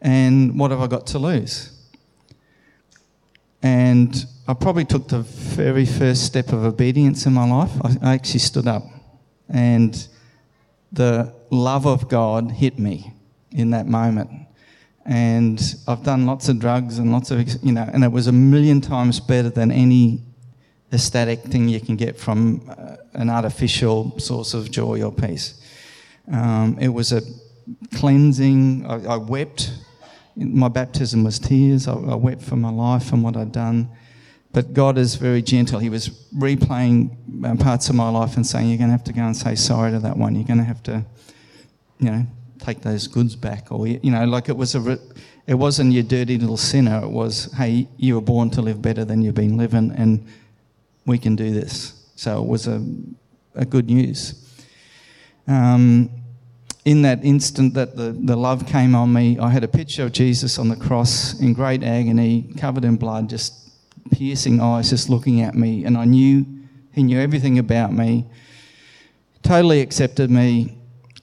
And 0.00 0.58
what 0.58 0.70
have 0.70 0.80
I 0.80 0.86
got 0.86 1.06
to 1.08 1.18
lose? 1.18 1.72
And 3.62 4.26
I 4.46 4.54
probably 4.54 4.84
took 4.84 5.08
the 5.08 5.20
very 5.20 5.86
first 5.86 6.24
step 6.24 6.52
of 6.52 6.64
obedience 6.64 7.26
in 7.26 7.32
my 7.32 7.48
life. 7.48 7.72
I, 8.02 8.14
actually 8.14 8.40
stood 8.40 8.68
up. 8.68 8.84
And 9.48 10.06
the 10.92 11.34
love 11.50 11.86
of 11.86 12.08
God 12.08 12.50
hit 12.50 12.78
me 12.78 13.12
in 13.50 13.70
that 13.70 13.86
moment. 13.86 14.30
And 15.04 15.60
I've 15.86 16.02
done 16.02 16.26
lots 16.26 16.48
of 16.48 16.58
drugs 16.58 16.98
and 16.98 17.12
lots 17.12 17.30
of, 17.30 17.64
you 17.64 17.72
know, 17.72 17.88
and 17.92 18.04
it 18.04 18.10
was 18.10 18.26
a 18.26 18.32
million 18.32 18.80
times 18.80 19.20
better 19.20 19.48
than 19.48 19.70
any 19.70 20.25
aesthetic 20.96 21.40
thing 21.42 21.68
you 21.68 21.78
can 21.78 21.94
get 21.94 22.18
from 22.18 22.62
uh, 22.68 22.96
an 23.12 23.28
artificial 23.28 24.18
source 24.18 24.54
of 24.54 24.70
joy 24.70 25.02
or 25.02 25.12
peace. 25.12 25.60
Um, 26.32 26.78
it 26.80 26.88
was 26.88 27.12
a 27.12 27.20
cleansing. 27.94 28.86
I, 28.86 29.14
I, 29.14 29.16
wept. 29.18 29.72
My 30.36 30.68
baptism 30.68 31.22
was 31.22 31.38
tears. 31.38 31.86
I, 31.86 31.92
I, 31.92 32.14
wept 32.14 32.42
for 32.42 32.56
my 32.56 32.70
life 32.70 33.12
and 33.12 33.22
what 33.22 33.36
I'd 33.36 33.52
done. 33.52 33.90
But 34.52 34.72
God 34.72 34.96
is 34.96 35.16
very 35.16 35.42
gentle. 35.42 35.78
He 35.78 35.90
was 35.90 36.08
replaying 36.34 36.98
uh, 37.44 37.62
parts 37.62 37.90
of 37.90 37.94
my 37.94 38.08
life 38.08 38.36
and 38.36 38.46
saying, 38.46 38.68
You're 38.70 38.78
going 38.78 38.88
to 38.88 38.96
have 38.98 39.04
to 39.04 39.12
go 39.12 39.20
and 39.20 39.36
say 39.36 39.54
sorry 39.54 39.90
to 39.92 39.98
that 39.98 40.16
one. 40.16 40.34
You're 40.34 40.48
going 40.48 40.64
to 40.64 40.64
have 40.64 40.82
to, 40.84 41.04
you 41.98 42.10
know, 42.10 42.26
take 42.58 42.80
those 42.80 43.06
goods 43.06 43.36
back. 43.36 43.70
Or, 43.70 43.86
you 43.86 44.10
know, 44.10 44.24
like 44.24 44.48
it 44.48 44.56
was 44.56 44.74
a. 44.74 44.80
Re- 44.80 45.06
it 45.46 45.54
wasn't 45.54 45.92
your 45.92 46.02
dirty 46.02 46.38
little 46.38 46.56
sinner. 46.56 47.04
It 47.04 47.10
was, 47.10 47.52
hey, 47.52 47.86
you 47.96 48.16
were 48.16 48.20
born 48.20 48.50
to 48.50 48.62
live 48.62 48.82
better 48.82 49.04
than 49.04 49.22
you've 49.22 49.36
been 49.36 49.56
living, 49.56 49.92
and 49.96 50.26
we 51.06 51.18
can 51.18 51.36
do 51.36 51.52
this. 51.52 52.06
So 52.16 52.42
it 52.42 52.48
was 52.48 52.66
a, 52.66 52.84
a 53.54 53.64
good 53.64 53.86
news. 53.86 54.42
Um, 55.46 56.10
in 56.84 57.02
that 57.02 57.24
instant 57.24 57.74
that 57.74 57.96
the, 57.96 58.12
the 58.12 58.36
love 58.36 58.66
came 58.66 58.94
on 58.94 59.12
me, 59.12 59.38
I 59.38 59.50
had 59.50 59.64
a 59.64 59.68
picture 59.68 60.04
of 60.04 60.12
Jesus 60.12 60.58
on 60.58 60.68
the 60.68 60.76
cross 60.76 61.38
in 61.40 61.52
great 61.52 61.82
agony, 61.82 62.52
covered 62.56 62.84
in 62.84 62.96
blood, 62.96 63.28
just 63.28 63.70
piercing 64.10 64.60
eyes, 64.60 64.90
just 64.90 65.08
looking 65.08 65.40
at 65.40 65.54
me. 65.54 65.84
And 65.84 65.96
I 65.96 66.04
knew 66.04 66.46
he 66.92 67.02
knew 67.02 67.18
everything 67.20 67.58
about 67.58 67.92
me, 67.92 68.26
totally 69.42 69.80
accepted 69.80 70.30
me, 70.30 70.78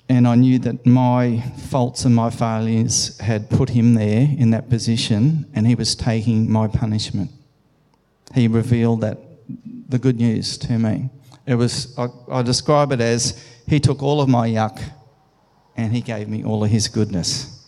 and 0.10 0.28
I 0.28 0.36
knew 0.36 0.60
that 0.60 0.86
my 0.86 1.42
faults 1.70 2.06
and 2.06 2.14
my 2.14 2.30
failures 2.30 3.18
had 3.20 3.50
put 3.50 3.70
him 3.70 3.96
there 3.96 4.28
in 4.38 4.52
that 4.52 4.70
position, 4.70 5.50
and 5.56 5.66
he 5.66 5.76
was 5.76 5.96
taking 5.96 6.52
my 6.52 6.68
punishment. 6.68 7.32
He 8.36 8.48
revealed 8.48 9.02
that 9.02 9.18
the 9.88 10.00
good 10.00 10.18
news 10.18 10.58
to 10.60 10.78
me. 10.78 11.10
It 11.46 11.56
was, 11.56 11.98
I, 11.98 12.08
I 12.32 12.42
describe 12.42 12.92
it 12.92 13.02
as 13.02 13.44
he 13.68 13.80
took 13.80 14.02
all 14.02 14.22
of 14.22 14.30
my 14.30 14.48
yuck 14.48 14.82
and 15.76 15.94
he 15.94 16.02
gave 16.02 16.30
me 16.30 16.44
all 16.44 16.64
of 16.64 16.70
his 16.70 16.88
goodness. 16.88 17.66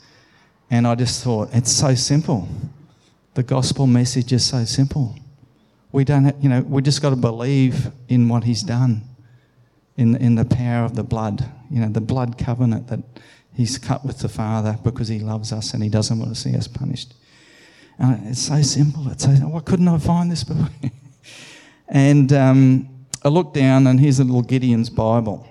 And 0.69 0.87
I 0.87 0.95
just 0.95 1.23
thought, 1.23 1.49
it's 1.53 1.71
so 1.71 1.95
simple. 1.95 2.47
The 3.33 3.43
gospel 3.43 3.87
message 3.87 4.31
is 4.33 4.45
so 4.45 4.63
simple. 4.65 5.15
We 5.91 6.03
don't, 6.03 6.25
have, 6.25 6.35
you 6.41 6.49
know, 6.49 6.61
we 6.61 6.81
just 6.81 7.01
got 7.01 7.11
to 7.11 7.15
believe 7.15 7.91
in 8.07 8.27
what 8.29 8.43
he's 8.43 8.63
done, 8.63 9.03
in 9.97 10.15
in 10.17 10.35
the 10.35 10.43
power 10.43 10.83
of 10.83 10.95
the 10.95 11.03
blood, 11.03 11.49
you 11.71 11.79
know, 11.79 11.87
the 11.87 12.01
blood 12.01 12.37
covenant 12.37 12.87
that 12.87 12.99
He's 13.55 13.77
cut 13.77 14.05
with 14.05 14.19
the 14.19 14.27
Father 14.27 14.77
because 14.83 15.07
He 15.07 15.19
loves 15.19 15.53
us 15.53 15.73
and 15.73 15.81
He 15.81 15.89
doesn't 15.89 16.19
want 16.19 16.35
to 16.35 16.39
see 16.39 16.55
us 16.55 16.67
punished. 16.67 17.13
And 17.97 18.27
it's 18.27 18.41
so 18.41 18.61
simple. 18.61 19.09
It's 19.09 19.23
so, 19.23 19.31
why 19.31 19.61
couldn't 19.61 19.87
I 19.87 19.97
find 19.97 20.29
this 20.29 20.43
book? 20.43 20.69
and 21.87 22.31
um, 22.33 22.89
I 23.23 23.29
looked 23.29 23.53
down, 23.53 23.87
and 23.87 23.99
here's 23.99 24.19
a 24.19 24.23
little 24.23 24.41
Gideon's 24.41 24.89
Bible. 24.89 25.47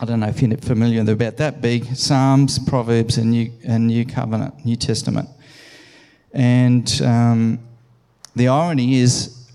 I 0.00 0.04
don't 0.04 0.20
know 0.20 0.28
if 0.28 0.42
you're 0.42 0.56
familiar, 0.58 1.04
they're 1.04 1.14
about 1.14 1.36
that 1.36 1.60
big 1.60 1.84
Psalms, 1.96 2.58
Proverbs, 2.58 3.18
and 3.18 3.30
New, 3.30 3.52
and 3.64 3.86
New 3.86 4.04
Covenant, 4.04 4.64
New 4.64 4.76
Testament. 4.76 5.28
And 6.32 7.00
um, 7.02 7.60
the 8.34 8.48
irony 8.48 8.96
is, 8.96 9.48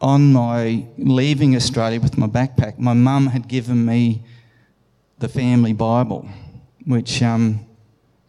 on 0.00 0.32
my 0.32 0.84
leaving 0.98 1.56
Australia 1.56 2.00
with 2.00 2.18
my 2.18 2.26
backpack, 2.26 2.78
my 2.78 2.92
mum 2.92 3.28
had 3.28 3.48
given 3.48 3.84
me 3.84 4.22
the 5.18 5.28
family 5.28 5.72
Bible, 5.72 6.28
which 6.86 7.22
um, 7.22 7.64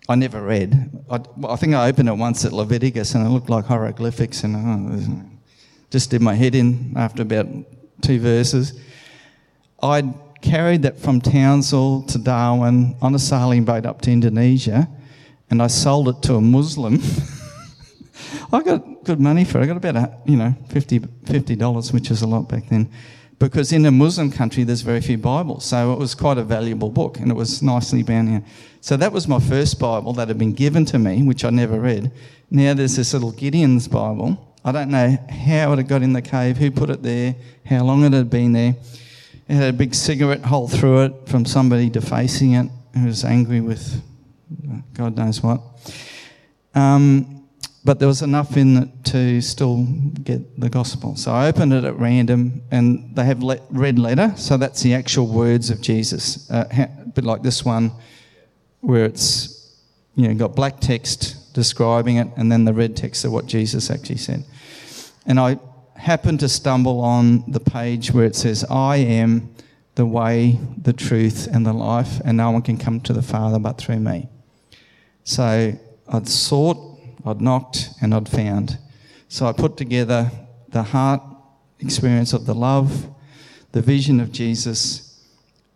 I 0.08 0.16
never 0.16 0.42
read. 0.42 0.90
I, 1.10 1.20
I, 1.48 1.56
think 1.56 1.76
I 1.76 1.90
opened 1.90 2.10
it 2.10 2.14
once 2.14 2.46
at 2.46 2.54
Leviticus 2.54 3.14
and 3.14 3.26
it 3.26 3.30
looked 3.30 3.50
like 3.50 3.66
hieroglyphics, 3.66 4.44
and 4.44 4.56
oh, 4.56 5.39
just 5.90 6.12
did 6.12 6.22
my 6.22 6.36
head 6.36 6.56
in 6.56 6.94
after 6.96 7.22
about 7.22 7.48
two 8.02 8.20
verses. 8.20 8.80
I'd 9.82 10.14
carried 10.42 10.84
that 10.84 10.98
from 11.00 11.22
Townsville 11.22 12.04
to 12.04 12.18
Darwin 12.18 12.96
on 13.02 13.16
a 13.16 13.20
sailing 13.20 13.66
boat 13.66 13.86
up 13.86 14.02
to 14.02 14.12
Indonesia, 14.12 14.88
and 15.50 15.62
I 15.62 15.68
sold 15.68 16.10
it 16.10 16.22
to 16.24 16.36
a 16.36 16.42
Muslim. 16.42 17.00
I 18.54 18.62
got 18.62 19.04
good 19.04 19.20
money 19.20 19.46
for 19.46 19.60
it. 19.60 19.64
I 19.64 19.66
got 19.68 19.78
about 19.78 19.96
a, 19.96 20.18
you 20.26 20.38
know 20.38 20.54
fifty 20.70 21.56
dollars, 21.56 21.92
which 21.92 22.12
is 22.12 22.22
a 22.22 22.28
lot 22.28 22.48
back 22.50 22.68
then, 22.70 22.90
because 23.38 23.72
in 23.72 23.86
a 23.86 23.92
Muslim 23.92 24.32
country 24.32 24.64
there's 24.64 24.82
very 24.82 25.02
few 25.02 25.18
Bibles, 25.18 25.66
so 25.66 25.94
it 25.94 26.00
was 26.00 26.16
quite 26.16 26.38
a 26.38 26.44
valuable 26.44 26.90
book, 26.90 27.20
and 27.20 27.32
it 27.32 27.36
was 27.36 27.62
nicely 27.62 28.04
bound 28.04 28.30
here. 28.30 28.44
So 28.82 28.96
that 28.98 29.12
was 29.12 29.28
my 29.28 29.40
first 29.40 29.80
Bible 29.80 30.14
that 30.14 30.28
had 30.28 30.38
been 30.38 30.54
given 30.54 30.86
to 30.86 31.00
me, 31.00 31.24
which 31.24 31.44
I 31.44 31.50
never 31.50 31.80
read. 31.80 32.12
Now 32.50 32.74
there's 32.74 32.96
this 32.96 33.14
little 33.14 33.32
Gideon's 33.32 33.88
Bible. 33.88 34.49
I 34.64 34.72
don't 34.72 34.90
know 34.90 35.18
how 35.30 35.74
it 35.74 35.78
had 35.78 35.88
got 35.88 36.02
in 36.02 36.14
the 36.14 36.22
cave, 36.22 36.58
who 36.58 36.72
put 36.72 36.90
it 36.90 37.02
there, 37.02 37.36
how 37.66 37.84
long 37.84 38.04
it 38.04 38.14
had 38.14 38.30
been 38.30 38.54
there. 38.54 38.76
It 39.48 39.54
had 39.54 39.74
a 39.74 39.78
big 39.78 39.96
cigarette 39.96 40.44
hole 40.44 40.68
through 40.68 41.04
it 41.04 41.14
from 41.28 41.46
somebody 41.46 41.90
defacing 41.90 42.54
it 42.54 42.70
who 42.94 43.06
was 43.06 43.24
angry 43.24 43.62
with 43.62 44.02
God 44.94 45.16
knows 45.16 45.42
what. 45.42 45.62
Um, 46.76 47.48
but 47.86 48.00
there 48.00 48.08
was 48.08 48.22
enough 48.22 48.58
in 48.58 48.78
it 48.78 48.90
to 49.06 49.42
still 49.42 49.86
get 50.24 50.60
the 50.60 50.70
gospel. 50.70 51.16
So 51.16 51.32
I 51.32 51.48
opened 51.48 51.74
it 51.74 51.86
at 51.86 51.98
random, 51.98 52.62
and 52.72 53.16
they 53.16 53.24
have 53.24 53.42
le- 53.42 53.62
red 53.70 53.98
letter, 53.98 54.34
so 54.36 54.58
that's 54.58 54.82
the 54.82 54.94
actual 54.94 55.28
words 55.28 55.70
of 55.70 55.82
Jesus. 55.82 56.50
Uh, 56.52 56.68
a 56.72 57.10
bit 57.10 57.24
like 57.24 57.42
this 57.42 57.64
one, 57.64 57.92
where 58.82 59.06
it's 59.06 59.80
you 60.16 60.28
know 60.28 60.34
got 60.36 60.56
black 60.56 60.80
text 60.80 61.38
describing 61.60 62.16
it, 62.16 62.30
and 62.38 62.50
then 62.50 62.64
the 62.64 62.74
red 62.74 62.96
text 62.96 63.26
of 63.26 63.34
what 63.34 63.46
Jesus 63.46 63.92
actually 63.92 64.16
said. 64.16 64.46
And 65.26 65.38
I 65.38 65.60
happened 65.98 66.40
to 66.40 66.48
stumble 66.48 67.02
on 67.02 67.44
the 67.52 67.60
page 67.60 68.14
where 68.14 68.26
it 68.26 68.36
says, 68.36 68.64
I 68.70 68.96
am 68.98 69.54
the 69.96 70.06
way, 70.06 70.58
the 70.78 70.94
truth, 70.94 71.50
and 71.52 71.66
the 71.66 71.74
life, 71.74 72.22
and 72.24 72.38
no 72.38 72.52
one 72.52 72.62
can 72.62 72.78
come 72.78 73.02
to 73.02 73.12
the 73.12 73.22
Father 73.22 73.60
but 73.60 73.78
through 73.78 74.00
me. 74.00 74.30
So 75.26 75.78
I'd 76.08 76.30
sought, 76.30 76.78
I'd 77.26 77.42
knocked, 77.42 77.90
and 78.02 78.14
I'd 78.14 78.30
found. 78.30 78.78
So 79.28 79.46
I 79.46 79.52
put 79.52 79.76
together 79.76 80.32
the 80.70 80.84
heart 80.84 81.22
experience 81.80 82.32
of 82.32 82.46
the 82.46 82.56
love, 82.56 83.10
the 83.74 83.82
vision 83.82 84.22
of 84.22 84.32
Jesus, 84.32 85.22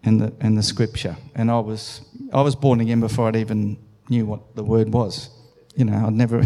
and 0.06 0.22
the, 0.22 0.34
and 0.40 0.58
the 0.58 0.64
scripture. 0.64 1.18
And 1.36 1.52
I 1.52 1.60
was, 1.60 2.02
I 2.32 2.42
was 2.42 2.56
born 2.56 2.80
again 2.80 3.02
before 3.02 3.28
I'd 3.28 3.36
even 3.36 3.78
knew 4.08 4.26
what 4.26 4.56
the 4.56 4.64
word 4.64 4.94
was. 4.94 5.30
You 5.76 5.86
know, 5.86 6.06
I'd 6.08 6.14
never, 6.14 6.46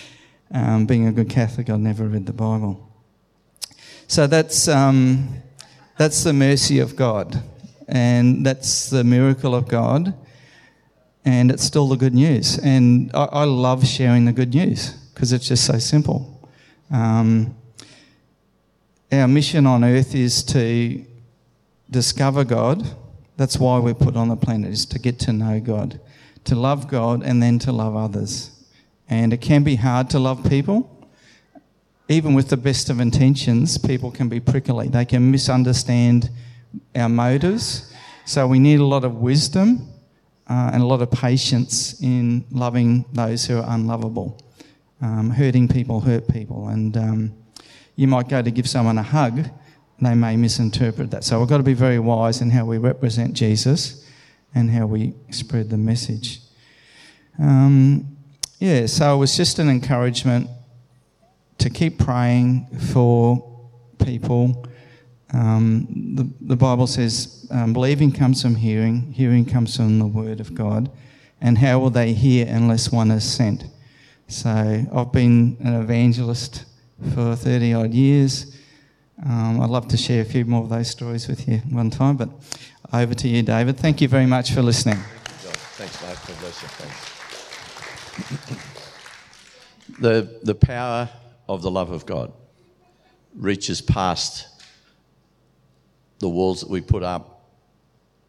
um, 0.50 0.86
being 0.86 1.06
a 1.06 1.12
good 1.12 1.30
Catholic, 1.30 1.70
I'd 1.70 1.80
never 1.80 2.06
read 2.06 2.26
the 2.26 2.32
Bible. 2.32 2.82
So 4.06 4.26
that's, 4.26 4.68
um, 4.68 5.42
that's 5.96 6.22
the 6.24 6.32
mercy 6.32 6.78
of 6.78 6.94
God, 6.94 7.42
and 7.88 8.44
that's 8.44 8.90
the 8.90 9.02
miracle 9.02 9.54
of 9.54 9.66
God, 9.68 10.14
and 11.24 11.50
it's 11.50 11.64
still 11.64 11.88
the 11.88 11.96
good 11.96 12.14
news. 12.14 12.58
And 12.58 13.10
I, 13.14 13.24
I 13.24 13.44
love 13.44 13.86
sharing 13.86 14.26
the 14.26 14.32
good 14.32 14.54
news 14.54 14.90
because 15.14 15.32
it's 15.32 15.48
just 15.48 15.64
so 15.64 15.78
simple. 15.78 16.50
Um, 16.90 17.56
our 19.10 19.26
mission 19.26 19.66
on 19.66 19.84
earth 19.84 20.14
is 20.14 20.42
to 20.44 21.04
discover 21.90 22.44
God. 22.44 22.86
That's 23.36 23.58
why 23.58 23.78
we're 23.78 23.94
put 23.94 24.16
on 24.16 24.28
the 24.28 24.36
planet, 24.36 24.70
is 24.72 24.86
to 24.86 24.98
get 24.98 25.18
to 25.20 25.32
know 25.32 25.60
God, 25.60 26.00
to 26.44 26.54
love 26.54 26.88
God, 26.88 27.22
and 27.22 27.42
then 27.42 27.58
to 27.60 27.72
love 27.72 27.96
others. 27.96 28.50
And 29.08 29.32
it 29.32 29.40
can 29.40 29.62
be 29.62 29.76
hard 29.76 30.10
to 30.10 30.18
love 30.18 30.48
people 30.48 30.96
even 32.08 32.34
with 32.34 32.48
the 32.48 32.56
best 32.56 32.88
of 32.88 33.00
intentions, 33.00 33.78
people 33.78 34.10
can 34.10 34.28
be 34.28 34.38
prickly. 34.38 34.88
They 34.88 35.04
can 35.04 35.30
misunderstand 35.30 36.30
our 36.94 37.08
motives. 37.08 37.92
So 38.24 38.46
we 38.46 38.58
need 38.58 38.78
a 38.78 38.84
lot 38.84 39.04
of 39.04 39.16
wisdom 39.16 39.88
uh, 40.48 40.70
and 40.72 40.82
a 40.82 40.86
lot 40.86 41.02
of 41.02 41.10
patience 41.10 42.00
in 42.00 42.44
loving 42.50 43.04
those 43.12 43.46
who 43.46 43.58
are 43.58 43.74
unlovable. 43.74 44.40
Um, 45.00 45.30
hurting 45.30 45.68
people 45.68 46.00
hurt 46.00 46.28
people. 46.28 46.68
And 46.68 46.96
um, 46.96 47.34
you 47.96 48.06
might 48.06 48.28
go 48.28 48.40
to 48.40 48.50
give 48.50 48.68
someone 48.68 48.98
a 48.98 49.02
hug, 49.02 49.48
they 50.00 50.14
may 50.14 50.36
misinterpret 50.36 51.10
that. 51.10 51.24
So 51.24 51.40
we've 51.40 51.48
got 51.48 51.56
to 51.56 51.62
be 51.62 51.74
very 51.74 51.98
wise 51.98 52.40
in 52.40 52.50
how 52.50 52.66
we 52.66 52.78
represent 52.78 53.34
Jesus 53.34 54.06
and 54.54 54.70
how 54.70 54.86
we 54.86 55.14
spread 55.30 55.70
the 55.70 55.76
message. 55.76 56.40
Um, 57.38 58.15
yeah, 58.58 58.86
so 58.86 59.14
it 59.14 59.18
was 59.18 59.36
just 59.36 59.58
an 59.58 59.68
encouragement 59.68 60.48
to 61.58 61.70
keep 61.70 61.98
praying 61.98 62.66
for 62.92 63.42
people. 64.04 64.66
Um, 65.32 66.14
the, 66.14 66.30
the 66.40 66.56
Bible 66.56 66.86
says, 66.86 67.46
um, 67.50 67.72
believing 67.72 68.12
comes 68.12 68.40
from 68.40 68.54
hearing, 68.54 69.12
hearing 69.12 69.44
comes 69.44 69.76
from 69.76 69.98
the 69.98 70.06
Word 70.06 70.40
of 70.40 70.54
God. 70.54 70.90
And 71.40 71.58
how 71.58 71.78
will 71.78 71.90
they 71.90 72.12
hear 72.12 72.46
unless 72.48 72.90
one 72.90 73.10
is 73.10 73.24
sent? 73.30 73.64
So 74.28 74.86
I've 74.92 75.12
been 75.12 75.56
an 75.60 75.74
evangelist 75.74 76.64
for 77.14 77.36
30 77.36 77.74
odd 77.74 77.92
years. 77.92 78.56
Um, 79.24 79.60
I'd 79.60 79.70
love 79.70 79.88
to 79.88 79.96
share 79.96 80.22
a 80.22 80.24
few 80.24 80.44
more 80.44 80.62
of 80.62 80.68
those 80.68 80.90
stories 80.90 81.28
with 81.28 81.46
you 81.48 81.58
one 81.70 81.90
time, 81.90 82.16
but 82.16 82.30
over 82.92 83.14
to 83.14 83.28
you, 83.28 83.42
David. 83.42 83.78
Thank 83.78 84.00
you 84.00 84.08
very 84.08 84.26
much 84.26 84.52
for 84.52 84.62
listening. 84.62 84.98
Thanks. 85.76 86.00
God 86.00 86.40
bless 86.40 86.62
you. 86.62 86.68
Thanks. 86.68 87.15
The, 89.98 90.38
the 90.42 90.54
power 90.54 91.08
of 91.48 91.62
the 91.62 91.70
love 91.70 91.90
of 91.90 92.06
God 92.06 92.32
reaches 93.34 93.80
past 93.80 94.48
the 96.18 96.28
walls 96.28 96.60
that 96.60 96.70
we 96.70 96.80
put 96.80 97.02
up, 97.02 97.44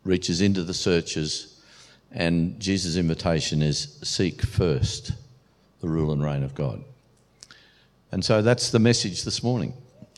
reaches 0.04 0.42
into 0.42 0.64
the 0.64 0.74
searches, 0.74 1.64
and 2.12 2.60
Jesus' 2.60 2.96
invitation 2.96 3.62
is 3.62 4.00
seek 4.04 4.42
first 4.42 5.12
the 5.82 5.88
rule 5.88 6.12
and 6.12 6.24
reign 6.24 6.44
of 6.44 6.56
God. 6.56 6.84
And 8.12 8.24
so 8.24 8.42
that's 8.42 8.72
the 8.72 8.80
message 8.80 9.24
this 9.24 9.44
morning. 9.44 9.74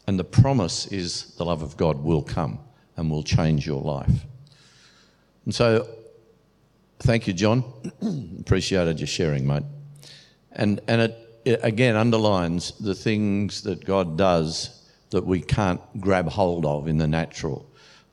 And 0.07 0.17
the 0.17 0.23
promise 0.23 0.87
is 0.87 1.35
the 1.35 1.45
love 1.45 1.61
of 1.61 1.77
God 1.77 2.03
will 2.03 2.21
come 2.21 2.59
and 2.97 3.09
will 3.09 3.23
change 3.23 3.65
your 3.65 3.81
life. 3.81 4.25
And 5.45 5.53
so, 5.53 5.87
thank 6.99 7.27
you, 7.27 7.33
John. 7.33 7.63
Appreciated 8.41 8.99
your 8.99 9.07
sharing, 9.07 9.47
mate. 9.47 9.63
And, 10.51 10.81
and 10.87 11.01
it, 11.01 11.41
it 11.45 11.59
again 11.63 11.95
underlines 11.95 12.71
the 12.79 12.95
things 12.95 13.61
that 13.63 13.85
God 13.85 14.17
does 14.17 14.87
that 15.09 15.25
we 15.25 15.41
can't 15.41 15.81
grab 15.99 16.27
hold 16.27 16.65
of 16.65 16.87
in 16.87 16.97
the 16.97 17.07
natural. 17.07 17.65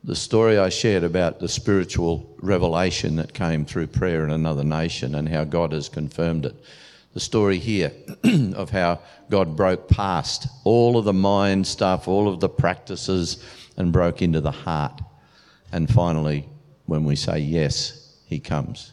The 0.05 0.17
story 0.17 0.57
I 0.57 0.69
shared 0.69 1.03
about 1.03 1.41
the 1.41 1.49
spiritual 1.49 2.37
revelation 2.39 3.17
that 3.17 3.35
came 3.35 3.65
through 3.65 3.89
prayer 3.89 4.25
in 4.25 4.31
another 4.31 4.65
nation 4.65 5.15
and 5.17 5.29
how 5.29 5.45
God 5.45 5.73
has 5.73 5.89
confirmed 5.89 6.47
it. 6.47 6.55
The 7.13 7.21
story 7.21 7.59
here 7.59 7.93
of 8.55 8.71
how 8.71 9.01
God 9.31 9.57
broke 9.57 9.89
past 9.89 10.47
all 10.65 10.97
of 10.97 11.07
the 11.07 11.13
mind 11.13 11.67
stuff, 11.67 12.07
all 12.07 12.29
of 12.29 12.41
the 12.41 12.49
practices, 12.49 13.43
and 13.77 13.93
broke 13.93 14.23
into 14.23 14.41
the 14.41 14.51
heart. 14.51 15.01
And 15.73 15.93
finally, 15.93 16.49
when 16.85 17.05
we 17.05 17.17
say 17.17 17.41
yes, 17.41 18.06
He 18.27 18.41
comes. 18.41 18.93